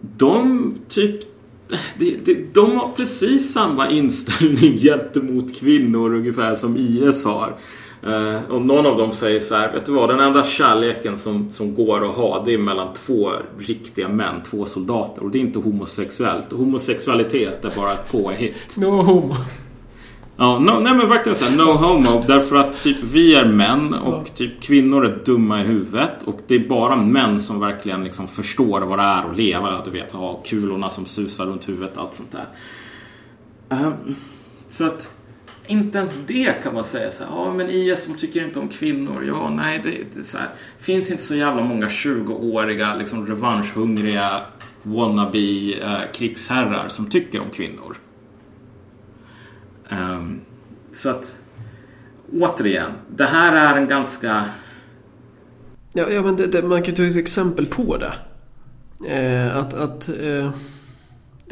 De 0.00 0.74
typ 0.88 1.36
de, 1.98 2.16
de, 2.24 2.46
de 2.52 2.76
har 2.76 2.88
precis 2.96 3.52
samma 3.52 3.90
inställning 3.90 4.78
gentemot 4.78 5.56
kvinnor 5.56 6.14
ungefär 6.14 6.56
som 6.56 6.76
IS 6.76 7.24
har. 7.24 7.56
Eh, 8.06 8.50
och 8.50 8.62
någon 8.62 8.86
av 8.86 8.96
dem 8.96 9.12
säger 9.12 9.40
så 9.40 9.54
här, 9.54 9.72
vet 9.72 9.86
du 9.86 9.92
vad, 9.92 10.08
den 10.08 10.20
enda 10.20 10.44
kärleken 10.44 11.18
som, 11.18 11.48
som 11.48 11.74
går 11.74 12.08
att 12.08 12.14
ha 12.14 12.42
det 12.44 12.54
är 12.54 12.58
mellan 12.58 12.88
två 13.06 13.32
riktiga 13.58 14.08
män, 14.08 14.42
två 14.50 14.66
soldater. 14.66 15.22
Och 15.22 15.30
det 15.30 15.38
är 15.38 15.40
inte 15.40 15.58
homosexuellt. 15.58 16.52
Homosexualitet 16.52 17.64
är 17.64 17.72
bara 17.76 17.92
ett 17.92 18.10
påhitt. 18.10 18.76
No 18.78 18.86
homo. 18.86 19.34
Ja, 20.36 20.58
no, 20.58 20.80
nej 20.80 20.94
men 20.94 21.08
verkligen 21.08 21.36
såhär, 21.36 21.56
no 21.56 21.72
homo. 21.72 22.24
Därför 22.26 22.56
att 22.56 22.82
typ 22.82 23.02
vi 23.02 23.34
är 23.34 23.44
män 23.44 23.94
och 23.94 24.34
typ 24.34 24.62
kvinnor 24.62 25.06
är 25.06 25.18
dumma 25.24 25.60
i 25.60 25.64
huvudet. 25.64 26.22
Och 26.24 26.40
det 26.46 26.54
är 26.54 26.68
bara 26.68 26.96
män 26.96 27.40
som 27.40 27.60
verkligen 27.60 28.04
liksom 28.04 28.28
förstår 28.28 28.80
vad 28.80 28.98
det 28.98 29.02
är 29.02 29.30
att 29.30 29.36
leva. 29.36 29.82
Du 29.84 29.90
vet, 29.90 30.12
ha 30.12 30.42
kulorna 30.44 30.90
som 30.90 31.06
susar 31.06 31.46
runt 31.46 31.68
huvudet 31.68 31.96
och 31.96 32.02
allt 32.02 32.14
sånt 32.14 32.32
där. 32.32 32.46
Ehm, 33.76 34.14
så 34.68 34.86
att 34.86 35.15
inte 35.66 35.98
ens 35.98 36.20
det 36.26 36.62
kan 36.62 36.74
man 36.74 36.84
säga 36.84 37.10
så 37.10 37.24
här, 37.24 37.30
ja 37.30 37.52
men 37.52 37.70
IS 37.70 38.06
de 38.06 38.16
tycker 38.16 38.44
inte 38.44 38.58
om 38.58 38.68
kvinnor. 38.68 39.24
Ja, 39.24 39.50
nej, 39.50 39.80
det, 39.82 39.90
det 40.14 40.20
är 40.20 40.22
så 40.22 40.38
här. 40.38 40.50
finns 40.78 41.10
inte 41.10 41.22
så 41.22 41.34
jävla 41.34 41.62
många 41.62 41.86
20-åriga 41.86 42.94
liksom 42.94 43.26
revanschhungriga 43.26 44.40
wannabe 44.82 45.72
eh, 45.80 46.12
krigsherrar 46.12 46.88
som 46.88 47.10
tycker 47.10 47.40
om 47.40 47.50
kvinnor. 47.50 47.96
Um, 49.90 50.40
så 50.92 51.10
att 51.10 51.36
återigen, 52.32 52.92
det 53.08 53.26
här 53.26 53.74
är 53.74 53.80
en 53.80 53.88
ganska... 53.88 54.44
Ja, 55.92 56.10
ja 56.10 56.22
men 56.22 56.36
det, 56.36 56.46
det, 56.46 56.62
man 56.62 56.82
kan 56.82 56.94
ta 56.94 57.02
ett 57.02 57.16
exempel 57.16 57.66
på 57.66 57.96
det. 57.96 58.14
Eh, 59.08 59.56
att, 59.56 59.74
att 59.74 60.08
eh, 60.08 60.50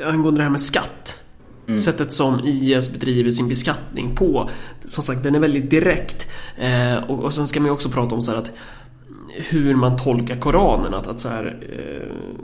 angående 0.02 0.40
det 0.40 0.44
här 0.44 0.50
med 0.50 0.60
skatt. 0.60 1.23
Sättet 1.72 2.12
som 2.12 2.40
IS 2.44 2.92
bedriver 2.92 3.30
sin 3.30 3.48
beskattning 3.48 4.14
på. 4.14 4.50
Som 4.84 5.02
sagt, 5.02 5.22
den 5.22 5.34
är 5.34 5.38
väldigt 5.38 5.70
direkt. 5.70 6.26
Eh, 6.58 6.96
och, 6.96 7.24
och 7.24 7.34
sen 7.34 7.46
ska 7.46 7.60
man 7.60 7.66
ju 7.66 7.72
också 7.72 7.88
prata 7.88 8.14
om 8.14 8.22
så 8.22 8.30
här 8.30 8.38
att 8.38 8.52
hur 9.50 9.74
man 9.74 9.96
tolkar 9.96 10.36
Koranen. 10.36 10.94
Att, 10.94 11.06
att 11.06 11.20
så 11.20 11.28
här, 11.28 11.58
eh, 11.72 12.36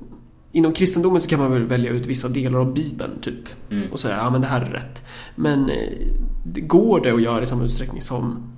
inom 0.52 0.72
kristendomen 0.72 1.20
så 1.20 1.28
kan 1.28 1.40
man 1.40 1.52
väl 1.52 1.66
välja 1.66 1.90
ut 1.90 2.06
vissa 2.06 2.28
delar 2.28 2.58
av 2.58 2.74
Bibeln 2.74 3.20
typ. 3.20 3.48
Och 3.92 4.00
säga 4.00 4.16
ja 4.16 4.30
men 4.30 4.40
det 4.40 4.46
här 4.46 4.60
är 4.60 4.70
rätt. 4.70 5.02
Men 5.34 5.70
eh, 5.70 5.98
det 6.44 6.60
går 6.60 7.00
det 7.00 7.10
att 7.10 7.22
göra 7.22 7.42
i 7.42 7.46
samma 7.46 7.64
utsträckning 7.64 8.00
som 8.00 8.52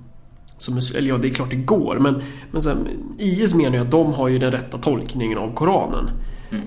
som, 0.57 0.79
eller 0.95 1.09
ja, 1.09 1.17
det 1.17 1.27
är 1.27 1.33
klart 1.33 1.49
det 1.49 1.55
går 1.55 1.99
men, 1.99 2.21
men 2.51 2.61
sen, 2.61 2.87
IS 3.17 3.55
menar 3.55 3.75
ju 3.75 3.81
att 3.81 3.91
de 3.91 4.13
har 4.13 4.27
ju 4.27 4.39
den 4.39 4.51
rätta 4.51 4.77
tolkningen 4.77 5.37
av 5.37 5.53
Koranen. 5.53 6.09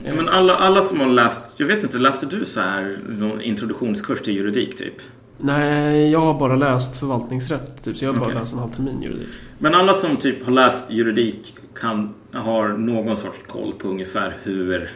Ja, 0.05 0.14
men 0.14 0.28
alla, 0.28 0.57
alla 0.57 0.82
som 0.82 1.01
har 1.01 1.07
läst, 1.07 1.41
jag 1.57 1.66
vet 1.66 1.82
inte, 1.82 1.99
läste 1.99 2.26
du 2.26 2.45
så 2.45 2.61
här 2.61 2.99
någon 3.09 3.41
introduktionskurs 3.41 4.20
till 4.20 4.37
juridik 4.37 4.76
typ? 4.76 4.95
Nej, 5.39 6.11
jag 6.11 6.20
har 6.20 6.39
bara 6.39 6.57
läst 6.57 7.01
förvaltningsrätt 7.01 7.84
typ, 7.84 7.97
så 7.97 8.05
jag 8.05 8.12
har 8.12 8.20
bara 8.20 8.26
Okej. 8.26 8.41
läst 8.41 8.53
en 8.53 8.59
halv 8.59 8.70
termin 8.70 9.03
juridik. 9.03 9.28
Men 9.59 9.74
alla 9.74 9.95
som 9.95 10.16
typ 10.16 10.45
har 10.45 10.53
läst 10.53 10.91
juridik 10.91 11.55
kan, 11.80 12.14
har 12.32 12.68
någon 12.68 13.16
sorts 13.16 13.39
koll 13.47 13.72
på 13.72 13.89
ungefär 13.89 14.37
hur 14.43 14.91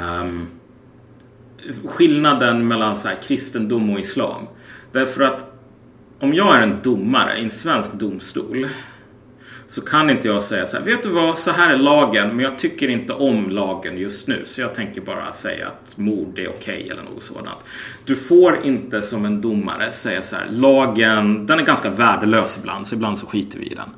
ehm, 0.00 0.46
skillnaden 1.84 2.68
mellan 2.68 2.96
så 2.96 3.08
här, 3.08 3.22
kristendom 3.22 3.90
och 3.90 4.00
islam. 4.00 4.42
Därför 4.92 5.22
att 5.22 5.54
om 6.20 6.34
jag 6.34 6.56
är 6.56 6.62
en 6.62 6.76
domare 6.82 7.38
i 7.38 7.44
en 7.44 7.50
svensk 7.50 7.92
domstol 7.92 8.68
så 9.68 9.80
kan 9.80 10.10
inte 10.10 10.28
jag 10.28 10.42
säga 10.42 10.66
så 10.66 10.76
här, 10.76 10.84
vet 10.84 11.02
du 11.02 11.08
vad, 11.08 11.38
så 11.38 11.50
här 11.50 11.72
är 11.72 11.76
lagen, 11.76 12.28
men 12.28 12.38
jag 12.38 12.58
tycker 12.58 12.88
inte 12.88 13.12
om 13.12 13.50
lagen 13.50 13.98
just 13.98 14.28
nu, 14.28 14.42
så 14.44 14.60
jag 14.60 14.74
tänker 14.74 15.00
bara 15.00 15.32
säga 15.32 15.66
att 15.68 15.96
mord 15.96 16.38
är 16.38 16.48
okej 16.48 16.88
eller 16.90 17.02
något 17.02 17.22
sådant. 17.22 17.58
Du 18.04 18.16
får 18.16 18.64
inte 18.64 19.02
som 19.02 19.24
en 19.24 19.40
domare 19.40 19.92
säga 19.92 20.22
så 20.22 20.36
här, 20.36 20.46
lagen, 20.50 21.46
den 21.46 21.58
är 21.58 21.62
ganska 21.62 21.90
värdelös 21.90 22.58
ibland, 22.58 22.86
så 22.86 22.94
ibland 22.94 23.18
så 23.18 23.26
skiter 23.26 23.58
vi 23.58 23.66
i 23.66 23.74
den. 23.74 23.88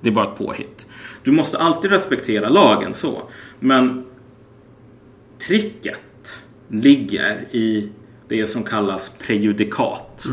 Det 0.00 0.08
är 0.08 0.12
bara 0.12 0.32
ett 0.32 0.38
påhitt. 0.38 0.86
Du 1.22 1.30
måste 1.30 1.58
alltid 1.58 1.90
respektera 1.90 2.48
lagen 2.48 2.94
så, 2.94 3.22
men 3.60 4.04
tricket 5.46 6.42
ligger 6.68 7.48
i 7.50 7.88
det 8.30 8.46
som 8.46 8.64
kallas 8.64 9.08
prejudikat. 9.08 10.24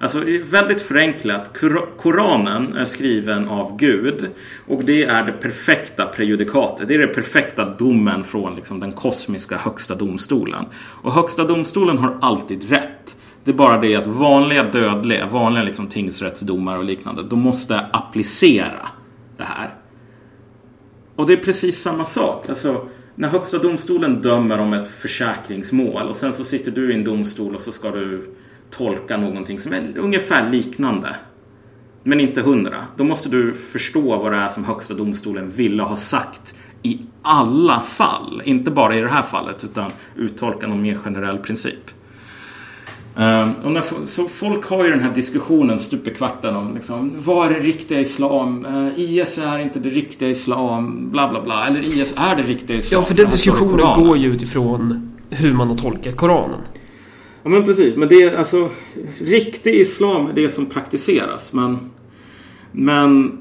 Alltså 0.00 0.24
väldigt 0.44 0.82
förenklat. 0.82 1.58
Kor- 1.58 1.88
Koranen 1.96 2.76
är 2.76 2.84
skriven 2.84 3.48
av 3.48 3.76
Gud 3.76 4.28
och 4.66 4.84
det 4.84 5.04
är 5.04 5.24
det 5.24 5.32
perfekta 5.32 6.06
prejudikatet. 6.06 6.88
Det 6.88 6.94
är 6.94 6.98
den 6.98 7.14
perfekta 7.14 7.64
domen 7.64 8.24
från 8.24 8.54
liksom, 8.54 8.80
den 8.80 8.92
kosmiska 8.92 9.56
högsta 9.56 9.94
domstolen. 9.94 10.64
Och 10.74 11.12
högsta 11.12 11.44
domstolen 11.44 11.98
har 11.98 12.18
alltid 12.20 12.70
rätt. 12.70 13.16
Det 13.44 13.50
är 13.50 13.54
bara 13.54 13.80
det 13.80 13.96
att 13.96 14.06
vanliga 14.06 14.62
dödliga, 14.62 15.26
vanliga 15.26 15.64
liksom, 15.64 15.86
tingsrättsdomar 15.86 16.78
och 16.78 16.84
liknande, 16.84 17.22
de 17.22 17.38
måste 17.40 17.80
applicera 17.80 18.88
det 19.36 19.44
här. 19.44 19.74
Och 21.16 21.26
det 21.26 21.32
är 21.32 21.36
precis 21.36 21.82
samma 21.82 22.04
sak. 22.04 22.48
Alltså, 22.48 22.88
när 23.20 23.28
Högsta 23.28 23.58
domstolen 23.58 24.22
dömer 24.22 24.58
om 24.58 24.72
ett 24.72 24.88
försäkringsmål 24.88 26.08
och 26.08 26.16
sen 26.16 26.32
så 26.32 26.44
sitter 26.44 26.72
du 26.72 26.92
i 26.92 26.94
en 26.94 27.04
domstol 27.04 27.54
och 27.54 27.60
så 27.60 27.72
ska 27.72 27.90
du 27.90 28.34
tolka 28.70 29.16
någonting 29.16 29.60
som 29.60 29.72
är 29.72 29.98
ungefär 29.98 30.50
liknande. 30.50 31.16
Men 32.02 32.20
inte 32.20 32.42
hundra. 32.42 32.86
Då 32.96 33.04
måste 33.04 33.28
du 33.28 33.52
förstå 33.52 34.18
vad 34.18 34.32
det 34.32 34.38
är 34.38 34.48
som 34.48 34.64
Högsta 34.64 34.94
domstolen 34.94 35.50
ville 35.50 35.82
ha 35.82 35.96
sagt 35.96 36.54
i 36.82 37.00
alla 37.22 37.80
fall. 37.80 38.42
Inte 38.44 38.70
bara 38.70 38.96
i 38.96 39.00
det 39.00 39.08
här 39.08 39.22
fallet 39.22 39.64
utan 39.64 39.90
uttolka 40.16 40.66
någon 40.66 40.82
mer 40.82 40.94
generell 40.94 41.38
princip. 41.38 41.90
Ehm, 43.16 43.52
och 43.64 43.72
när, 43.72 44.04
så 44.04 44.28
folk 44.28 44.64
har 44.64 44.84
ju 44.84 44.90
den 44.90 45.00
här 45.00 45.14
diskussionen 45.14 45.78
stup 45.78 46.08
i 46.08 46.14
kvarten 46.14 46.56
om 46.56 46.74
liksom, 46.74 47.12
vad 47.16 47.50
är 47.50 47.54
det 47.54 47.60
riktiga 47.60 48.00
islam? 48.00 48.64
Eh, 48.64 49.00
IS 49.00 49.38
är 49.38 49.58
inte 49.58 49.78
det 49.78 49.88
riktiga 49.88 50.28
islam, 50.28 51.10
bla 51.10 51.30
bla 51.30 51.42
bla. 51.42 51.66
Eller 51.66 51.80
IS 51.80 52.14
är 52.16 52.36
det 52.36 52.42
riktiga 52.42 52.76
islam. 52.76 53.00
Ja, 53.00 53.06
för 53.06 53.14
den 53.14 53.30
diskussionen 53.30 54.04
går 54.04 54.16
ju 54.16 54.32
utifrån 54.32 55.12
hur 55.30 55.52
man 55.52 55.68
har 55.68 55.76
tolkat 55.76 56.16
Koranen. 56.16 56.60
Ja 57.42 57.50
men 57.50 57.64
precis, 57.64 57.96
men 57.96 58.08
det 58.08 58.22
är 58.22 58.38
alltså 58.38 58.68
riktig 59.18 59.74
islam 59.74 60.26
är 60.26 60.32
det 60.32 60.50
som 60.50 60.66
praktiseras. 60.66 61.52
Men, 61.52 61.78
men 62.72 63.38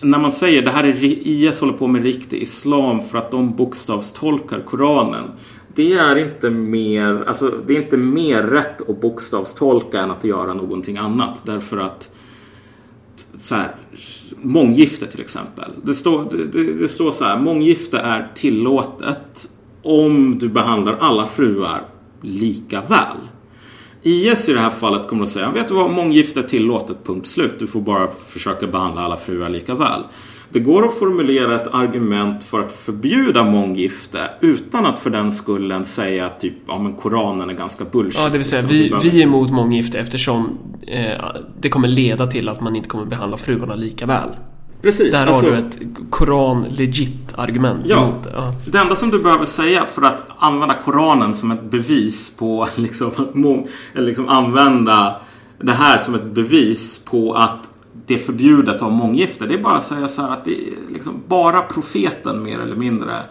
när 0.00 0.18
man 0.18 0.32
säger 0.32 0.62
det 0.62 0.70
här 0.70 0.84
är 0.84 1.04
IS 1.04 1.60
håller 1.60 1.72
på 1.72 1.86
med 1.86 2.02
riktig 2.02 2.42
islam 2.42 3.02
för 3.02 3.18
att 3.18 3.30
de 3.30 3.56
bokstavstolkar 3.56 4.60
Koranen. 4.60 5.30
Det 5.74 5.92
är 5.92 6.16
inte 6.16 6.50
mer, 6.50 7.24
alltså, 7.26 7.54
det 7.66 7.76
är 7.76 7.82
inte 7.82 7.96
mer 7.96 8.42
rätt 8.42 8.90
att 8.90 9.00
bokstavstolka 9.00 10.00
än 10.00 10.10
att 10.10 10.24
göra 10.24 10.54
någonting 10.54 10.96
annat. 10.96 11.42
Därför 11.46 11.78
att 11.78 12.14
så 13.34 13.54
här, 13.54 13.74
månggifte 14.42 15.06
till 15.06 15.20
exempel. 15.20 15.70
Det 15.82 15.94
står, 15.94 16.28
det, 16.30 16.44
det, 16.44 16.72
det 16.72 16.88
står 16.88 17.12
så 17.12 17.24
här, 17.24 17.38
månggifte 17.38 17.98
är 17.98 18.32
tillåtet 18.34 19.50
om 19.82 20.38
du 20.38 20.48
behandlar 20.48 20.96
alla 21.00 21.26
fruar 21.26 21.84
lika 22.20 22.80
väl. 22.80 23.16
IS 24.02 24.48
i 24.48 24.52
det 24.52 24.60
här 24.60 24.70
fallet 24.70 25.08
kommer 25.08 25.22
att 25.22 25.28
säga, 25.28 25.50
vet 25.50 25.68
du 25.68 25.74
vad, 25.74 25.90
månggifte 25.90 26.40
är 26.40 26.44
tillåtet, 26.44 26.96
punkt 27.04 27.26
slut. 27.26 27.58
Du 27.58 27.66
får 27.66 27.80
bara 27.80 28.08
försöka 28.26 28.66
behandla 28.66 29.00
alla 29.00 29.16
fruar 29.16 29.48
lika 29.48 29.74
väl. 29.74 30.02
Det 30.52 30.60
går 30.60 30.86
att 30.86 30.94
formulera 30.98 31.54
ett 31.62 31.74
argument 31.74 32.44
för 32.44 32.60
att 32.60 32.72
förbjuda 32.72 33.44
månggifte 33.44 34.30
utan 34.40 34.86
att 34.86 34.98
för 34.98 35.10
den 35.10 35.32
skullen 35.32 35.84
säga 35.84 36.26
att 36.26 36.40
typ, 36.40 36.52
ja 36.66 36.78
men 36.78 36.92
Koranen 36.96 37.50
är 37.50 37.54
ganska 37.54 37.84
bullshit. 37.84 38.20
Ja, 38.20 38.28
det 38.28 38.38
vill 38.38 38.44
säga 38.44 38.62
liksom. 38.62 38.78
vi, 38.78 38.88
behöver- 38.90 39.10
vi 39.10 39.18
är 39.20 39.24
emot 39.26 39.50
månggifte 39.50 39.98
eftersom 39.98 40.58
eh, 40.86 41.24
det 41.60 41.68
kommer 41.68 41.88
leda 41.88 42.26
till 42.26 42.48
att 42.48 42.60
man 42.60 42.76
inte 42.76 42.88
kommer 42.88 43.04
behandla 43.04 43.36
fruarna 43.36 43.74
lika 43.74 44.06
väl. 44.06 44.28
Precis, 44.82 45.12
Där 45.12 45.26
alltså- 45.26 45.46
har 45.50 45.56
du 45.56 45.58
ett 45.58 45.78
Koran-legit 46.10 47.34
argument 47.38 47.80
Ja. 47.86 48.02
emot 48.02 48.22
det. 48.24 48.30
Ja. 48.36 48.54
Det 48.66 48.78
enda 48.78 48.96
som 48.96 49.10
du 49.10 49.18
behöver 49.18 49.44
säga 49.44 49.84
för 49.84 50.02
att 50.02 50.22
använda 50.38 50.74
Koranen 50.84 51.34
som 51.34 51.50
ett 51.50 51.70
bevis 51.70 52.36
på 52.36 52.68
liksom, 52.76 53.10
att 53.16 53.34
må- 53.34 53.66
eller 53.94 54.06
liksom 54.06 54.28
använda 54.28 55.16
det 55.62 55.72
här 55.72 55.98
som 55.98 56.14
ett 56.14 56.24
bevis 56.24 56.98
på 57.04 57.34
att 57.34 57.69
det 58.10 58.14
är 58.14 58.18
förbjudet 58.18 58.74
att 58.74 58.80
ha 58.80 58.90
månggifte. 58.90 59.46
Det 59.46 59.54
är 59.54 59.62
bara 59.62 59.76
att 59.76 59.84
säga 59.84 60.08
så 60.08 60.22
här 60.22 60.30
att 60.30 60.44
det 60.44 60.68
är 60.68 60.92
liksom 60.92 61.22
bara 61.28 61.62
profeten 61.62 62.42
mer 62.42 62.58
eller 62.58 62.76
mindre 62.76 63.22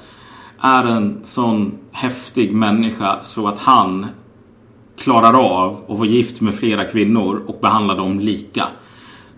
är 0.61 0.83
en 0.83 1.19
sån 1.23 1.71
häftig 1.91 2.55
människa 2.55 3.21
så 3.21 3.47
att 3.47 3.59
han 3.59 4.05
klarar 4.97 5.33
av 5.33 5.83
att 5.87 5.97
vara 5.97 6.07
gift 6.07 6.41
med 6.41 6.55
flera 6.55 6.83
kvinnor 6.83 7.43
och 7.47 7.59
behandla 7.61 7.95
dem 7.95 8.19
lika. 8.19 8.67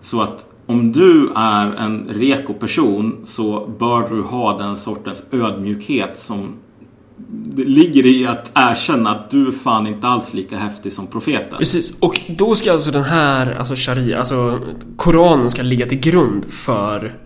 Så 0.00 0.20
att 0.20 0.46
om 0.66 0.92
du 0.92 1.32
är 1.36 1.66
en 1.66 2.08
reko 2.08 2.54
person 2.54 3.16
så 3.24 3.66
bör 3.78 4.08
du 4.08 4.22
ha 4.22 4.58
den 4.58 4.76
sortens 4.76 5.22
ödmjukhet 5.32 6.16
som 6.16 6.54
det 7.28 7.64
ligger 7.64 8.06
i 8.06 8.26
att 8.26 8.52
erkänna 8.54 9.10
att 9.10 9.30
du 9.30 9.48
är 9.48 9.52
fan 9.52 9.86
inte 9.86 10.06
alls 10.06 10.34
lika 10.34 10.56
häftig 10.56 10.92
som 10.92 11.06
profeten. 11.06 11.58
Precis, 11.58 11.98
och 12.00 12.20
då 12.28 12.54
ska 12.54 12.72
alltså 12.72 12.90
den 12.90 13.04
här, 13.04 13.54
alltså 13.54 13.74
sharia, 13.76 14.18
alltså 14.18 14.60
Koranen 14.96 15.50
ska 15.50 15.62
ligga 15.62 15.86
till 15.86 16.00
grund 16.00 16.44
för 16.44 17.16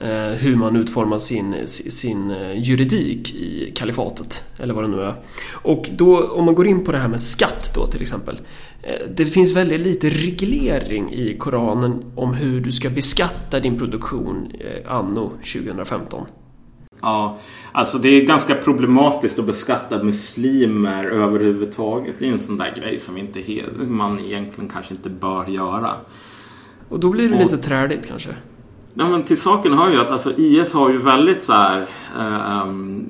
eh, 0.00 0.38
hur 0.38 0.56
man 0.56 0.76
utformar 0.76 1.18
sin, 1.18 1.54
sin 1.66 2.30
eh, 2.30 2.60
juridik 2.62 3.34
i 3.34 3.72
kalifatet. 3.76 4.44
Eller 4.58 4.74
vad 4.74 4.84
det 4.84 4.88
nu 4.88 5.02
är. 5.02 5.14
Och 5.52 5.90
då, 5.96 6.28
om 6.28 6.44
man 6.44 6.54
går 6.54 6.66
in 6.66 6.84
på 6.84 6.92
det 6.92 6.98
här 6.98 7.08
med 7.08 7.20
skatt 7.20 7.72
då 7.74 7.86
till 7.86 8.02
exempel. 8.02 8.40
Eh, 8.82 9.08
det 9.16 9.26
finns 9.26 9.56
väldigt 9.56 9.80
lite 9.80 10.08
reglering 10.08 11.12
i 11.12 11.36
Koranen 11.38 12.12
om 12.14 12.34
hur 12.34 12.60
du 12.60 12.72
ska 12.72 12.90
beskatta 12.90 13.60
din 13.60 13.78
produktion 13.78 14.52
eh, 14.60 14.92
anno 14.92 15.30
2015. 15.30 16.26
Ja, 17.04 17.38
alltså 17.72 17.98
det 17.98 18.08
är 18.08 18.26
ganska 18.26 18.54
problematiskt 18.54 19.38
att 19.38 19.44
beskatta 19.44 20.02
muslimer 20.02 21.04
överhuvudtaget. 21.04 22.14
Det 22.18 22.28
är 22.28 22.32
en 22.32 22.38
sån 22.38 22.58
där 22.58 22.74
grej 22.76 22.98
som 22.98 23.18
inte 23.18 23.40
man 23.86 24.20
egentligen 24.20 24.70
kanske 24.70 24.94
inte 24.94 25.10
bör 25.10 25.46
göra. 25.46 25.94
Och 26.88 27.00
då 27.00 27.10
blir 27.10 27.28
det 27.28 27.34
Och- 27.34 27.40
lite 27.42 27.56
träligt 27.56 28.08
kanske. 28.08 28.30
Ja, 28.94 29.08
men 29.08 29.22
till 29.22 29.40
saken 29.40 29.72
hör 29.72 29.90
ju 29.90 30.00
att 30.00 30.10
alltså, 30.10 30.32
IS 30.36 30.72
har 30.74 30.90
ju 30.90 30.98
väldigt 30.98 31.42
så 31.42 31.52
här 31.52 31.86
um, 32.64 33.06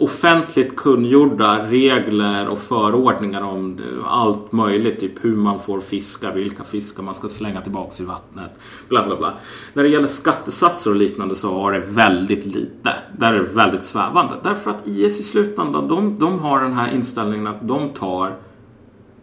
offentligt 0.00 0.76
kungjorda 0.76 1.70
regler 1.70 2.48
och 2.48 2.58
förordningar 2.58 3.42
om 3.42 3.78
allt 4.06 4.52
möjligt. 4.52 5.00
Typ 5.00 5.24
hur 5.24 5.36
man 5.36 5.60
får 5.60 5.80
fiska, 5.80 6.32
vilka 6.32 6.64
fiskar 6.64 7.02
man 7.02 7.14
ska 7.14 7.28
slänga 7.28 7.60
tillbaks 7.60 8.00
i 8.00 8.04
vattnet. 8.04 8.50
Bla 8.88 9.06
bla 9.06 9.16
bla. 9.16 9.32
När 9.72 9.82
det 9.82 9.88
gäller 9.88 10.06
skattesatser 10.06 10.90
och 10.90 10.96
liknande 10.96 11.36
så 11.36 11.60
har 11.60 11.72
det 11.72 11.80
väldigt 11.80 12.46
lite. 12.46 12.94
Där 13.18 13.34
är 13.34 13.38
det 13.38 13.54
väldigt 13.54 13.84
svävande. 13.84 14.34
Därför 14.42 14.70
att 14.70 14.86
IS 14.86 15.20
i 15.20 15.22
slutändan, 15.22 15.88
de, 15.88 16.16
de 16.16 16.38
har 16.38 16.60
den 16.60 16.72
här 16.72 16.92
inställningen 16.92 17.46
att 17.46 17.68
de 17.68 17.88
tar 17.88 18.34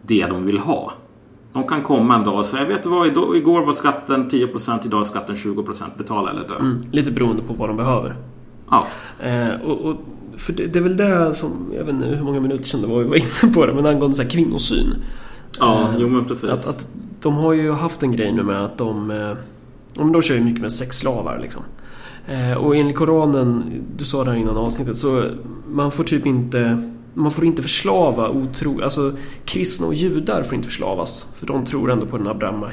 det 0.02 0.26
de 0.26 0.46
vill 0.46 0.58
ha. 0.58 0.92
De 1.52 1.64
kan 1.68 1.82
komma 1.82 2.14
en 2.14 2.24
dag 2.24 2.38
och 2.38 2.46
säga, 2.46 2.64
vet 2.64 2.82
du 2.82 2.88
vad, 2.88 3.06
igår 3.36 3.66
var 3.66 3.72
skatten 3.72 4.30
10%, 4.30 4.86
idag 4.86 5.00
är 5.00 5.04
skatten 5.04 5.34
20%, 5.34 5.84
betala 5.96 6.30
eller 6.30 6.48
dö. 6.48 6.56
Mm, 6.56 6.78
lite 6.92 7.10
beroende 7.10 7.42
på 7.42 7.52
vad 7.54 7.68
de 7.68 7.76
behöver. 7.76 8.16
Ja. 8.70 8.86
Eh, 9.20 9.60
och, 9.64 9.80
och, 9.80 9.96
för 10.38 10.52
det, 10.52 10.66
det 10.66 10.78
är 10.78 10.82
väl 10.82 10.96
det 10.96 11.34
som, 11.34 11.72
jag 11.76 11.84
vet 11.84 11.94
inte 11.94 12.06
hur 12.06 12.24
många 12.24 12.40
minuter 12.40 12.64
sedan 12.64 12.82
det 12.82 12.86
var 12.86 12.98
vi 12.98 13.08
var 13.08 13.16
inne 13.16 13.54
på 13.54 13.66
det, 13.66 13.74
men 13.74 13.86
angående 13.86 14.16
så 14.16 14.22
här 14.22 14.30
kvinnosyn. 14.30 14.94
Ja, 15.58 15.80
Eh, 15.80 15.96
jo 15.98 16.08
men 16.08 16.24
precis. 16.24 16.50
Att, 16.50 16.68
att 16.68 16.88
de 17.20 17.34
har 17.36 17.52
ju 17.52 17.72
haft 17.72 18.02
en 18.02 18.12
grej 18.12 18.32
nu 18.32 18.42
med 18.42 18.64
att 18.64 18.78
de, 18.78 19.10
eh, 19.10 19.32
de 19.94 20.22
kör 20.22 20.34
ju 20.34 20.40
mycket 20.40 20.60
med 20.60 20.72
sexslavar 20.72 21.38
liksom. 21.38 21.62
Eh, 22.26 22.52
och 22.52 22.76
enligt 22.76 22.96
Koranen, 22.96 23.64
du 23.96 24.04
sa 24.04 24.24
det 24.24 24.30
här 24.30 24.38
innan 24.38 24.56
avsnittet, 24.56 24.96
så 24.96 25.24
man 25.68 25.90
får 25.90 26.04
typ 26.04 26.26
inte 26.26 26.90
man 27.18 27.30
får 27.30 27.44
inte 27.44 27.62
förslava 27.62 28.28
otro... 28.28 28.82
Alltså 28.82 29.12
kristna 29.44 29.86
och 29.86 29.94
judar 29.94 30.42
får 30.42 30.54
inte 30.54 30.68
förslavas. 30.68 31.34
För 31.38 31.46
de 31.46 31.64
tror 31.64 31.90
ändå 31.90 32.06
på 32.06 32.18
den 32.18 32.28
Abraham, 32.28 32.64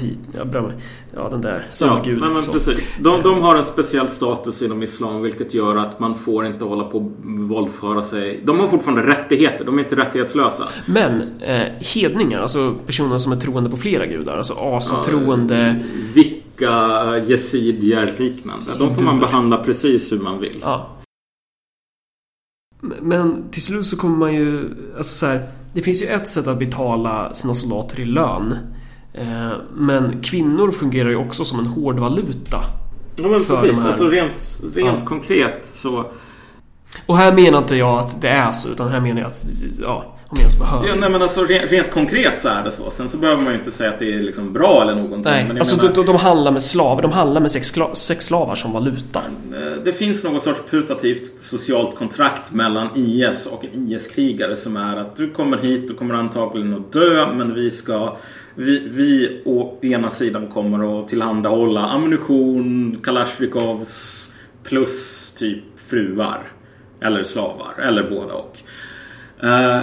Abraham 0.41 0.71
ja 1.15 1.29
den 1.29 1.41
där, 1.41 1.67
samma 1.71 1.97
ja, 1.97 2.01
gud. 2.05 2.19
nej, 2.19 2.29
men 2.33 2.41
så. 2.41 2.51
precis. 2.51 2.97
De, 2.99 3.21
de 3.21 3.41
har 3.41 3.55
en 3.55 3.63
speciell 3.63 4.09
status 4.09 4.61
inom 4.61 4.83
islam 4.83 5.21
vilket 5.21 5.53
gör 5.53 5.75
att 5.75 5.99
man 5.99 6.15
får 6.15 6.45
inte 6.45 6.65
hålla 6.65 6.83
på 6.83 6.97
och 6.97 7.11
våldföra 7.23 8.01
sig. 8.01 8.41
De 8.43 8.59
har 8.59 8.67
fortfarande 8.67 9.07
rättigheter, 9.07 9.65
de 9.65 9.79
är 9.79 9.83
inte 9.83 9.95
rättighetslösa. 9.95 10.63
Men 10.85 11.41
eh, 11.41 11.67
hedningar, 11.95 12.39
alltså 12.39 12.75
personer 12.85 13.17
som 13.17 13.31
är 13.31 13.35
troende 13.35 13.69
på 13.69 13.77
flera 13.77 14.05
gudar, 14.05 14.37
alltså 14.37 14.53
asatroende... 14.53 15.83
Vilka 16.13 17.17
jesidier 17.27 18.13
liknande. 18.17 18.77
De 18.77 18.95
får 18.95 19.03
man 19.03 19.19
behandla 19.19 19.57
precis 19.57 20.11
hur 20.11 20.19
man 20.19 20.39
vill. 20.39 20.57
Ja. 20.61 20.94
Men 23.01 23.43
till 23.51 23.61
slut 23.61 23.85
så 23.85 23.97
kommer 23.97 24.17
man 24.17 24.33
ju... 24.33 24.69
Alltså 24.97 25.15
så 25.15 25.25
här, 25.25 25.47
det 25.73 25.81
finns 25.81 26.01
ju 26.03 26.07
ett 26.07 26.29
sätt 26.29 26.47
att 26.47 26.59
betala 26.59 27.33
sina 27.33 27.53
soldater 27.53 27.99
i 27.99 28.05
lön. 28.05 28.55
Eh, 29.13 29.51
men 29.75 30.21
kvinnor 30.23 30.71
fungerar 30.71 31.09
ju 31.09 31.15
också 31.15 31.43
som 31.43 31.59
en 31.59 31.65
hårdvaluta. 31.65 32.57
Ja 33.15 33.27
men 33.27 33.43
precis. 33.45 33.79
här- 33.79 33.87
Alltså 33.87 34.07
rent, 34.09 34.59
rent 34.75 34.99
Ja. 35.01 35.05
konkret 35.07 35.59
så 35.67 36.05
Och 37.05 37.17
här 37.17 37.33
menar 37.33 37.57
inte 37.57 37.75
jag 37.75 37.99
att 37.99 38.21
det 38.21 38.29
är 38.29 38.51
så, 38.51 38.69
utan 38.69 38.89
här 38.89 38.99
menar 38.99 39.21
jag 39.21 39.27
att, 39.27 39.45
ja, 39.81 40.14
behöver. 40.59 40.87
Ja, 40.87 40.95
nej, 40.95 41.09
men 41.09 41.21
alltså, 41.21 41.45
rent, 41.45 41.71
rent 41.71 41.91
konkret 41.91 42.39
så 42.39 42.47
är 42.47 42.63
det 42.63 42.71
så. 42.71 42.89
Sen 42.89 43.09
så 43.09 43.17
behöver 43.17 43.41
man 43.41 43.53
ju 43.53 43.59
inte 43.59 43.71
säga 43.71 43.89
att 43.89 43.99
det 43.99 44.13
är 44.13 44.19
liksom 44.19 44.53
bra 44.53 44.81
eller 44.81 44.95
någonting. 44.95 45.31
Nej, 45.31 45.45
men 45.47 45.57
alltså 45.57 45.77
menar, 45.77 45.93
de, 45.95 46.05
de, 46.05 46.15
handlar 46.15 46.51
med 46.51 46.63
slavar, 46.63 47.01
de 47.01 47.11
handlar 47.11 47.41
med 47.41 47.51
sexslavar 47.97 48.55
som 48.55 48.71
valuta. 48.71 49.21
eh, 49.53 49.83
det 49.85 49.93
finns 49.93 50.23
någon 50.23 50.39
sorts 50.39 50.61
putativt 50.69 51.43
socialt 51.43 51.95
kontrakt 51.95 52.51
mellan 52.51 52.89
IS 52.95 53.45
och 53.45 53.65
en 53.65 53.87
IS-krigare 53.91 54.55
som 54.55 54.77
är 54.77 54.97
att 54.97 55.15
du 55.15 55.29
kommer 55.29 55.57
hit 55.57 55.91
och 55.91 55.97
kommer 55.97 56.13
antagligen 56.13 56.73
att 56.73 56.91
dö 56.93 57.33
men 57.33 57.53
vi 57.53 57.71
ska 57.71 58.17
vi, 58.55 58.87
vi 58.89 59.41
å 59.45 59.79
ena 59.81 60.11
sidan 60.11 60.47
kommer 60.47 60.99
att 60.99 61.07
tillhandahålla 61.07 61.81
ammunition, 61.81 62.97
Kalashnikovs 63.03 64.31
plus 64.63 65.31
typ 65.37 65.63
fruar. 65.89 66.51
Eller 67.01 67.23
slavar, 67.23 67.79
eller 67.79 68.09
båda 68.09 68.33
och. 68.33 68.57
Eh, 69.43 69.79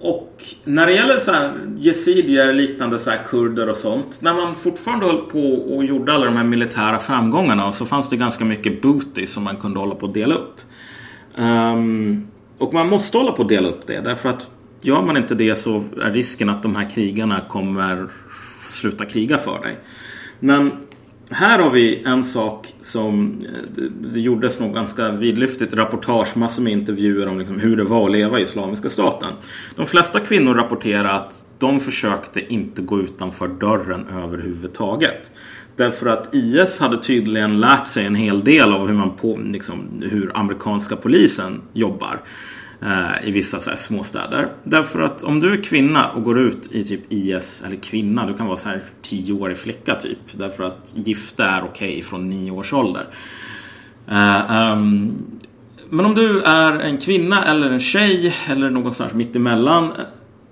och 0.00 0.42
när 0.64 0.86
det 0.86 0.92
gäller 0.92 1.18
så 1.18 1.32
här 1.32 1.52
yazidier, 1.78 2.52
liknande 2.52 2.98
så 2.98 3.10
här 3.10 3.24
kurder 3.26 3.68
och 3.68 3.76
sånt. 3.76 4.20
När 4.22 4.34
man 4.34 4.54
fortfarande 4.54 5.06
höll 5.06 5.18
på 5.18 5.52
och 5.52 5.84
gjorde 5.84 6.12
alla 6.12 6.24
de 6.24 6.36
här 6.36 6.44
militära 6.44 6.98
framgångarna 6.98 7.72
så 7.72 7.86
fanns 7.86 8.08
det 8.08 8.16
ganska 8.16 8.44
mycket 8.44 8.82
booty 8.82 9.26
som 9.26 9.44
man 9.44 9.56
kunde 9.56 9.78
hålla 9.78 9.94
på 9.94 10.06
att 10.06 10.14
dela 10.14 10.34
upp. 10.34 10.60
Um, 11.36 12.28
och 12.58 12.74
man 12.74 12.88
måste 12.88 13.18
hålla 13.18 13.32
på 13.32 13.42
att 13.42 13.48
dela 13.48 13.68
upp 13.68 13.86
det 13.86 14.00
därför 14.00 14.28
att 14.28 14.50
gör 14.80 15.02
man 15.02 15.16
inte 15.16 15.34
det 15.34 15.56
så 15.56 15.84
är 16.02 16.10
risken 16.10 16.50
att 16.50 16.62
de 16.62 16.76
här 16.76 16.90
krigarna 16.90 17.40
kommer 17.48 18.06
sluta 18.68 19.04
kriga 19.04 19.38
för 19.38 19.60
dig. 19.60 19.78
Men 20.38 20.72
här 21.30 21.58
har 21.58 21.70
vi 21.70 22.02
en 22.04 22.24
sak 22.24 22.74
som 22.80 23.38
eh, 23.44 23.84
det, 24.12 24.20
gjordes 24.20 24.60
nog 24.60 24.74
ganska 24.74 25.10
vidlyftigt 25.10 25.74
reportage, 25.74 26.36
massor 26.36 26.62
med 26.62 26.72
intervjuer 26.72 27.26
om 27.26 27.38
liksom 27.38 27.60
hur 27.60 27.76
det 27.76 27.84
var 27.84 28.06
att 28.06 28.12
leva 28.12 28.40
i 28.40 28.42
Islamiska 28.42 28.90
staten. 28.90 29.28
De 29.76 29.86
flesta 29.86 30.20
kvinnor 30.20 30.54
rapporterar 30.54 31.16
att 31.16 31.46
de 31.58 31.80
försökte 31.80 32.52
inte 32.52 32.82
gå 32.82 33.00
utanför 33.00 33.48
dörren 33.48 34.06
överhuvudtaget. 34.24 35.30
Därför 35.76 36.06
att 36.06 36.34
IS 36.34 36.80
hade 36.80 37.02
tydligen 37.02 37.60
lärt 37.60 37.88
sig 37.88 38.06
en 38.06 38.14
hel 38.14 38.44
del 38.44 38.72
av 38.72 38.86
hur, 38.86 38.94
man 38.94 39.16
på, 39.16 39.40
liksom, 39.44 40.02
hur 40.10 40.36
amerikanska 40.36 40.96
polisen 40.96 41.62
jobbar 41.72 42.20
eh, 42.82 43.28
i 43.28 43.30
vissa 43.30 43.60
så 43.60 43.70
här 43.70 43.76
småstäder. 43.76 44.48
Därför 44.64 45.00
att 45.00 45.22
om 45.22 45.40
du 45.40 45.52
är 45.52 45.62
kvinna 45.62 46.10
och 46.10 46.24
går 46.24 46.38
ut 46.38 46.72
i 46.72 46.84
typ 46.84 47.12
IS, 47.12 47.62
eller 47.66 47.76
kvinna, 47.76 48.26
du 48.26 48.34
kan 48.34 48.46
vara 48.46 48.56
så 48.56 48.68
här 48.68 48.82
tioårig 49.02 49.56
flicka 49.56 49.94
typ. 49.94 50.18
Därför 50.32 50.64
att 50.64 50.92
gifta 50.94 51.44
är 51.44 51.64
okej 51.64 52.02
från 52.02 52.30
nio 52.30 52.50
års 52.50 52.72
ålder. 52.72 53.06
Eh, 54.08 54.72
um, 54.72 55.14
men 55.88 56.06
om 56.06 56.14
du 56.14 56.42
är 56.42 56.72
en 56.72 56.98
kvinna 56.98 57.44
eller 57.44 57.70
en 57.70 57.80
tjej 57.80 58.34
eller 58.48 58.70
någonstans 58.70 59.14
mittemellan 59.14 59.92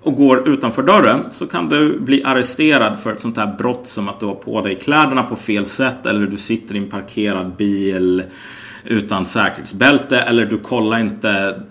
och 0.01 0.15
går 0.15 0.49
utanför 0.49 0.83
dörren 0.83 1.23
så 1.31 1.47
kan 1.47 1.69
du 1.69 1.99
bli 1.99 2.23
arresterad 2.23 2.99
för 2.99 3.13
ett 3.13 3.19
sånt 3.19 3.37
här 3.37 3.55
brott 3.57 3.87
som 3.87 4.09
att 4.09 4.19
du 4.19 4.25
har 4.25 4.35
på 4.35 4.61
dig 4.61 4.75
kläderna 4.75 5.23
på 5.23 5.35
fel 5.35 5.65
sätt 5.65 6.05
eller 6.05 6.27
du 6.27 6.37
sitter 6.37 6.75
i 6.75 6.77
en 6.77 6.89
parkerad 6.89 7.55
bil 7.55 8.23
utan 8.85 9.25
säkerhetsbälte 9.25 10.19
eller 10.19 10.45
du 10.45 10.57
kollar 10.57 10.99
inte 10.99 11.61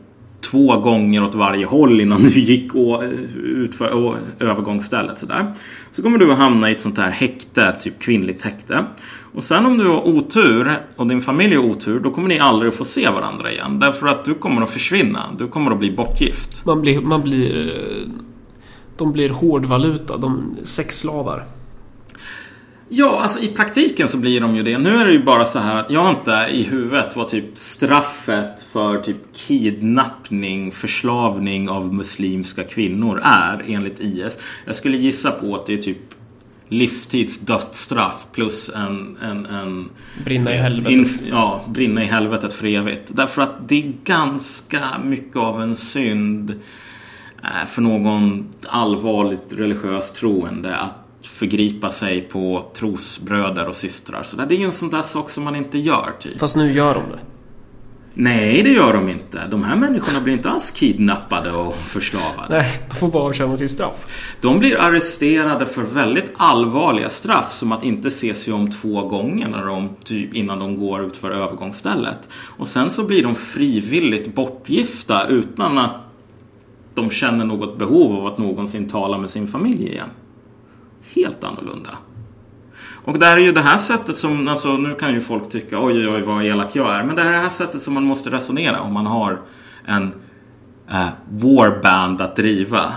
två 0.41 0.77
gånger 0.77 1.25
åt 1.25 1.35
varje 1.35 1.67
håll 1.67 2.01
innan 2.01 2.23
du 2.23 2.41
gick 2.41 2.75
och, 2.75 3.03
ut 3.37 3.75
för 3.75 3.91
och, 3.91 4.17
övergångsstället. 4.41 5.19
Sådär. 5.19 5.55
Så 5.93 6.03
kommer 6.03 6.19
du 6.19 6.33
att 6.33 6.39
hamna 6.39 6.71
i 6.71 6.73
ett 6.73 6.81
sånt 6.81 6.99
här 6.99 7.11
häkte, 7.11 7.73
typ 7.81 7.99
kvinnligt 7.99 8.43
häkte. 8.43 8.85
Och 9.35 9.45
sen 9.45 9.67
om 9.67 9.79
du 9.79 9.89
har 9.89 10.07
otur 10.09 10.77
och 10.97 11.07
din 11.07 11.23
familj 11.23 11.57
har 11.57 11.65
otur, 11.65 12.01
då 12.01 12.11
kommer 12.11 12.29
ni 12.29 12.39
aldrig 12.39 12.69
att 12.69 12.77
få 12.77 12.85
se 12.85 13.09
varandra 13.09 13.53
igen. 13.53 13.79
Därför 13.79 14.07
att 14.07 14.25
du 14.25 14.35
kommer 14.35 14.63
att 14.63 14.71
försvinna. 14.71 15.25
Du 15.39 15.49
kommer 15.49 15.71
att 15.71 15.79
bli 15.79 15.91
bortgift. 15.91 16.67
Man 16.67 16.81
blir, 16.81 17.01
man 17.01 17.23
blir... 17.23 17.75
De 18.97 19.13
blir 19.13 19.29
hårdvaluta, 19.29 20.17
de 20.17 20.57
sexslavar. 20.63 21.45
Ja, 22.89 23.21
alltså 23.23 23.41
i 23.41 23.49
praktiken 23.49 24.09
så 24.09 24.19
blir 24.19 24.41
de 24.41 24.57
ju 24.57 24.63
det. 24.63 24.79
Nu 24.79 24.97
är 24.97 25.05
det 25.05 25.13
ju 25.13 25.23
bara 25.23 25.45
så 25.45 25.59
här 25.59 25.77
att 25.77 25.91
jag 25.91 26.11
inte 26.11 26.49
i 26.51 26.63
huvudet 26.63 27.17
vad 27.17 27.29
typ 27.29 27.59
straffet 27.59 28.63
för 28.73 28.99
typ 28.99 29.17
kidnappning, 29.37 30.73
förslavning 30.73 31.69
av 31.69 31.95
muslimska 31.95 32.65
kvinnor 32.65 33.21
är 33.25 33.65
enligt 33.69 34.01
IS. 34.01 34.39
Jag 34.65 34.77
skulle 34.77 34.97
gissa 34.97 35.31
på 35.31 35.55
att 35.55 35.67
det 35.67 35.75
är 35.75 35.83
typ 35.83 35.99
livstids 36.69 37.39
dödsstraff 37.39 38.27
plus 38.33 38.71
en, 38.75 39.17
en, 39.23 39.47
en 39.47 39.91
Brinna 40.25 40.55
i 40.55 40.57
helvetet. 40.57 40.93
Inf- 40.93 41.29
ja, 41.31 41.65
brinna 41.69 42.03
i 42.03 42.07
helvetet 42.07 42.55
för 42.55 42.67
evigt. 42.67 43.03
Därför 43.09 43.43
att 43.43 43.69
det 43.69 43.85
är 43.85 43.93
ganska 44.05 44.81
mycket 45.05 45.37
av 45.37 45.63
en 45.63 45.77
synd 45.77 46.55
eh, 47.43 47.67
för 47.67 47.83
någon 47.83 48.47
allvarligt 48.67 49.55
religiös 49.57 50.13
troende 50.13 50.77
att 50.77 51.08
förgripa 51.29 51.91
sig 51.91 52.21
på 52.21 52.71
trosbröder 52.75 53.69
och 53.69 53.75
systrar. 53.75 54.23
Så 54.23 54.37
det 54.37 54.55
är 54.55 54.59
ju 54.59 54.65
en 54.65 54.73
sån 54.73 54.91
där 54.91 55.03
sak 55.03 55.31
som 55.31 55.45
man 55.45 55.57
inte 55.57 55.79
gör 55.79 56.13
typ. 56.21 56.41
Fast 56.41 56.57
nu 56.57 56.73
gör 56.73 56.95
de 56.95 57.01
det. 57.01 57.19
Nej, 58.21 58.63
det 58.63 58.71
gör 58.71 58.93
de 58.93 59.09
inte. 59.09 59.47
De 59.51 59.65
här 59.65 59.77
människorna 59.77 60.21
blir 60.21 60.35
inte 60.35 60.51
alls 60.51 60.71
kidnappade 60.71 61.53
och 61.53 61.75
förslavade. 61.75 62.49
Nej, 62.49 62.83
de 62.89 62.95
får 62.95 63.09
bara 63.09 63.23
avtjäna 63.23 63.57
sitt 63.57 63.71
straff. 63.71 64.35
De 64.41 64.59
blir 64.59 64.81
arresterade 64.81 65.67
för 65.67 65.83
väldigt 65.83 66.33
allvarliga 66.37 67.11
straff 67.11 67.53
som 67.53 67.73
att 67.73 67.85
inte 67.85 68.11
se 68.11 68.35
sig 68.35 68.53
om 68.53 68.71
två 68.71 69.09
gånger 69.09 69.49
när 69.49 69.65
de, 69.65 69.89
typ, 70.05 70.35
innan 70.35 70.59
de 70.59 70.79
går 70.79 71.07
ut 71.07 71.17
för 71.17 71.31
övergångsstället. 71.31 72.29
Och 72.33 72.69
sen 72.69 72.91
så 72.91 73.05
blir 73.05 73.23
de 73.23 73.35
frivilligt 73.35 74.35
bortgifta 74.35 75.27
utan 75.27 75.79
att 75.79 75.97
de 76.95 77.11
känner 77.11 77.45
något 77.45 77.79
behov 77.79 78.17
av 78.17 78.27
att 78.27 78.39
någonsin 78.39 78.89
tala 78.89 79.19
med 79.19 79.31
sin 79.31 79.49
familj 79.49 79.89
igen. 79.89 80.09
Helt 81.15 81.45
annorlunda. 81.45 81.91
Och 83.05 83.19
det 83.19 83.27
här 83.27 83.37
är 83.37 83.41
ju 83.41 83.53
det 83.53 83.61
här 83.61 83.79
sättet 83.79 84.17
som, 84.17 84.49
alltså 84.49 84.77
nu 84.77 84.95
kan 84.95 85.15
ju 85.15 85.21
folk 85.21 85.49
tycka 85.51 85.85
oj 85.85 85.99
oj 85.99 86.09
oj 86.09 86.23
vad 86.23 86.45
elak 86.45 86.77
jag 86.77 86.95
är. 86.95 87.05
Men 87.05 87.17
det 87.17 87.23
är 87.23 87.33
det 87.33 87.39
här 87.39 87.49
sättet 87.49 87.83
som 87.83 87.95
man 87.95 88.05
måste 88.05 88.31
resonera 88.31 88.81
om 88.81 88.93
man 88.93 89.07
har 89.07 89.41
en 89.87 90.13
eh, 90.91 91.09
warband 91.31 92.21
att 92.21 92.37
driva. 92.37 92.93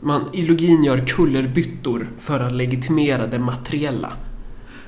Man, 0.00 0.28
ideologin 0.32 0.84
gör 0.84 1.06
kullerbyttor 1.06 2.08
för 2.18 2.40
att 2.40 2.52
legitimera 2.52 3.26
det 3.26 3.38
materiella. 3.38 4.12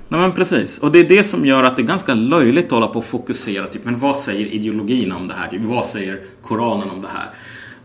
Nej 0.08 0.20
men 0.20 0.32
precis. 0.32 0.78
Och 0.78 0.92
det 0.92 0.98
är 0.98 1.08
det 1.08 1.24
som 1.24 1.46
gör 1.46 1.62
att 1.62 1.76
det 1.76 1.82
är 1.82 1.86
ganska 1.86 2.14
löjligt 2.14 2.64
att 2.64 2.70
hålla 2.70 2.86
på 2.86 2.98
och 2.98 3.04
fokusera. 3.04 3.66
Typ, 3.66 3.84
men 3.84 3.98
vad 3.98 4.16
säger 4.16 4.46
ideologin 4.46 5.12
om 5.12 5.28
det 5.28 5.34
här? 5.34 5.48
Typ, 5.48 5.62
vad 5.62 5.86
säger 5.86 6.20
Koranen 6.42 6.90
om 6.90 7.02
det 7.02 7.08
här? 7.08 7.30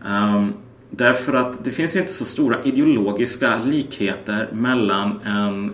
Ehm, 0.06 0.52
därför 0.96 1.32
att 1.32 1.64
det 1.64 1.70
finns 1.70 1.96
inte 1.96 2.12
så 2.12 2.24
stora 2.24 2.62
ideologiska 2.64 3.60
likheter 3.64 4.48
mellan 4.52 5.20
en 5.20 5.72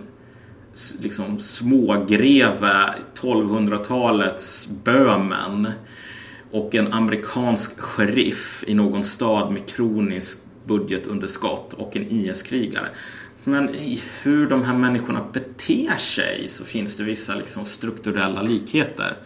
liksom 1.01 1.39
smågreve 1.39 2.93
1200-talets 3.21 4.69
Böhmen 4.83 5.71
och 6.51 6.75
en 6.75 6.93
amerikansk 6.93 7.79
sheriff 7.79 8.63
i 8.67 8.73
någon 8.73 9.03
stad 9.03 9.51
med 9.51 9.67
kronisk 9.67 10.39
budgetunderskott 10.65 11.73
och 11.73 11.95
en 11.95 12.07
IS-krigare. 12.09 12.87
Men 13.43 13.75
i 13.75 14.01
hur 14.23 14.49
de 14.49 14.63
här 14.63 14.73
människorna 14.73 15.25
beter 15.33 15.97
sig 15.97 16.47
så 16.47 16.65
finns 16.65 16.97
det 16.97 17.03
vissa 17.03 17.35
liksom 17.35 17.65
strukturella 17.65 18.41
likheter. 18.41 19.17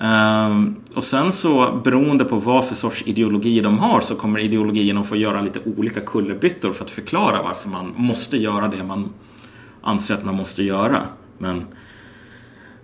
Um, 0.00 0.76
och 0.94 1.04
sen 1.04 1.32
så 1.32 1.80
beroende 1.84 2.24
på 2.24 2.36
vad 2.36 2.66
för 2.66 2.74
sorts 2.74 3.02
ideologi 3.06 3.60
de 3.60 3.78
har 3.78 4.00
så 4.00 4.14
kommer 4.14 4.38
ideologin 4.38 4.98
att 4.98 5.08
få 5.08 5.16
göra 5.16 5.40
lite 5.40 5.60
olika 5.76 6.00
kullerbyttor 6.00 6.72
för 6.72 6.84
att 6.84 6.90
förklara 6.90 7.42
varför 7.42 7.68
man 7.68 7.94
måste 7.96 8.36
göra 8.36 8.68
det 8.68 8.84
man 8.84 9.12
anser 9.82 10.14
att 10.14 10.24
man 10.24 10.34
måste 10.34 10.62
göra. 10.62 11.02
Men 11.38 11.64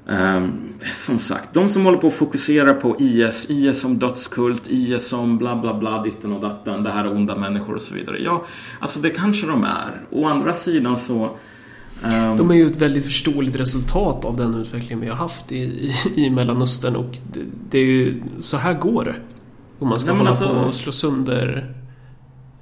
um, 0.06 0.52
som 0.94 1.18
sagt, 1.18 1.54
de 1.54 1.68
som 1.68 1.84
håller 1.84 1.98
på 1.98 2.06
att 2.06 2.14
fokusera 2.14 2.74
på 2.74 2.96
IS, 2.98 3.50
IS 3.50 3.80
som 3.80 3.98
dödskult, 3.98 4.68
IS 4.68 5.08
som 5.08 5.38
bla 5.38 5.56
bla 5.56 5.74
bla, 5.74 6.02
ditten 6.02 6.32
och 6.32 6.40
datten, 6.40 6.84
det 6.84 6.90
här 6.90 7.04
är 7.04 7.12
onda 7.12 7.36
människor 7.36 7.74
och 7.74 7.82
så 7.82 7.94
vidare. 7.94 8.18
Ja, 8.22 8.44
alltså 8.80 9.00
det 9.00 9.10
kanske 9.10 9.46
de 9.46 9.64
är. 9.64 10.02
Å 10.10 10.26
andra 10.26 10.54
sidan 10.54 10.98
så 10.98 11.36
de 12.36 12.50
är 12.50 12.54
ju 12.54 12.66
ett 12.66 12.76
väldigt 12.76 13.04
förståeligt 13.04 13.56
resultat 13.56 14.24
av 14.24 14.36
den 14.36 14.54
utveckling 14.54 15.00
vi 15.00 15.08
har 15.08 15.16
haft 15.16 15.52
i, 15.52 15.56
i, 15.56 15.92
i 16.16 16.30
Mellanöstern 16.30 16.96
och 16.96 17.18
det, 17.32 17.40
det 17.70 17.78
är 17.78 17.84
ju 17.84 18.22
så 18.40 18.56
här 18.56 18.74
går 18.74 19.04
det. 19.04 19.14
Om 19.78 19.88
man 19.88 20.00
ska 20.00 20.10
Nej, 20.10 20.18
hålla 20.18 20.30
alltså- 20.30 20.48
på 20.48 20.54
och 20.54 20.74
slå 20.74 20.92
sönder 20.92 21.74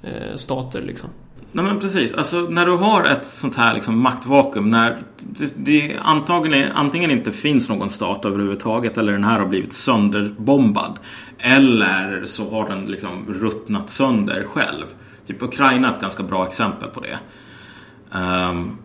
eh, 0.03 0.35
stater 0.35 0.81
liksom. 0.81 1.09
Nej 1.53 1.65
men 1.65 1.79
precis, 1.79 2.13
alltså 2.13 2.37
när 2.39 2.65
du 2.65 2.71
har 2.71 3.03
ett 3.03 3.27
sånt 3.27 3.55
här 3.55 3.73
liksom 3.73 3.99
maktvakuum 3.99 4.71
när 4.71 5.01
det, 5.19 5.53
det 5.55 5.95
antagligen, 6.01 6.71
antingen 6.71 7.11
inte 7.11 7.31
finns 7.31 7.69
någon 7.69 7.89
stat 7.89 8.25
överhuvudtaget 8.25 8.97
eller 8.97 9.11
den 9.11 9.23
här 9.23 9.39
har 9.39 9.47
blivit 9.47 9.73
sönderbombad. 9.73 10.99
Eller 11.37 12.25
så 12.25 12.49
har 12.51 12.69
den 12.69 12.85
liksom 12.85 13.09
ruttnat 13.27 13.89
sönder 13.89 14.43
själv. 14.43 14.85
Typ 15.25 15.41
Ukraina 15.41 15.89
är 15.89 15.93
ett 15.93 16.01
ganska 16.01 16.23
bra 16.23 16.47
exempel 16.47 16.89
på 16.89 16.99
det. 16.99 17.19
Ehm, 18.17 18.77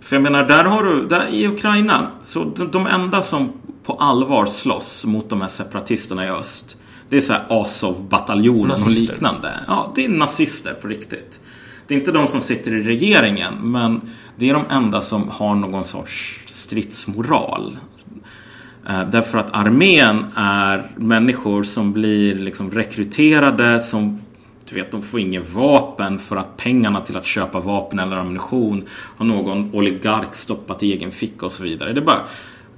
för 0.00 0.16
jag 0.16 0.22
menar, 0.22 0.44
där 0.44 0.64
har 0.64 0.84
du, 0.84 1.06
där 1.08 1.28
i 1.30 1.46
Ukraina, 1.46 2.10
så 2.22 2.44
de, 2.44 2.70
de 2.70 2.86
enda 2.86 3.22
som 3.22 3.52
på 3.84 3.92
allvar 3.92 4.46
slåss 4.46 5.04
mot 5.04 5.30
de 5.30 5.40
här 5.40 5.48
separatisterna 5.48 6.26
i 6.26 6.30
öst 6.30 6.76
Det 7.08 7.16
är 7.16 7.20
så 7.20 7.32
här 7.32 7.44
Azov-bataljonen 7.48 8.70
och 8.70 8.90
liknande. 8.90 9.54
Ja, 9.66 9.92
det 9.94 10.04
är 10.04 10.08
nazister 10.08 10.74
på 10.74 10.88
riktigt. 10.88 11.40
Det 11.86 11.94
är 11.94 11.98
inte 11.98 12.12
de 12.12 12.28
som 12.28 12.40
sitter 12.40 12.74
i 12.74 12.82
regeringen, 12.82 13.54
men 13.72 14.00
det 14.36 14.50
är 14.50 14.54
de 14.54 14.64
enda 14.70 15.00
som 15.00 15.28
har 15.28 15.54
någon 15.54 15.84
sorts 15.84 16.40
stridsmoral. 16.46 17.78
Eh, 18.88 19.10
Därför 19.10 19.38
att 19.38 19.54
armén 19.54 20.24
är 20.34 20.90
människor 20.96 21.62
som 21.62 21.92
blir 21.92 22.34
liksom 22.34 22.70
rekryterade 22.70 23.80
som 23.80 24.20
du 24.68 24.74
vet, 24.74 24.90
de 24.90 25.02
får 25.02 25.20
inget 25.20 25.50
vapen 25.50 26.18
för 26.18 26.36
att 26.36 26.56
pengarna 26.56 27.00
till 27.00 27.16
att 27.16 27.26
köpa 27.26 27.60
vapen 27.60 27.98
eller 27.98 28.16
ammunition 28.16 28.84
har 29.16 29.26
någon 29.26 29.74
oligark 29.74 30.34
stoppat 30.34 30.82
i 30.82 30.92
egen 30.92 31.10
ficka 31.10 31.46
och 31.46 31.52
så 31.52 31.62
vidare. 31.62 31.92
Det 31.92 32.00
är 32.00 32.04
bara 32.04 32.22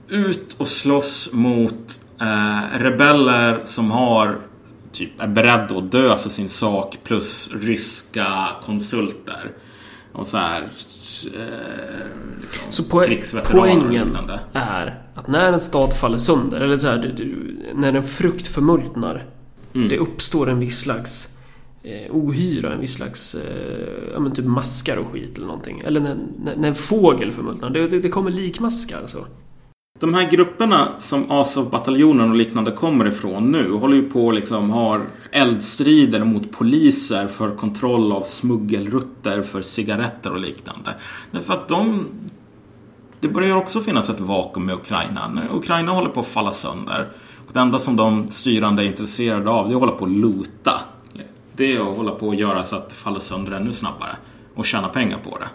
ut 0.08 0.56
och 0.58 0.68
slåss 0.68 1.30
mot 1.32 2.00
eh, 2.20 2.78
rebeller 2.78 3.60
som 3.62 3.90
har 3.90 4.38
typ 4.92 5.20
är 5.20 5.26
beredda 5.28 5.76
att 5.78 5.92
dö 5.92 6.16
för 6.18 6.28
sin 6.30 6.48
sak 6.48 6.96
plus 7.04 7.50
ryska 7.54 8.26
konsulter. 8.64 9.50
Och 10.12 10.26
så 10.26 10.36
här 10.36 10.62
eh, 10.62 10.68
liksom, 12.40 12.72
Så 12.72 12.82
po- 12.82 13.06
poängen 13.50 14.16
är 14.52 15.02
att 15.14 15.26
när 15.28 15.52
en 15.52 15.60
stad 15.60 15.92
faller 15.96 16.18
sönder, 16.18 16.60
eller 16.60 16.76
så 16.76 16.88
här, 16.88 17.14
när 17.74 17.92
en 17.92 18.02
frukt 18.02 18.46
förmultnar, 18.46 19.24
Mm. 19.74 19.88
det 19.88 19.98
uppstår 19.98 20.50
en 20.50 20.60
viss 20.60 20.80
slags 20.80 21.28
eh, 21.82 22.16
ohyra, 22.16 22.72
en 22.72 22.80
viss 22.80 22.94
slags 22.94 23.34
eh, 23.34 24.12
ja, 24.12 24.20
men 24.20 24.32
typ 24.32 24.44
maskar 24.44 24.96
och 24.96 25.06
skit 25.06 25.36
eller 25.36 25.46
någonting. 25.46 25.82
Eller 25.84 26.00
när, 26.00 26.16
när, 26.44 26.56
när 26.56 26.68
en 26.68 26.74
fågel 26.74 27.32
förmultnar, 27.32 27.70
det, 27.70 27.86
det, 27.86 28.00
det 28.00 28.08
kommer 28.08 28.30
likmaskar. 28.30 29.02
Så. 29.06 29.26
De 30.00 30.14
här 30.14 30.30
grupperna 30.30 30.92
som 30.98 31.30
Azov-bataljonen 31.30 32.30
och 32.30 32.36
liknande 32.36 32.70
kommer 32.70 33.06
ifrån 33.06 33.52
nu 33.52 33.72
håller 33.72 33.96
ju 33.96 34.10
på 34.10 34.26
och 34.26 34.34
liksom 34.34 34.70
har 34.70 35.06
eldstrider 35.30 36.24
mot 36.24 36.52
poliser 36.52 37.26
för 37.26 37.56
kontroll 37.56 38.12
av 38.12 38.22
smuggelrutter 38.22 39.42
för 39.42 39.62
cigaretter 39.62 40.32
och 40.32 40.40
liknande. 40.40 40.94
Därför 41.30 41.54
att 41.54 41.68
de... 41.68 42.06
Det 43.20 43.28
börjar 43.28 43.56
också 43.56 43.80
finnas 43.80 44.10
ett 44.10 44.20
vakuum 44.20 44.70
i 44.70 44.72
Ukraina. 44.72 45.28
När 45.28 45.56
Ukraina 45.56 45.92
håller 45.92 46.10
på 46.10 46.20
att 46.20 46.26
falla 46.26 46.52
sönder. 46.52 47.08
Och 47.46 47.52
det 47.52 47.60
enda 47.60 47.78
som 47.78 47.96
de 47.96 48.28
styrande 48.28 48.82
är 48.82 48.86
intresserade 48.86 49.50
av 49.50 49.68
det 49.68 49.72
är 49.72 49.76
att 49.76 49.80
hålla 49.80 49.92
på 49.92 50.04
att 50.04 50.10
lota. 50.10 50.80
Det 51.60 51.72
är 51.72 51.90
att 51.90 51.96
hålla 51.96 52.14
på 52.14 52.30
att 52.30 52.38
göra 52.38 52.64
så 52.64 52.76
att 52.76 52.88
det 52.88 52.94
faller 52.94 53.20
sönder 53.20 53.52
ännu 53.52 53.72
snabbare. 53.72 54.16
Och 54.54 54.66
tjäna 54.66 54.88
pengar 54.88 55.18
på 55.18 55.38
det. 55.38 55.48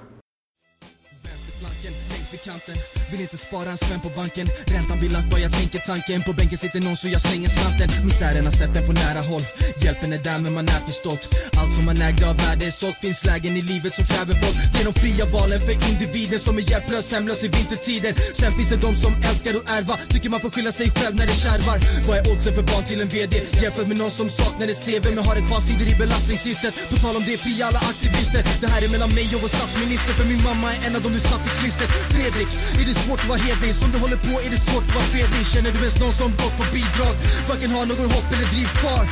Vill 3.12 3.22
inte 3.22 3.38
spara 3.38 3.72
en 3.72 3.78
spänn 3.78 4.00
på 4.00 4.10
banken. 4.10 4.48
Räntan 4.66 5.00
vill 5.00 5.16
att 5.16 5.42
jag 5.42 5.52
tänker 5.52 5.80
tanken. 5.80 6.24
På 6.24 6.34
bänken 6.34 6.58
sitter 6.58 6.82
någon 6.82 6.96
så 6.96 7.08
jag 7.08 7.22
slänger 7.22 7.50
slanten. 7.50 7.90
Misären 8.06 8.46
har 8.46 8.52
sett 8.52 8.74
den 8.74 8.86
på 8.86 8.94
nära 8.94 9.22
håll. 9.22 9.46
Hjälpen 9.84 10.14
är 10.14 10.22
där 10.28 10.40
men 10.40 10.54
man 10.54 10.68
är 10.68 10.82
för 10.88 10.92
stolt 10.92 11.24
Allt 11.60 11.74
som 11.76 11.86
man 11.86 12.02
ägde 12.02 12.30
av 12.30 12.38
värde 12.38 12.66
är 12.66 12.72
sålt. 12.72 12.98
Finns 13.06 13.26
lägen 13.26 13.58
i 13.58 13.62
livet 13.62 13.94
som 13.96 14.06
kräver 14.06 14.34
våld 14.42 14.58
Det 14.74 14.80
är 14.82 14.86
de 14.90 14.94
fria 15.04 15.26
valen 15.26 15.62
för 15.68 15.76
individen 15.90 16.40
Som 16.40 16.58
är 16.58 16.66
hjälplös, 16.72 17.12
hemlös 17.14 17.44
i 17.44 17.48
vintertider 17.48 18.14
Sen 18.40 18.52
finns 18.58 18.70
det 18.74 18.80
de 18.88 18.96
som 18.96 19.14
älskar 19.30 19.54
att 19.60 19.70
ärva 19.78 19.96
Tycker 20.14 20.30
man 20.30 20.42
får 20.44 20.52
skylla 20.56 20.72
sig 20.72 20.88
själv 20.98 21.16
när 21.20 21.28
det 21.32 21.38
kärvar. 21.46 21.78
Vad 22.08 22.16
är 22.20 22.24
oddsen 22.32 22.54
för 22.58 22.66
barn 22.72 22.84
till 22.90 23.02
en 23.02 23.08
VD? 23.08 23.34
jämfört 23.64 23.88
med 23.92 23.98
någon 23.98 24.16
som 24.20 24.30
saknar 24.30 24.68
ett 24.74 24.82
CV 24.86 25.04
Men 25.16 25.26
har 25.28 25.36
ett 25.42 25.50
par 25.54 25.62
sidor 25.68 25.88
i 25.94 25.96
belastningsregistret. 26.04 26.74
På 26.90 26.96
tal 27.04 27.16
om 27.20 27.24
det, 27.28 27.38
fria 27.46 27.64
alla 27.70 27.82
aktivister. 27.92 28.42
Det 28.62 28.68
här 28.74 28.82
är 28.86 28.90
mellan 28.96 29.12
mig 29.20 29.28
och 29.36 29.42
vår 29.44 29.52
statsminister 29.58 30.14
För 30.20 30.26
min 30.32 30.42
mamma 30.50 30.68
är 30.74 30.80
en 30.88 30.96
av 30.98 31.02
dem 31.06 31.14
du 31.18 31.22
satt 31.32 31.44
i 31.50 31.52
klistret. 31.60 31.90
Fredrik, 32.16 32.50
är 32.80 32.86
det 32.90 32.95
svårt 33.04 33.22
att 33.24 33.30
vara 33.34 33.42
hederlig? 33.48 33.76
Som 33.82 33.90
du 33.94 33.98
håller 34.06 34.20
på 34.28 34.34
är 34.46 34.50
det 34.56 34.62
svårt 34.68 34.86
att 34.90 34.96
vara 35.00 35.10
fredlig. 35.14 35.42
Känner 35.54 35.72
du 35.76 35.80
ens 35.86 36.00
någon 36.04 36.16
som 36.22 36.30
gått 36.42 36.56
på 36.60 36.66
bidrag? 36.76 37.14
Varken 37.50 37.72
har 37.76 37.86
någon 37.92 38.12
hopp 38.16 38.28
eller 38.34 38.48
driv 38.54 38.70
kvar 38.82 39.06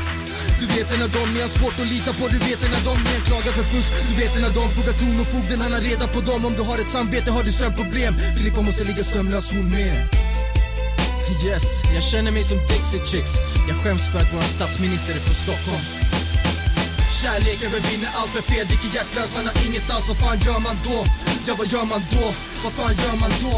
du 0.63 0.67
vet 0.77 0.93
en 0.95 1.03
av 1.03 1.11
dem 1.11 1.27
ni 1.33 1.41
har 1.41 1.47
svårt 1.47 1.79
att 1.81 1.91
lita 1.95 2.11
på. 2.13 2.27
Du 2.27 2.37
vet 2.37 2.63
en 2.65 2.73
av 2.77 2.83
dem 2.89 2.97
ni 3.05 3.15
anklagar 3.15 3.53
för 3.59 3.63
fusk. 3.63 3.91
Du 4.09 4.13
vet 4.21 4.35
en 4.37 4.45
av 4.45 4.53
dem 4.53 4.69
frågar 4.75 4.93
kronofogden 4.93 5.61
Han 5.61 5.73
har 5.73 5.81
reda 5.81 6.07
på 6.07 6.21
dem. 6.21 6.45
Om 6.45 6.53
du 6.53 6.63
har 6.63 6.77
ett 6.79 6.89
samvete 6.89 7.31
har 7.31 7.43
du 7.43 7.51
sömnproblem. 7.51 8.13
Filippa 8.37 8.61
måste 8.61 8.83
ligga 8.83 9.03
sömnlös 9.03 9.51
hon 9.53 9.69
med. 9.69 9.95
Yes, 11.45 11.65
jag 11.93 12.03
känner 12.03 12.31
mig 12.31 12.43
som 12.43 12.57
Dixie 12.57 13.05
Chicks. 13.05 13.33
Jag 13.67 13.77
skäms 13.77 14.07
för 14.11 14.19
att 14.19 14.33
vår 14.33 14.41
statsminister 14.41 15.13
är 15.13 15.19
från 15.19 15.35
Stockholm. 15.35 16.22
Kärlek 17.23 17.59
övervinner 17.67 18.09
allt 18.19 18.33
med 18.35 18.43
fel, 18.51 18.65
dricker 18.67 18.91
hjärtlös, 18.95 19.35
han 19.37 19.45
har 19.49 19.57
inget 19.67 19.87
alls, 19.93 20.07
vad 20.09 20.17
fan 20.23 20.39
gör 20.47 20.59
man 20.67 20.77
då? 20.87 20.99
Ja 21.47 21.53
vad 21.59 21.67
gör 21.73 21.85
man 21.93 22.01
då? 22.15 22.25
Vad 22.63 22.73
fan 22.77 22.93
gör 23.03 23.15
man 23.23 23.33
då? 23.43 23.53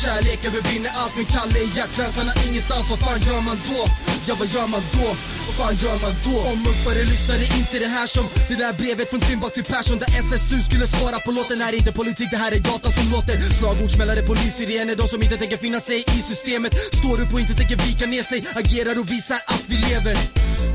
Kärlek 0.00 0.40
övervinner 0.48 0.92
allt 1.00 1.14
men 1.16 1.26
Kalle 1.34 1.58
är 1.64 1.68
hjärtlös, 1.76 2.12
han 2.18 2.28
har 2.30 2.38
inget 2.48 2.70
alls, 2.74 2.90
vad 2.90 3.00
fan 3.04 3.20
gör 3.28 3.40
man 3.48 3.58
då? 3.70 3.80
Ja 4.28 4.34
vad 4.40 4.48
gör 4.54 4.66
man 4.74 4.82
då? 4.96 5.08
Vad 5.46 5.54
fan 5.60 5.74
gör 5.82 5.98
man 6.04 6.14
då? 6.26 6.34
Om 6.50 6.58
muffare 6.66 7.02
lyssnade 7.12 7.44
inte 7.60 7.76
det 7.84 7.90
här 7.96 8.06
som 8.06 8.24
det 8.48 8.56
där 8.62 8.72
brevet 8.80 9.10
från 9.10 9.20
Timbuk 9.20 9.52
till 9.52 9.68
Persson 9.72 9.98
där 10.02 10.10
SSU 10.24 10.58
skulle 10.68 10.86
svara 10.86 11.18
på 11.24 11.30
låten 11.38 11.60
här 11.64 11.72
är 11.72 11.78
inte 11.82 11.94
politik, 12.02 12.28
det 12.34 12.40
här 12.44 12.52
är 12.56 12.60
gatan 12.70 12.92
som 12.98 13.06
låter 13.14 13.34
Slagordsmällare, 13.58 14.22
polissirener, 14.30 14.94
de 15.00 15.06
som 15.12 15.20
inte 15.24 15.36
tänker 15.42 15.58
finna 15.66 15.80
sig 15.80 15.98
i 16.16 16.18
systemet 16.30 16.72
Står 17.00 17.16
upp 17.22 17.32
och 17.34 17.40
inte 17.40 17.54
tänker 17.60 17.76
vika 17.86 18.06
ner 18.06 18.24
sig, 18.30 18.38
agerar 18.60 18.94
och 19.00 19.10
visar 19.10 19.40
att 19.54 19.64
vi 19.70 19.76
lever 19.88 20.16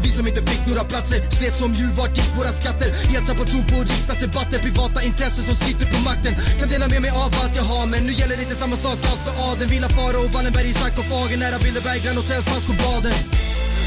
vi 0.04 0.10
som 0.12 0.28
inte 0.28 0.42
fick 0.42 0.68
några 0.68 0.84
platser 0.84 1.22
slet 1.38 1.56
som 1.56 1.74
djur, 1.74 1.92
vart 1.98 2.18
gick 2.18 2.32
våra 2.38 2.52
skatter? 2.52 2.90
Helt 3.12 3.28
tappat 3.28 3.48
tron 3.52 3.66
på 3.72 3.78
riksdagsdebatter, 3.92 4.58
privata 4.68 5.00
intressen 5.10 5.44
som 5.50 5.56
sitter 5.56 5.86
på 5.94 6.00
makten. 6.10 6.34
Kan 6.60 6.68
dela 6.74 6.88
med 6.94 7.02
mig 7.06 7.12
av 7.24 7.32
allt 7.42 7.56
jag 7.62 7.68
har, 7.74 7.86
men 7.86 8.02
nu 8.08 8.12
gäller 8.12 8.38
inte 8.42 8.56
samma 8.56 8.78
sak. 8.86 8.98
Alls 9.10 9.24
för 9.28 9.34
adeln 9.50 9.70
Villa 9.74 9.90
Farao 9.90 10.22
och 10.26 10.32
Wallenberg 10.36 10.70
i 10.70 10.74
sarkofagen, 10.74 11.40
nära 11.40 11.58
Bilderberg, 11.64 12.00
Grand 12.04 12.18
Hotel, 12.18 12.44
Saltsjöbaden 12.44 13.14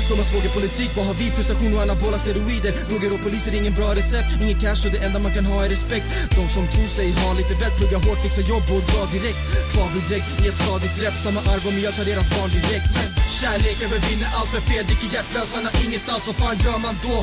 de 0.09 0.15
har 0.19 0.25
svågerpolitik, 0.25 0.91
vad 0.97 1.07
har 1.07 1.15
vi? 1.15 1.31
Frustration 1.31 1.75
och 1.75 1.83
anabola 1.83 2.19
steroider. 2.19 2.73
Droger 2.89 3.13
och 3.15 3.23
poliser, 3.27 3.55
ingen 3.55 3.75
bra 3.75 3.95
recept. 3.95 4.31
Ingen 4.43 4.59
cash 4.61 4.83
och 4.87 4.93
det 4.93 5.01
enda 5.07 5.19
man 5.19 5.35
kan 5.35 5.47
ha 5.47 5.65
är 5.65 5.69
respekt. 5.69 6.07
De 6.37 6.49
som 6.49 6.69
tror 6.69 6.87
sig 6.87 7.13
ha 7.13 7.35
lite 7.35 7.55
vett 7.55 7.77
Plugga 7.79 7.99
hårt, 8.07 8.23
fixa 8.23 8.41
jobb 8.41 8.67
och 8.75 8.83
dra 8.91 9.03
direkt. 9.15 9.43
Kvarviddräkt 9.73 10.29
i 10.45 10.49
ett 10.49 10.59
stadigt 10.63 10.95
grepp. 11.01 11.17
Samma 11.25 11.41
arv 11.41 11.63
om 11.69 11.77
jag 11.85 11.95
tar 11.97 12.05
deras 12.05 12.29
barn 12.35 12.51
direkt. 12.51 13.16
Kärlek 13.41 13.83
övervinner 13.83 14.29
allt 14.37 14.51
för 14.55 14.61
Fredrik 14.61 15.01
är 15.07 15.15
hjärtlös 15.15 15.55
Han 15.55 15.65
har 15.65 15.75
inget 15.85 16.09
alls, 16.13 16.27
vad 16.27 16.37
fan 16.37 16.57
gör 16.65 16.79
man 16.79 16.97
då? 17.07 17.17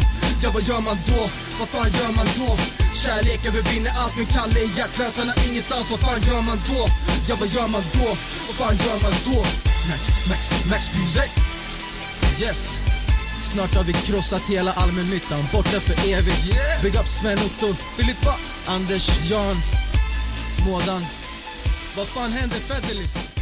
Ja 0.43 0.49
vad 0.53 0.63
gör 0.69 0.81
man 0.81 0.97
då? 1.07 1.21
Vad 1.59 1.69
fan 1.73 1.89
gör 1.99 2.11
man 2.19 2.27
då? 2.39 2.49
Kärlek 3.03 3.41
övervinner 3.49 3.91
allt 4.01 4.15
men 4.17 4.25
Kalle 4.25 4.59
är 4.65 4.69
hjärtlös 4.77 5.17
Han 5.19 5.27
har 5.31 5.39
inget 5.47 5.71
alls, 5.71 5.91
vad 5.91 5.99
fan 5.99 6.21
gör 6.29 6.41
man 6.41 6.59
då? 6.69 6.81
Ja 7.29 7.35
vad 7.39 7.49
gör 7.55 7.67
man 7.67 7.83
då? 7.97 8.07
Vad 8.47 8.55
fan 8.59 8.75
gör 8.85 8.97
man 9.05 9.15
då? 9.27 9.39
Max, 9.89 10.01
Max, 10.29 10.41
Max 10.71 10.83
Music 10.97 11.29
Yes 12.41 12.61
Snart 13.51 13.75
har 13.75 13.83
vi 13.83 13.93
krossat 13.93 14.41
hela 14.49 14.71
allmännyttan, 14.71 15.43
borta 15.51 15.79
för 15.79 15.95
evigt 16.13 16.49
yes. 16.49 16.81
Big 16.83 16.95
up 16.95 17.07
Sven-Otto, 17.07 17.75
Filippa, 17.97 18.35
Anders, 18.65 19.09
Jan, 19.29 19.57
Mådan 20.65 21.05
Vad 21.95 22.07
fan 22.07 22.31
hände 22.31 22.55
Fedelis? 22.55 23.32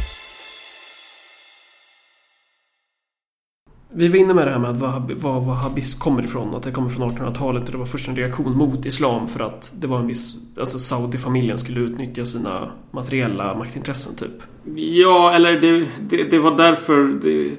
Vi 3.94 4.08
var 4.08 4.16
inne 4.16 4.34
med 4.34 4.46
det 4.46 4.50
här 4.50 4.58
med 4.58 4.70
att 4.70 4.76
vad, 4.76 5.10
vad 5.10 5.44
wahhabism 5.44 5.98
kommer 5.98 6.24
ifrån. 6.24 6.54
Att 6.54 6.62
det 6.62 6.70
kommer 6.70 6.88
från 6.88 7.10
1800-talet 7.10 7.64
och 7.64 7.72
det 7.72 7.78
var 7.78 7.86
först 7.86 8.08
en 8.08 8.16
reaktion 8.16 8.56
mot 8.56 8.86
islam 8.86 9.28
för 9.28 9.40
att 9.40 9.72
det 9.80 9.86
var 9.86 9.98
en 9.98 10.06
viss... 10.06 10.36
Alltså 10.58 10.78
Saudi-familjen 10.78 11.58
skulle 11.58 11.80
utnyttja 11.80 12.24
sina 12.24 12.70
materiella 12.90 13.54
maktintressen 13.54 14.16
typ. 14.16 14.42
Ja, 14.76 15.32
eller 15.32 15.60
det, 15.60 15.88
det, 16.00 16.30
det 16.30 16.38
var 16.38 16.56
därför... 16.56 17.20
Det, 17.22 17.58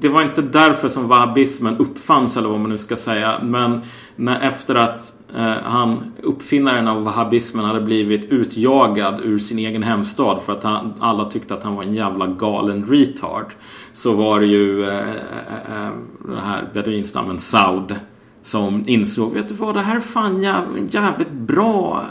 det 0.00 0.08
var 0.08 0.22
inte 0.22 0.42
därför 0.42 0.88
som 0.88 1.08
wahhabismen 1.08 1.76
uppfanns 1.76 2.36
eller 2.36 2.48
vad 2.48 2.60
man 2.60 2.70
nu 2.70 2.78
ska 2.78 2.96
säga. 2.96 3.40
Men 3.42 3.80
när, 4.16 4.40
efter 4.40 4.74
att 4.74 5.14
Eh, 5.36 5.56
han, 5.62 6.12
uppfinnaren 6.22 6.88
av 6.88 7.02
wahhabismen 7.02 7.64
hade 7.64 7.80
blivit 7.80 8.24
utjagad 8.24 9.20
ur 9.24 9.38
sin 9.38 9.58
egen 9.58 9.82
hemstad 9.82 10.42
för 10.46 10.52
att 10.52 10.62
han, 10.62 10.94
alla 11.00 11.30
tyckte 11.30 11.54
att 11.54 11.62
han 11.62 11.74
var 11.74 11.82
en 11.82 11.94
jävla 11.94 12.26
galen 12.26 12.86
retard. 12.86 13.46
Så 13.92 14.12
var 14.12 14.40
det 14.40 14.46
ju 14.46 14.88
eh, 14.88 14.98
eh, 14.98 15.86
eh 15.86 15.92
den 16.26 16.38
här 16.38 16.70
beduinstammen 16.72 17.38
Saud 17.38 17.94
som 18.42 18.82
insåg, 18.86 19.32
vet 19.32 19.48
du 19.48 19.54
vad, 19.54 19.74
det 19.74 19.80
här 19.80 19.96
är 19.96 20.00
fan 20.00 20.42
jävligt, 20.42 20.94
jävligt 20.94 21.32
bra 21.32 22.04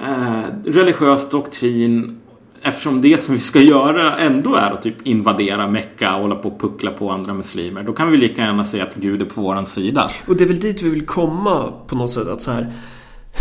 eh, 0.00 0.10
eh 0.10 0.44
religiös 0.64 1.30
doktrin 1.30 2.20
Eftersom 2.62 3.00
det 3.00 3.18
som 3.18 3.34
vi 3.34 3.40
ska 3.40 3.60
göra 3.60 4.18
ändå 4.18 4.54
är 4.54 4.70
att 4.70 4.82
typ 4.82 5.06
invadera 5.06 5.68
Mecka 5.68 6.14
och 6.14 6.22
hålla 6.22 6.34
på 6.34 6.48
och 6.48 6.60
puckla 6.60 6.90
på 6.90 7.10
andra 7.10 7.34
muslimer. 7.34 7.82
Då 7.82 7.92
kan 7.92 8.10
vi 8.10 8.16
lika 8.16 8.42
gärna 8.42 8.64
säga 8.64 8.84
att 8.84 8.94
Gud 8.94 9.22
är 9.22 9.26
på 9.26 9.40
våran 9.40 9.66
sida. 9.66 10.10
Och 10.26 10.36
det 10.36 10.44
är 10.44 10.48
väl 10.48 10.60
dit 10.60 10.82
vi 10.82 10.88
vill 10.88 11.06
komma 11.06 11.72
på 11.86 11.96
något 11.96 12.10
sätt 12.10 12.28
att 12.28 12.42
så 12.42 12.50
här 12.50 12.72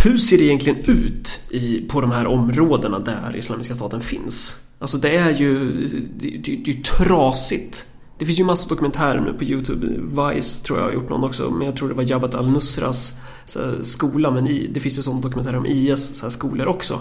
Hur 0.03 0.18
ser 0.18 0.38
det 0.38 0.43
egentligen 0.43 0.80
ut 0.88 1.39
i, 1.49 1.82
på 1.82 2.01
de 2.01 2.11
här 2.11 2.28
områdena 2.28 2.99
där 2.99 3.36
Islamiska 3.36 3.74
staten 3.74 4.01
finns? 4.01 4.59
Alltså 4.80 4.97
det 4.97 5.15
är 5.15 5.34
ju 5.34 5.72
det, 5.88 6.30
det, 6.30 6.38
det 6.38 6.72
är 6.72 6.76
ju 6.76 6.84
trasigt. 6.84 7.86
Det 8.20 8.26
finns 8.26 8.39
ju 8.39 8.43
massa 8.43 8.70
dokumentärer 8.70 9.22
nu 9.22 9.34
på 9.34 9.43
Youtube. 9.43 9.88
Vice 9.97 10.63
tror 10.63 10.80
jag 10.80 10.86
har 10.86 10.93
gjort 10.93 11.09
någon 11.09 11.24
också. 11.24 11.49
Men 11.49 11.65
jag 11.65 11.76
tror 11.76 11.89
det 11.89 11.95
var 11.95 12.11
Jabhat 12.11 12.36
al-Nusras 12.36 13.13
skola. 13.82 14.32
Men 14.32 14.47
i, 14.47 14.68
det 14.68 14.80
finns 14.80 14.97
ju 14.97 15.01
sån 15.01 15.22
dokumentärer 15.22 15.57
om 15.57 15.65
IS 15.65 16.15
så 16.15 16.26
här, 16.26 16.32
skolor 16.32 16.68
också. 16.68 16.99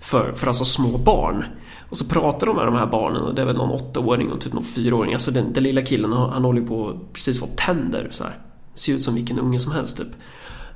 För, 0.00 0.32
för 0.32 0.46
alltså 0.46 0.64
små 0.64 0.98
barn. 0.98 1.44
Och 1.90 1.96
så 1.96 2.04
pratar 2.04 2.46
de 2.46 2.56
med 2.56 2.66
de 2.66 2.74
här 2.74 2.86
barnen 2.86 3.22
och 3.22 3.34
det 3.34 3.42
är 3.42 3.46
väl 3.46 3.56
någon 3.56 3.70
åttaåring 3.70 4.32
och 4.32 4.40
typ 4.40 4.52
någon 4.52 4.64
fyraåring. 4.64 5.12
Alltså 5.12 5.30
den, 5.30 5.52
den 5.52 5.62
lilla 5.62 5.82
killen 5.82 6.12
han, 6.12 6.44
håller 6.44 6.60
ju 6.60 6.66
på 6.66 7.00
precis 7.12 7.40
få 7.40 7.46
tänder 7.56 8.08
så 8.10 8.24
här. 8.24 8.38
Ser 8.74 8.92
ut 8.92 9.02
som 9.02 9.14
vilken 9.14 9.38
unge 9.38 9.58
som 9.58 9.72
helst 9.72 9.96
typ. 9.96 10.08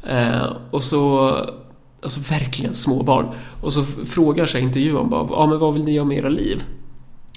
Eh, 0.03 0.57
och 0.71 0.83
så 0.83 1.35
Alltså 2.03 2.21
verkligen 2.31 2.75
små 2.75 3.03
barn. 3.03 3.27
Och 3.61 3.73
så 3.73 3.85
frågar 3.85 4.47
sig 4.47 4.63
intervjuaren 4.63 5.11
bara, 5.11 5.29
ja 5.31 5.47
men 5.47 5.59
vad 5.59 5.75
vill 5.75 5.85
ni 5.85 5.93
göra 5.93 6.05
med 6.05 6.19
era 6.19 6.29
liv? 6.29 6.63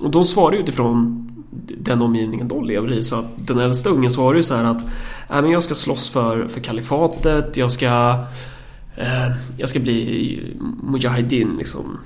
Och 0.01 0.11
de 0.11 0.23
svarar 0.23 0.55
utifrån 0.55 1.29
den 1.77 2.01
omgivningen 2.01 2.47
de 2.47 2.65
lever 2.65 2.93
i. 2.93 3.03
Så 3.03 3.15
att 3.15 3.25
den 3.47 3.59
äldsta 3.59 3.89
ungen 3.89 4.11
svarar 4.11 4.35
ju 4.35 4.43
så 4.43 4.55
här 4.55 4.63
att 4.63 4.81
äh, 5.29 5.41
men 5.41 5.51
jag 5.51 5.63
ska 5.63 5.75
slåss 5.75 6.09
för, 6.09 6.47
för 6.47 6.59
kalifatet, 6.59 7.57
jag 7.57 7.71
ska 7.71 8.17
jag 9.57 9.69
ska 9.69 9.79
bli 9.79 10.55
Mujahedin, 10.83 11.55
liksom 11.57 11.99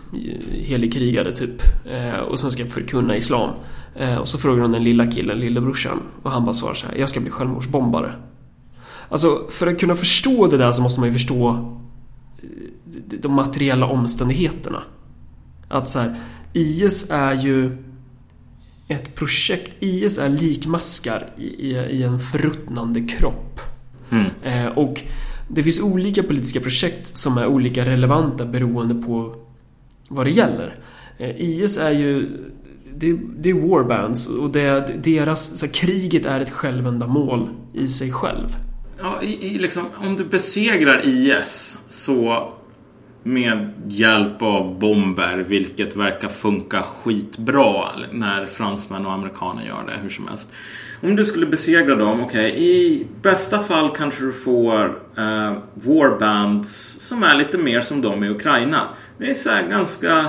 helig 0.51 0.93
krigare 0.93 1.31
typ. 1.31 1.61
Eh, 1.85 2.19
och 2.19 2.39
sen 2.39 2.51
ska 2.51 2.61
jag 2.63 2.71
förkunna 2.71 3.17
Islam. 3.17 3.49
Eh, 3.95 4.15
och 4.15 4.27
så 4.27 4.37
frågar 4.37 4.61
de 4.61 4.71
den 4.71 4.83
lilla 4.83 5.11
killen, 5.11 5.39
lillebrorsan. 5.39 6.01
Och 6.23 6.31
han 6.31 6.45
bara 6.45 6.53
svarar 6.53 6.73
så 6.73 6.87
här, 6.87 6.95
jag 6.95 7.09
ska 7.09 7.19
bli 7.19 7.29
självmordsbombare. 7.29 8.13
Alltså 9.09 9.47
för 9.49 9.67
att 9.67 9.79
kunna 9.79 9.95
förstå 9.95 10.47
det 10.47 10.57
där 10.57 10.71
så 10.71 10.81
måste 10.81 10.99
man 10.99 11.09
ju 11.09 11.13
förstå 11.13 11.49
eh, 11.49 13.19
de 13.19 13.33
materiella 13.33 13.85
omständigheterna. 13.85 14.83
Att 15.67 15.89
så 15.89 15.99
här, 15.99 16.15
IS 16.53 17.09
är 17.09 17.33
ju 17.33 17.77
ett 18.87 19.15
projekt. 19.15 19.77
IS 19.79 20.17
är 20.17 20.29
likmaskar 20.29 21.29
i, 21.37 21.71
i 21.75 22.03
en 22.03 22.19
förruttnande 22.19 23.01
kropp. 23.01 23.59
Mm. 24.09 24.25
Eh, 24.43 24.67
och 24.67 25.03
det 25.47 25.63
finns 25.63 25.81
olika 25.81 26.23
politiska 26.23 26.59
projekt 26.59 27.17
som 27.17 27.37
är 27.37 27.47
olika 27.47 27.85
relevanta 27.85 28.45
beroende 28.45 28.95
på 28.95 29.35
vad 30.07 30.25
det 30.25 30.31
gäller. 30.31 30.75
Eh, 31.17 31.41
IS 31.41 31.77
är 31.77 31.91
ju 31.91 32.29
det, 32.95 33.19
det 33.39 33.49
är 33.49 33.53
warbands 33.53 34.27
och 34.27 34.49
det, 34.49 35.03
deras, 35.03 35.59
så 35.59 35.65
här, 35.65 35.73
kriget 35.73 36.25
är 36.25 36.39
ett 36.39 36.49
självändamål 36.49 37.49
i 37.73 37.87
sig 37.87 38.11
själv. 38.11 38.57
Ja, 38.99 39.21
i, 39.21 39.47
i 39.47 39.57
liksom, 39.57 39.83
om 39.97 40.15
du 40.15 40.25
besegrar 40.25 41.01
IS 41.05 41.79
så 41.87 42.49
med 43.27 43.71
hjälp 43.87 44.41
av 44.41 44.79
bomber, 44.79 45.37
vilket 45.37 45.95
verkar 45.95 46.29
funka 46.29 46.81
skitbra 46.81 47.85
när 48.11 48.45
fransmän 48.45 49.05
och 49.05 49.11
amerikaner 49.11 49.65
gör 49.65 49.83
det 49.87 49.93
hur 50.01 50.09
som 50.09 50.27
helst. 50.27 50.53
Om 51.01 51.15
du 51.15 51.25
skulle 51.25 51.45
besegra 51.45 51.95
dem, 51.95 52.21
okej, 52.21 52.51
okay, 52.51 52.63
i 52.63 53.07
bästa 53.21 53.59
fall 53.59 53.95
kanske 53.95 54.25
du 54.25 54.33
får 54.33 54.85
uh, 55.17 55.57
warbands 55.73 56.97
som 56.99 57.23
är 57.23 57.35
lite 57.35 57.57
mer 57.57 57.81
som 57.81 58.01
de 58.01 58.23
i 58.23 58.29
Ukraina. 58.29 58.81
Det 59.17 59.29
är 59.29 59.33
så 59.33 59.49
ganska 59.69 60.25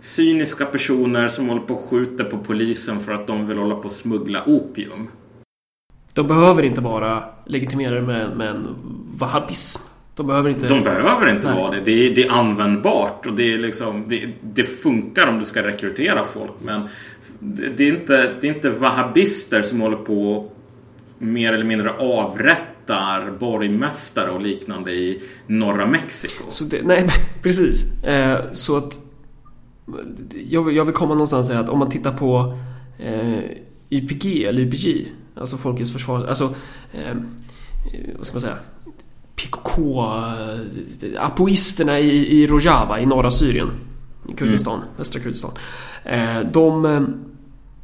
cyniska 0.00 0.64
personer 0.64 1.28
som 1.28 1.48
håller 1.48 1.62
på 1.62 1.74
och 1.74 1.84
skjuter 1.90 2.24
på 2.24 2.38
polisen 2.38 3.00
för 3.00 3.12
att 3.12 3.26
de 3.26 3.46
vill 3.46 3.58
hålla 3.58 3.74
på 3.74 3.84
och 3.84 3.90
smuggla 3.90 4.42
opium. 4.46 5.08
De 6.14 6.26
behöver 6.26 6.62
inte 6.62 6.80
vara 6.80 7.24
legitimerade 7.46 8.02
med, 8.02 8.36
med 8.36 8.48
en 8.48 8.76
wahhabism. 9.18 9.97
De 10.18 10.26
behöver 10.26 10.50
inte... 10.50 10.66
De 10.66 10.82
behöver 10.82 11.30
inte 11.30 11.46
vara 11.46 11.70
det. 11.70 11.80
Det 11.80 12.06
är, 12.06 12.14
det 12.14 12.24
är 12.24 12.30
användbart 12.30 13.26
och 13.26 13.32
det, 13.34 13.54
är 13.54 13.58
liksom, 13.58 14.04
det, 14.08 14.28
det, 14.42 14.64
funkar 14.64 15.26
om 15.26 15.38
du 15.38 15.44
ska 15.44 15.62
rekrytera 15.62 16.24
folk. 16.24 16.52
Men 16.62 16.88
det 17.40 17.80
är 17.80 17.92
inte, 17.92 18.34
det 18.40 18.48
är 18.48 18.54
inte 18.54 18.70
wahhabister 18.70 19.62
som 19.62 19.80
håller 19.80 19.96
på 19.96 20.50
mer 21.18 21.52
eller 21.52 21.64
mindre 21.64 21.90
avrättar 21.90 23.30
borgmästare 23.38 24.30
och 24.30 24.40
liknande 24.40 24.92
i 24.92 25.22
norra 25.46 25.86
Mexiko. 25.86 26.44
Så 26.48 26.64
det, 26.64 26.82
nej, 26.84 27.08
precis. 27.42 28.04
Eh, 28.04 28.38
så 28.52 28.76
att 28.76 29.00
jag 30.48 30.64
vill, 30.64 30.76
jag 30.76 30.84
vill 30.84 30.94
komma 30.94 31.14
någonstans 31.14 31.40
och 31.40 31.46
säga 31.46 31.60
att 31.60 31.68
om 31.68 31.78
man 31.78 31.90
tittar 31.90 32.12
på 32.12 32.58
eh, 32.98 33.38
YPG 33.90 34.44
eller 34.44 34.62
YPG, 34.62 35.12
alltså 35.34 35.56
Folkets 35.56 35.92
försvar, 35.92 36.26
alltså 36.26 36.54
eh, 36.92 37.16
vad 38.16 38.26
ska 38.26 38.34
man 38.34 38.40
säga? 38.40 38.58
PKK, 39.38 39.78
eh, 39.78 41.24
apoisterna 41.24 42.00
i, 42.00 42.42
i 42.42 42.46
Rojava 42.46 43.00
i 43.00 43.06
norra 43.06 43.30
Syrien. 43.30 43.70
I 44.28 44.32
Kurdistan, 44.32 44.76
mm. 44.76 44.88
västra 44.96 45.20
Kurdistan. 45.20 45.50
Eh, 46.04 46.40
de, 46.52 46.84
eh, 46.84 47.00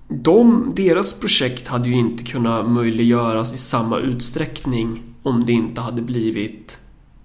de, 0.09 0.73
deras 0.77 1.21
projekt 1.21 1.69
hade 1.69 1.89
ju 1.89 1.95
inte 1.95 2.25
kunnat 2.25 2.71
möjliggöras 2.71 3.55
i 3.55 3.59
samma 3.59 3.99
utsträckning 3.99 5.03
om 5.23 5.45
det 5.45 5.53
inte 5.53 5.81
hade 5.81 6.03
blivit 6.03 6.79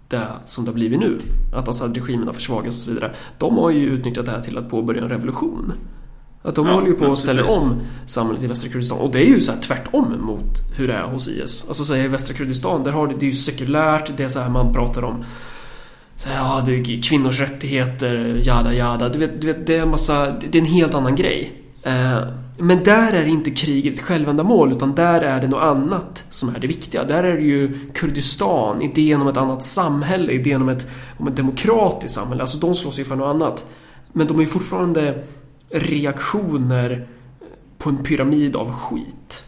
det 0.07 0.27
som 0.45 0.65
det 0.65 0.71
har 0.71 0.75
blivit 0.75 0.99
nu. 0.99 1.17
Att 1.53 1.67
Assad-regimen 1.67 2.27
har 2.27 2.34
försvagats 2.34 2.77
och 2.77 2.84
så 2.84 2.89
vidare. 2.89 3.15
De 3.38 3.57
har 3.57 3.69
ju 3.69 3.86
utnyttjat 3.86 4.25
det 4.25 4.32
här 4.32 4.41
till 4.41 4.57
att 4.57 4.69
påbörja 4.69 5.01
en 5.01 5.09
revolution. 5.09 5.73
Att 6.42 6.56
de 6.56 6.68
ja, 6.68 6.74
håller 6.74 6.88
ju 6.88 6.94
på 6.94 7.12
att 7.12 7.18
ställa 7.18 7.44
om 7.44 7.82
samhället 8.06 8.44
i 8.44 8.48
västra 8.48 8.70
Kurdistan. 8.70 8.98
Och 8.98 9.12
det 9.12 9.20
är 9.20 9.26
ju 9.26 9.42
så 9.42 9.52
här 9.52 9.60
tvärtom 9.60 10.16
mot 10.20 10.62
hur 10.78 10.88
det 10.88 10.94
är 10.94 11.04
hos 11.04 11.28
IS. 11.28 11.66
Alltså 11.68 11.84
så 11.84 11.96
i 11.96 12.08
västra 12.08 12.34
Kurdistan, 12.34 12.84
där 12.84 12.92
har 12.92 13.08
det, 13.08 13.14
det 13.14 13.26
är 13.26 13.30
ju 13.30 13.32
sekulärt. 13.32 14.12
Det 14.18 14.24
är 14.24 14.30
så 14.30 14.40
här 14.40 14.50
man 14.50 14.74
pratar 14.74 15.04
om 15.04 15.24
så 16.16 16.30
här, 16.30 16.36
ja, 16.36 16.64
det 16.66 16.76
är 16.76 17.02
kvinnors 17.02 17.40
rättigheter, 17.40 18.42
jada 18.44 18.74
jada. 18.74 19.10
Du 19.10 19.20
vet, 19.20 19.42
du 19.42 19.48
vet, 19.48 19.68
det 19.68 19.76
är 19.76 19.82
en 19.82 19.90
massa, 19.90 20.32
det 20.32 20.58
är 20.58 20.62
en 20.62 20.68
helt 20.68 20.94
annan 20.94 21.16
grej. 21.16 21.52
Eh, 21.84 22.20
men 22.58 22.84
där 22.84 23.14
är 23.14 23.26
inte 23.26 23.52
kriget 23.52 23.94
ett 23.94 24.02
självändamål 24.02 24.72
utan 24.72 24.96
där 24.96 25.22
är 25.22 25.42
det 25.42 25.48
något 25.48 25.64
annat 25.64 26.24
som 26.30 26.56
är 26.56 26.60
det 26.60 26.68
viktiga. 26.68 27.04
Där 27.04 27.24
är 27.24 27.38
det 27.38 27.44
ju 27.44 27.80
Kurdistan, 27.94 28.82
idén 28.82 29.22
om 29.22 29.28
ett 29.28 29.38
annat 29.38 29.64
samhälle, 29.64 30.32
idén 30.32 30.62
om 30.62 30.70
ett, 30.70 30.88
om 31.18 31.28
ett 31.28 31.36
demokratiskt 31.36 32.16
samhälle. 32.16 32.42
Alltså 32.42 32.58
de 32.58 32.76
slåss 32.76 33.00
ju 33.00 33.06
för 33.06 33.16
något 33.16 33.36
annat. 33.36 33.66
Men 34.14 34.28
de 34.28 34.40
är 34.40 34.46
fortfarande 34.46 35.24
reaktioner 35.72 37.07
på 37.78 37.89
en 37.89 38.03
pyramid 38.03 38.55
av 38.55 38.72
skit. 38.72 39.43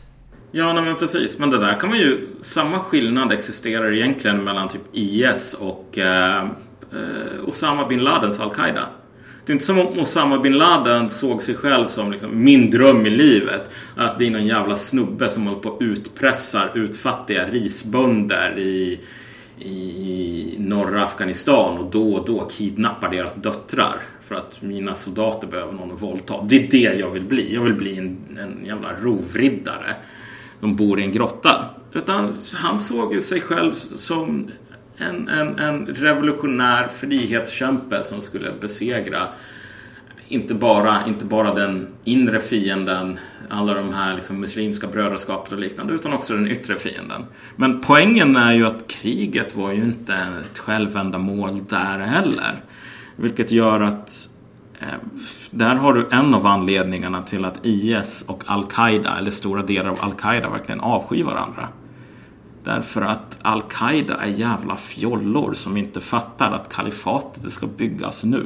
Ja, 0.51 0.73
nej, 0.73 0.83
men 0.83 0.95
precis. 0.95 1.39
Men 1.39 1.49
det 1.49 1.57
där 1.57 1.79
kan 1.79 1.89
man 1.89 1.99
ju... 1.99 2.27
Samma 2.41 2.79
skillnad 2.79 3.31
existerar 3.31 3.93
egentligen 3.93 4.43
mellan 4.43 4.67
typ 4.67 4.81
IS 4.91 5.53
och 5.53 5.97
eh, 5.97 6.45
eh, 6.91 7.47
Osama 7.47 7.87
bin 7.87 8.03
Ladens 8.03 8.39
Al-Qaida. 8.39 8.87
Det 9.45 9.51
är 9.51 9.53
inte 9.53 9.65
som 9.65 9.79
om 9.79 9.99
Osama 9.99 10.39
bin 10.39 10.57
Laden 10.57 11.09
såg 11.09 11.41
sig 11.41 11.55
själv 11.55 11.87
som 11.87 12.11
liksom, 12.11 12.43
min 12.43 12.69
dröm 12.69 13.05
i 13.05 13.09
livet. 13.09 13.71
Att 13.95 14.17
bli 14.17 14.29
någon 14.29 14.45
jävla 14.45 14.75
snubbe 14.75 15.29
som 15.29 15.47
håller 15.47 15.59
på 15.59 15.69
och 15.69 15.81
utpressar 15.81 16.71
utfattiga 16.75 17.45
risbönder 17.45 18.59
i, 18.59 18.99
i 19.61 20.55
norra 20.59 21.03
Afghanistan 21.03 21.77
och 21.77 21.91
då 21.91 22.13
och 22.13 22.25
då 22.25 22.47
kidnappar 22.51 23.09
deras 23.09 23.35
döttrar 23.35 24.01
för 24.21 24.35
att 24.35 24.61
mina 24.61 24.95
soldater 24.95 25.47
behöver 25.47 25.73
någon 25.73 25.91
att 25.91 26.01
våldta. 26.01 26.33
Det 26.43 26.65
är 26.65 26.71
det 26.71 26.99
jag 26.99 27.11
vill 27.11 27.23
bli. 27.23 27.53
Jag 27.53 27.61
vill 27.61 27.73
bli 27.73 27.97
en, 27.97 28.17
en 28.39 28.65
jävla 28.65 28.93
rovriddare. 28.93 29.95
De 30.59 30.75
bor 30.75 30.99
i 30.99 31.03
en 31.03 31.11
grotta. 31.11 31.65
Utan 31.93 32.35
han 32.55 32.79
såg 32.79 33.13
ju 33.13 33.21
sig 33.21 33.41
själv 33.41 33.71
som 33.73 34.47
en, 34.97 35.27
en, 35.27 35.59
en 35.59 35.85
revolutionär 35.85 36.87
frihetskämpe 36.87 38.03
som 38.03 38.21
skulle 38.21 38.51
besegra 38.61 39.27
inte 40.31 40.53
bara, 40.53 41.05
inte 41.05 41.25
bara 41.25 41.53
den 41.53 41.87
inre 42.03 42.39
fienden, 42.39 43.19
alla 43.49 43.73
de 43.73 43.93
här 43.93 44.15
liksom 44.15 44.39
muslimska 44.39 44.87
brödraskapet 44.87 45.51
och 45.53 45.59
liknande, 45.59 45.93
utan 45.93 46.13
också 46.13 46.33
den 46.33 46.47
yttre 46.47 46.75
fienden. 46.75 47.25
Men 47.55 47.81
poängen 47.81 48.35
är 48.35 48.53
ju 48.53 48.67
att 48.67 48.87
kriget 48.87 49.55
var 49.55 49.71
ju 49.71 49.83
inte 49.83 50.13
ett 50.51 50.59
självändamål 50.59 51.65
där 51.69 51.99
heller. 51.99 52.63
Vilket 53.15 53.51
gör 53.51 53.81
att 53.81 54.29
eh, 54.79 54.87
där 55.51 55.75
har 55.75 55.93
du 55.93 56.07
en 56.11 56.33
av 56.33 56.47
anledningarna 56.47 57.21
till 57.21 57.45
att 57.45 57.65
IS 57.65 58.25
och 58.27 58.43
Al-Qaida, 58.45 59.17
eller 59.17 59.31
stora 59.31 59.63
delar 59.63 59.89
av 59.89 59.97
Al-Qaida, 60.01 60.49
verkligen 60.49 60.81
avskyr 60.81 61.23
varandra. 61.23 61.67
Därför 62.63 63.01
att 63.01 63.39
Al-Qaida 63.41 64.17
är 64.17 64.29
jävla 64.29 64.77
fjollor 64.77 65.53
som 65.53 65.77
inte 65.77 66.01
fattar 66.01 66.51
att 66.51 66.73
kalifatet 66.73 67.51
ska 67.51 67.67
byggas 67.67 68.23
nu. 68.23 68.45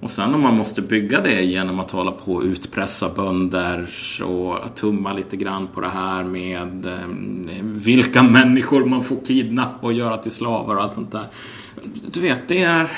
Och 0.00 0.10
sen 0.10 0.34
om 0.34 0.40
man 0.40 0.56
måste 0.56 0.82
bygga 0.82 1.20
det 1.20 1.42
genom 1.42 1.80
att 1.80 1.90
hålla 1.90 2.12
på 2.12 2.32
och 2.32 2.42
utpressa 2.42 3.08
bönder 3.08 3.90
och 4.24 4.74
tumma 4.74 5.12
lite 5.12 5.36
grann 5.36 5.68
på 5.74 5.80
det 5.80 5.88
här 5.88 6.24
med 6.24 6.86
eh, 6.86 7.62
vilka 7.62 8.22
människor 8.22 8.84
man 8.84 9.04
får 9.04 9.16
kidnappa 9.24 9.86
och 9.86 9.92
göra 9.92 10.16
till 10.16 10.32
slavar 10.32 10.76
och 10.76 10.82
allt 10.82 10.94
sånt 10.94 11.12
där. 11.12 11.26
Du 12.12 12.20
vet, 12.20 12.48
det 12.48 12.62
är 12.62 12.88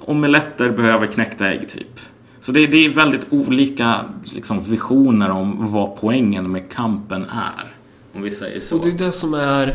omeletter 0.00 0.70
behöver 0.70 1.06
knäckta 1.06 1.48
ägg 1.48 1.68
typ. 1.68 2.00
Så 2.40 2.52
det, 2.52 2.66
det 2.66 2.84
är 2.84 2.90
väldigt 2.90 3.26
olika 3.32 4.04
liksom, 4.24 4.64
visioner 4.64 5.30
om 5.30 5.72
vad 5.72 5.96
poängen 6.00 6.52
med 6.52 6.70
kampen 6.70 7.22
är. 7.24 7.74
Om 8.14 8.22
vi 8.22 8.30
säger 8.30 8.60
så. 8.60 8.76
Och 8.76 8.84
det 8.84 8.90
är 8.90 9.06
det 9.06 9.12
som 9.12 9.34
är... 9.34 9.68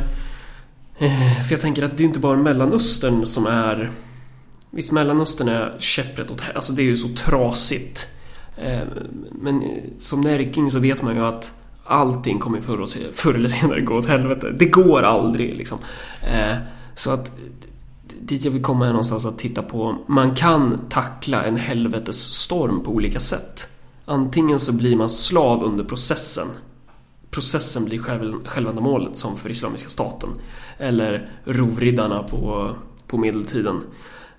Eh, 0.97 1.41
för 1.47 1.51
jag 1.53 1.61
tänker 1.61 1.83
att 1.83 1.97
det 1.97 2.03
är 2.03 2.05
inte 2.05 2.19
bara 2.19 2.37
Mellanöstern 2.37 3.25
som 3.25 3.45
är... 3.45 3.91
Visst, 4.71 4.91
Mellanöstern 4.91 5.47
är 5.47 5.75
käpprätt 5.79 6.31
åt 6.31 6.43
Alltså 6.55 6.73
det 6.73 6.81
är 6.81 6.85
ju 6.85 6.95
så 6.95 7.07
trasigt. 7.07 8.07
Eh, 8.57 8.87
men 9.31 9.61
eh, 9.61 9.83
som 9.97 10.21
närking 10.21 10.71
så 10.71 10.79
vet 10.79 11.01
man 11.01 11.15
ju 11.15 11.25
att 11.25 11.51
allting 11.83 12.39
kommer 12.39 12.61
förr, 12.61 12.81
och 12.81 12.89
förr 13.13 13.33
eller 13.33 13.47
senare 13.47 13.81
gå 13.81 13.95
åt 13.95 14.05
helvete. 14.05 14.55
Det 14.59 14.65
går 14.65 15.01
aldrig 15.03 15.55
liksom. 15.55 15.79
Eh, 16.23 16.55
så 16.95 17.11
att 17.11 17.31
dit 18.21 18.45
jag 18.45 18.51
vill 18.51 18.63
komma 18.63 18.85
är 18.85 18.89
någonstans 18.89 19.25
att 19.25 19.39
titta 19.39 19.63
på. 19.63 19.97
Man 20.07 20.35
kan 20.35 20.79
tackla 20.89 21.43
en 21.43 21.57
helvetesstorm 21.57 22.83
på 22.83 22.91
olika 22.91 23.19
sätt. 23.19 23.67
Antingen 24.05 24.59
så 24.59 24.73
blir 24.73 24.95
man 24.95 25.09
slav 25.09 25.63
under 25.63 25.83
processen. 25.83 26.47
Processen 27.31 27.85
blir 27.85 27.99
själv, 27.99 28.45
självändamålet 28.45 29.17
som 29.17 29.37
för 29.37 29.49
Islamiska 29.49 29.89
staten. 29.89 30.29
Eller 30.77 31.29
rovriddarna 31.45 32.23
på, 32.23 32.75
på 33.07 33.17
medeltiden. 33.17 33.81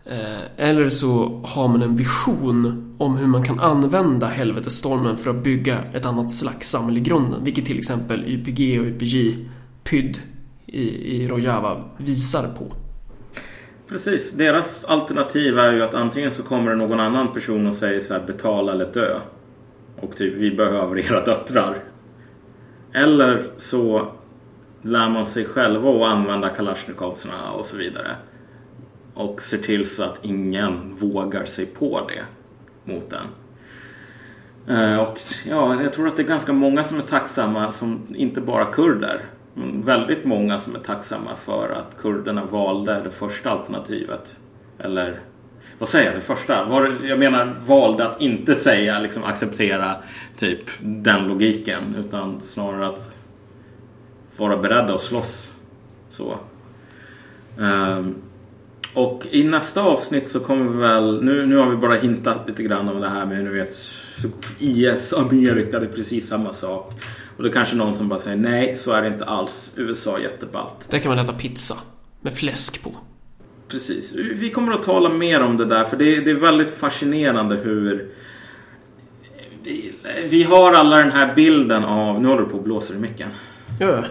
Eh, 0.04 0.40
eller 0.56 0.88
så 0.88 1.42
har 1.44 1.68
man 1.68 1.82
en 1.82 1.96
vision 1.96 2.94
om 2.98 3.16
hur 3.16 3.26
man 3.26 3.42
kan 3.42 3.60
använda 3.60 4.26
helvetesstormen 4.26 5.16
för 5.16 5.30
att 5.30 5.44
bygga 5.44 5.84
ett 5.94 6.06
annat 6.06 6.32
slags 6.32 6.70
samhälle 6.70 6.98
i 6.98 7.02
grunden. 7.02 7.44
Vilket 7.44 7.66
till 7.66 7.78
exempel 7.78 8.24
YPG 8.26 8.80
och 8.80 8.86
YPJ, 8.86 9.48
PYD 9.84 10.18
i, 10.66 10.82
i 11.16 11.28
Rojava 11.28 11.84
visar 11.96 12.48
på. 12.58 12.64
Precis, 13.88 14.32
deras 14.32 14.84
alternativ 14.84 15.58
är 15.58 15.72
ju 15.72 15.82
att 15.82 15.94
antingen 15.94 16.32
så 16.32 16.42
kommer 16.42 16.70
det 16.70 16.76
någon 16.76 17.00
annan 17.00 17.32
person 17.32 17.66
och 17.66 17.74
säger 17.74 18.00
så 18.00 18.14
här 18.14 18.26
betala 18.26 18.72
eller 18.72 18.92
dö. 18.92 19.18
Och 20.00 20.16
typ 20.16 20.34
vi 20.34 20.50
behöver 20.50 20.98
era 20.98 21.24
döttrar. 21.24 21.76
Eller 22.92 23.42
så 23.56 24.12
lär 24.82 25.08
man 25.08 25.26
sig 25.26 25.44
själva 25.44 25.90
att 25.90 26.12
använda 26.12 26.48
kalasjnikovsarna 26.48 27.50
och 27.52 27.66
så 27.66 27.76
vidare. 27.76 28.16
Och 29.14 29.42
ser 29.42 29.58
till 29.58 29.90
så 29.90 30.02
att 30.02 30.24
ingen 30.24 30.94
vågar 30.94 31.44
sig 31.44 31.66
på 31.66 32.08
det 32.08 32.24
mot 32.92 33.10
den. 33.10 33.26
Eh, 34.76 34.96
och 34.96 35.18
ja, 35.46 35.82
jag 35.82 35.92
tror 35.92 36.08
att 36.08 36.16
det 36.16 36.22
är 36.22 36.26
ganska 36.26 36.52
många 36.52 36.84
som 36.84 36.98
är 36.98 37.02
tacksamma, 37.02 37.72
som 37.72 38.06
inte 38.14 38.40
bara 38.40 38.64
kurder. 38.64 39.22
Men 39.54 39.82
väldigt 39.82 40.24
många 40.24 40.58
som 40.58 40.74
är 40.74 40.78
tacksamma 40.78 41.36
för 41.36 41.70
att 41.70 41.98
kurderna 42.02 42.44
valde 42.44 43.00
det 43.04 43.10
första 43.10 43.50
alternativet. 43.50 44.36
Eller 44.78 45.20
vad 45.78 45.88
säger 45.88 46.06
jag, 46.06 46.14
det 46.14 46.20
första? 46.20 46.64
Var, 46.64 46.98
jag 47.02 47.18
menar 47.18 47.54
valde 47.66 48.08
att 48.08 48.20
inte 48.20 48.54
säga, 48.54 48.98
liksom 48.98 49.24
acceptera 49.24 49.96
typ 50.36 50.64
den 50.80 51.28
logiken. 51.28 51.96
Utan 51.98 52.40
snarare 52.40 52.86
att 52.86 53.18
vara 54.36 54.56
beredda 54.56 54.94
att 54.94 55.00
slåss. 55.00 55.54
Så. 56.08 56.36
Ehm, 57.60 58.14
och 58.94 59.26
i 59.30 59.44
nästa 59.44 59.82
avsnitt 59.82 60.28
så 60.28 60.40
kommer 60.40 60.72
vi 60.72 60.78
väl, 60.78 61.24
nu, 61.24 61.46
nu 61.46 61.56
har 61.56 61.70
vi 61.70 61.76
bara 61.76 61.94
hintat 61.94 62.48
lite 62.48 62.62
grann 62.62 62.88
om 62.88 63.00
det 63.00 63.08
här 63.08 63.26
med, 63.26 63.44
nu 63.44 63.50
vet, 63.50 63.74
IS, 64.58 65.12
Amerika, 65.12 65.78
det 65.78 65.86
är 65.86 65.92
precis 65.92 66.28
samma 66.28 66.52
sak. 66.52 66.92
Och 67.36 67.42
det 67.42 67.48
är 67.48 67.52
kanske 67.52 67.76
någon 67.76 67.94
som 67.94 68.08
bara 68.08 68.18
säger 68.18 68.36
nej, 68.36 68.76
så 68.76 68.92
är 68.92 69.02
det 69.02 69.08
inte 69.08 69.24
alls. 69.24 69.74
USA 69.76 70.18
är 70.18 70.22
jätteballt. 70.22 70.90
Där 70.90 70.98
kan 70.98 71.14
man 71.14 71.24
äta 71.24 71.32
pizza. 71.32 71.74
Med 72.20 72.34
fläsk 72.34 72.82
på. 72.82 72.94
Precis. 73.68 74.12
Vi 74.14 74.50
kommer 74.50 74.72
att 74.72 74.82
tala 74.82 75.08
mer 75.08 75.40
om 75.40 75.56
det 75.56 75.64
där 75.64 75.84
för 75.84 75.96
det, 75.96 76.20
det 76.20 76.30
är 76.30 76.34
väldigt 76.34 76.70
fascinerande 76.70 77.56
hur 77.56 78.10
vi, 79.62 79.94
vi 80.28 80.42
har 80.42 80.72
alla 80.72 80.96
den 80.96 81.10
här 81.10 81.34
bilden 81.34 81.84
av, 81.84 82.22
nu 82.22 82.28
håller 82.28 82.42
du 82.42 82.48
på 82.48 82.56
och 82.56 82.62
blåser 82.62 82.94
i 82.94 82.98
micken. 82.98 83.28
Ja. 83.80 84.04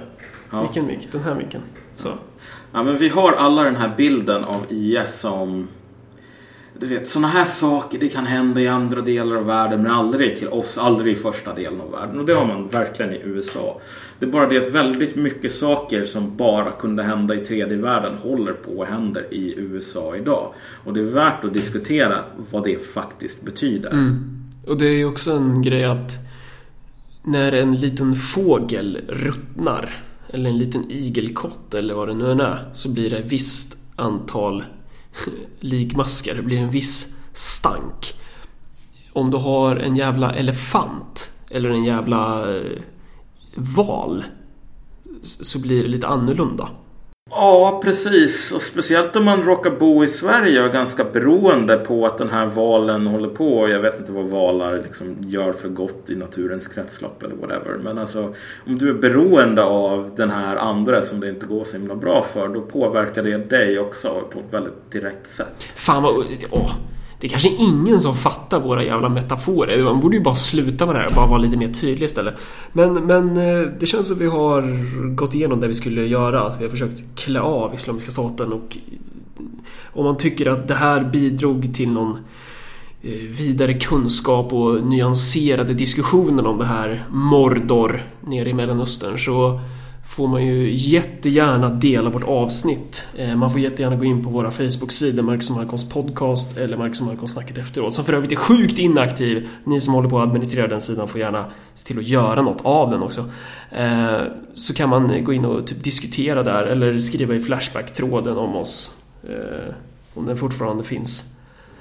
Ja. 0.51 0.61
Vilken 0.61 0.87
mick? 0.87 1.11
Den 1.11 1.23
här 1.23 1.35
micken. 1.35 1.61
Så. 1.95 2.09
Ja, 2.73 2.83
men 2.83 2.97
vi 2.97 3.09
har 3.09 3.31
alla 3.31 3.63
den 3.63 3.75
här 3.75 3.93
bilden 3.97 4.43
av 4.43 4.65
IS 4.69 5.19
som... 5.19 5.67
Du 6.79 6.87
vet, 6.87 7.07
sådana 7.07 7.27
här 7.27 7.45
saker 7.45 7.99
det 7.99 8.09
kan 8.09 8.25
hända 8.25 8.61
i 8.61 8.67
andra 8.67 9.01
delar 9.01 9.35
av 9.35 9.45
världen 9.45 9.83
men 9.83 9.91
aldrig 9.91 10.35
till 10.35 10.47
oss, 10.47 10.77
aldrig 10.77 11.13
i 11.13 11.19
första 11.19 11.53
delen 11.53 11.81
av 11.81 11.91
världen. 11.91 12.19
Och 12.19 12.25
det 12.25 12.33
har 12.33 12.45
man 12.45 12.67
verkligen 12.67 13.13
i 13.13 13.21
USA. 13.23 13.81
Det 14.19 14.25
är 14.25 14.29
bara 14.29 14.47
det 14.47 14.57
att 14.57 14.67
väldigt 14.67 15.15
mycket 15.15 15.53
saker 15.53 16.03
som 16.03 16.37
bara 16.37 16.71
kunde 16.71 17.03
hända 17.03 17.35
i 17.35 17.45
tredje 17.45 17.77
världen 17.77 18.17
håller 18.17 18.53
på 18.53 18.71
och 18.71 18.85
händer 18.85 19.25
i 19.31 19.53
USA 19.57 20.15
idag. 20.15 20.53
Och 20.85 20.93
det 20.93 20.99
är 20.99 21.03
värt 21.03 21.45
att 21.45 21.53
diskutera 21.53 22.19
vad 22.51 22.63
det 22.63 22.85
faktiskt 22.93 23.45
betyder. 23.45 23.91
Mm. 23.91 24.41
Och 24.67 24.77
det 24.77 24.85
är 24.85 24.97
ju 24.97 25.05
också 25.05 25.31
en 25.31 25.61
grej 25.61 25.85
att 25.85 26.11
när 27.23 27.51
en 27.51 27.75
liten 27.75 28.15
fågel 28.15 29.01
ruttnar 29.07 30.03
eller 30.31 30.49
en 30.49 30.57
liten 30.57 30.91
igelkott 30.91 31.73
eller 31.73 31.93
vad 31.93 32.07
det 32.07 32.13
nu 32.13 32.31
än 32.31 32.39
är 32.39 32.69
så 32.73 32.89
blir 32.89 33.09
det 33.09 33.17
ett 33.17 33.31
visst 33.31 33.77
antal 33.95 34.63
likmaskar. 35.59 36.35
Det 36.35 36.41
blir 36.41 36.57
en 36.57 36.69
viss 36.69 37.15
stank. 37.33 38.13
Om 39.13 39.31
du 39.31 39.37
har 39.37 39.75
en 39.75 39.95
jävla 39.95 40.33
elefant 40.33 41.31
eller 41.49 41.69
en 41.69 41.83
jävla 41.83 42.55
eh, 42.55 42.81
val 43.55 44.23
så 45.21 45.59
blir 45.59 45.83
det 45.83 45.89
lite 45.89 46.07
annorlunda. 46.07 46.69
Ja, 47.33 47.81
precis. 47.83 48.51
Och 48.51 48.61
speciellt 48.61 49.15
om 49.15 49.25
man 49.25 49.43
råkar 49.43 49.71
bo 49.71 50.03
i 50.03 50.07
Sverige 50.07 50.59
och 50.61 50.67
är 50.67 50.73
ganska 50.73 51.03
beroende 51.03 51.77
på 51.77 52.05
att 52.05 52.17
den 52.17 52.29
här 52.29 52.45
valen 52.45 53.07
håller 53.07 53.29
på. 53.29 53.69
Jag 53.69 53.79
vet 53.79 53.99
inte 53.99 54.11
vad 54.11 54.25
valar 54.25 54.77
liksom 54.77 55.15
gör 55.19 55.53
för 55.53 55.69
gott 55.69 56.09
i 56.09 56.15
naturens 56.15 56.67
kretslopp 56.67 57.23
eller 57.23 57.35
whatever. 57.35 57.77
Men 57.83 57.97
alltså 57.97 58.33
om 58.67 58.77
du 58.77 58.89
är 58.89 58.93
beroende 58.93 59.63
av 59.63 60.11
den 60.15 60.29
här 60.29 60.55
andra 60.55 61.01
som 61.01 61.19
det 61.19 61.29
inte 61.29 61.45
går 61.45 61.63
så 61.63 61.77
himla 61.77 61.95
bra 61.95 62.25
för. 62.33 62.47
Då 62.47 62.61
påverkar 62.61 63.23
det 63.23 63.49
dig 63.49 63.79
också 63.79 64.21
på 64.33 64.39
ett 64.39 64.53
väldigt 64.53 64.91
direkt 64.91 65.27
sätt. 65.27 65.63
Fan 65.75 66.03
vad... 66.03 66.25
Åh, 66.51 66.71
det 67.21 67.27
är 67.27 67.29
kanske 67.29 67.49
ingen 67.49 67.99
som 67.99 68.15
fattar 68.15 68.59
våra 68.59 68.83
jävla 68.83 69.09
metaforer. 69.09 69.83
Man 69.83 69.99
borde 69.99 70.15
ju 70.15 70.23
bara 70.23 70.35
sluta 70.35 70.85
med 70.85 70.95
det 70.95 70.99
här 70.99 71.07
och 71.07 71.15
bara 71.15 71.27
vara 71.27 71.37
lite 71.37 71.57
mer 71.57 71.67
tydlig 71.67 72.05
istället. 72.05 72.35
Men, 72.71 72.93
men 72.93 73.37
eh, 73.37 73.67
det 73.79 73.85
känns 73.85 74.07
som 74.07 74.19
vi 74.19 74.25
har 74.25 74.61
gått 75.15 75.35
igenom 75.35 75.59
det 75.59 75.67
vi 75.67 75.73
skulle 75.73 76.05
göra. 76.05 76.41
Att 76.41 76.59
vi 76.59 76.63
har 76.63 76.69
försökt 76.69 77.03
klä 77.15 77.39
av 77.39 77.73
Islamiska 77.73 78.11
staten 78.11 78.53
och 78.53 78.77
eh, 78.77 78.97
om 79.93 80.05
man 80.05 80.17
tycker 80.17 80.45
att 80.45 80.67
det 80.67 80.75
här 80.75 81.03
bidrog 81.03 81.75
till 81.75 81.91
någon 81.91 82.17
eh, 83.01 83.11
vidare 83.11 83.73
kunskap 83.73 84.53
och 84.53 84.83
nyanserade 84.83 85.73
diskussioner 85.73 86.45
om 86.47 86.57
det 86.57 86.65
här 86.65 87.03
Mordor 87.09 88.01
nere 88.21 88.49
i 88.49 88.53
Mellanöstern 88.53 89.17
så 89.17 89.59
får 90.11 90.27
man 90.27 90.45
ju 90.45 90.73
jättegärna 90.73 91.69
dela 91.69 92.09
vårt 92.09 92.23
avsnitt. 92.23 93.05
Eh, 93.17 93.35
man 93.35 93.51
får 93.51 93.59
jättegärna 93.59 93.95
gå 93.95 94.05
in 94.05 94.23
på 94.23 94.29
våra 94.29 94.51
Facebook-sidor, 94.51 95.23
Marcus 95.23 95.49
och 95.49 95.55
Malcolms 95.55 95.89
podcast 95.89 96.57
eller 96.57 96.77
Marcus 96.77 96.99
och 96.99 97.05
Malcolms 97.05 97.31
snacket 97.31 97.57
efteråt, 97.57 97.93
som 97.93 98.05
för 98.05 98.13
övrigt 98.13 98.31
är 98.31 98.35
sjukt 98.35 98.79
inaktiv. 98.79 99.49
Ni 99.63 99.81
som 99.81 99.93
håller 99.93 100.09
på 100.09 100.19
att 100.19 100.27
administrera 100.27 100.67
den 100.67 100.81
sidan 100.81 101.07
får 101.07 101.21
gärna 101.21 101.45
se 101.73 101.87
till 101.87 101.99
att 101.99 102.07
göra 102.07 102.41
något 102.41 102.61
av 102.61 102.91
den 102.91 103.03
också. 103.03 103.25
Eh, 103.71 104.21
så 104.55 104.73
kan 104.73 104.89
man 104.89 105.23
gå 105.23 105.33
in 105.33 105.45
och 105.45 105.67
typ 105.67 105.83
diskutera 105.83 106.43
där 106.43 106.63
eller 106.63 106.99
skriva 106.99 107.35
i 107.35 107.39
Flashback-tråden 107.39 108.37
om 108.37 108.55
oss. 108.55 108.93
Eh, 109.23 109.73
om 110.13 110.25
den 110.25 110.37
fortfarande 110.37 110.83
finns. 110.83 111.30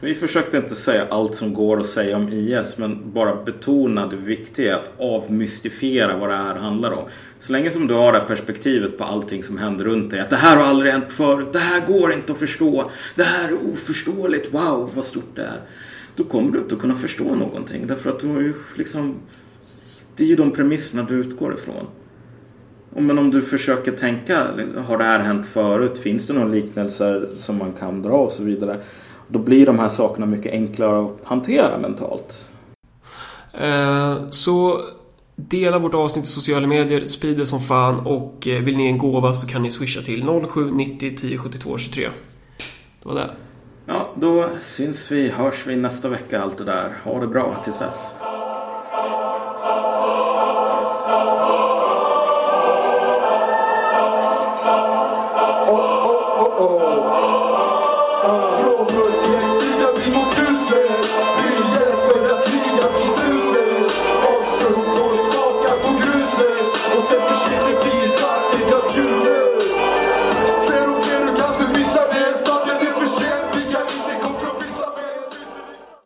Vi 0.03 0.15
försökte 0.15 0.57
inte 0.57 0.75
säga 0.75 1.07
allt 1.11 1.35
som 1.35 1.55
går 1.55 1.81
att 1.81 1.87
säga 1.87 2.17
om 2.17 2.29
IS 2.29 2.79
men 2.79 3.13
bara 3.13 3.45
betona 3.45 4.07
det 4.07 4.17
viktiga 4.17 4.77
att 4.77 4.93
avmystifiera 4.99 6.17
vad 6.17 6.29
det 6.29 6.37
här 6.37 6.55
handlar 6.55 6.91
om. 6.91 7.05
Så 7.39 7.53
länge 7.53 7.71
som 7.71 7.87
du 7.87 7.95
har 7.95 8.13
det 8.13 8.19
här 8.19 8.27
perspektivet 8.27 8.99
på 8.99 9.05
allting 9.05 9.43
som 9.43 9.59
händer 9.59 9.85
runt 9.85 10.11
dig. 10.11 10.21
Att 10.21 10.31
det 10.31 10.37
här 10.37 10.57
har 10.57 10.65
aldrig 10.65 10.93
hänt 10.93 11.13
förut. 11.13 11.53
Det 11.53 11.59
här 11.59 11.87
går 11.87 12.13
inte 12.13 12.33
att 12.33 12.39
förstå. 12.39 12.91
Det 13.15 13.23
här 13.23 13.49
är 13.49 13.73
oförståeligt. 13.73 14.55
Wow 14.55 14.91
vad 14.95 15.05
stort 15.05 15.37
det 15.37 15.43
är. 15.43 15.61
Då 16.17 16.25
kommer 16.25 16.53
du 16.53 16.59
inte 16.59 16.75
att 16.75 16.81
kunna 16.81 16.97
förstå 16.97 17.35
någonting. 17.35 17.87
Därför 17.87 18.11
att 18.11 18.21
du 18.21 18.27
har 18.27 18.41
ju 18.41 18.55
liksom... 18.75 19.15
Det 20.17 20.25
är 20.25 20.29
ju 20.29 20.37
de 20.37 20.51
premisserna 20.51 21.03
du 21.03 21.15
utgår 21.15 21.55
ifrån. 21.55 21.87
Men 22.97 23.19
om 23.19 23.31
du 23.31 23.43
försöker 23.43 23.93
tänka, 23.93 24.47
har 24.87 24.99
det 24.99 25.05
här 25.05 25.19
hänt 25.19 25.47
förut? 25.47 25.99
Finns 25.99 26.27
det 26.27 26.33
några 26.33 26.49
liknelser 26.49 27.29
som 27.37 27.59
man 27.59 27.73
kan 27.73 28.03
dra 28.03 28.17
och 28.17 28.33
så 28.33 28.43
vidare? 28.43 28.81
Då 29.31 29.39
blir 29.39 29.67
de 29.67 29.79
här 29.79 29.89
sakerna 29.89 30.27
mycket 30.27 30.53
enklare 30.53 31.05
att 31.05 31.25
hantera 31.25 31.79
mentalt. 31.79 32.51
Eh, 33.53 34.17
Så 34.31 34.81
dela 35.37 35.79
vårt 35.79 35.95
avsnitt 35.95 36.25
i 36.25 36.29
sociala 36.29 36.67
medier, 36.67 37.05
sprid 37.05 37.39
det 37.39 37.47
som 37.47 37.61
fan 37.61 38.01
och 38.07 38.49
eh, 38.49 38.63
vill 38.63 38.77
ni 38.77 38.87
en 38.87 38.99
gåva 38.99 39.35
så 39.35 39.47
kan 39.47 39.63
ni 39.63 39.71
swisha 39.71 40.03
till 40.03 40.27
07 40.53 40.71
90 40.71 41.17
10 41.17 41.39
72 41.39 41.79
23. 41.79 42.11
Det 43.03 43.09
var 43.09 43.15
det. 43.15 43.31
Ja, 43.87 44.11
då 44.15 44.47
syns 44.61 45.13
vi, 45.13 45.29
hörs 45.29 45.67
vi 45.67 45.77
nästa 45.77 46.09
vecka 46.09 46.43
allt 46.43 46.59
det 46.59 46.65
där. 46.65 46.97
Ha 47.05 47.21
det 47.21 47.27
bra 47.27 47.57
tills 47.65 47.79
dess. 47.79 48.15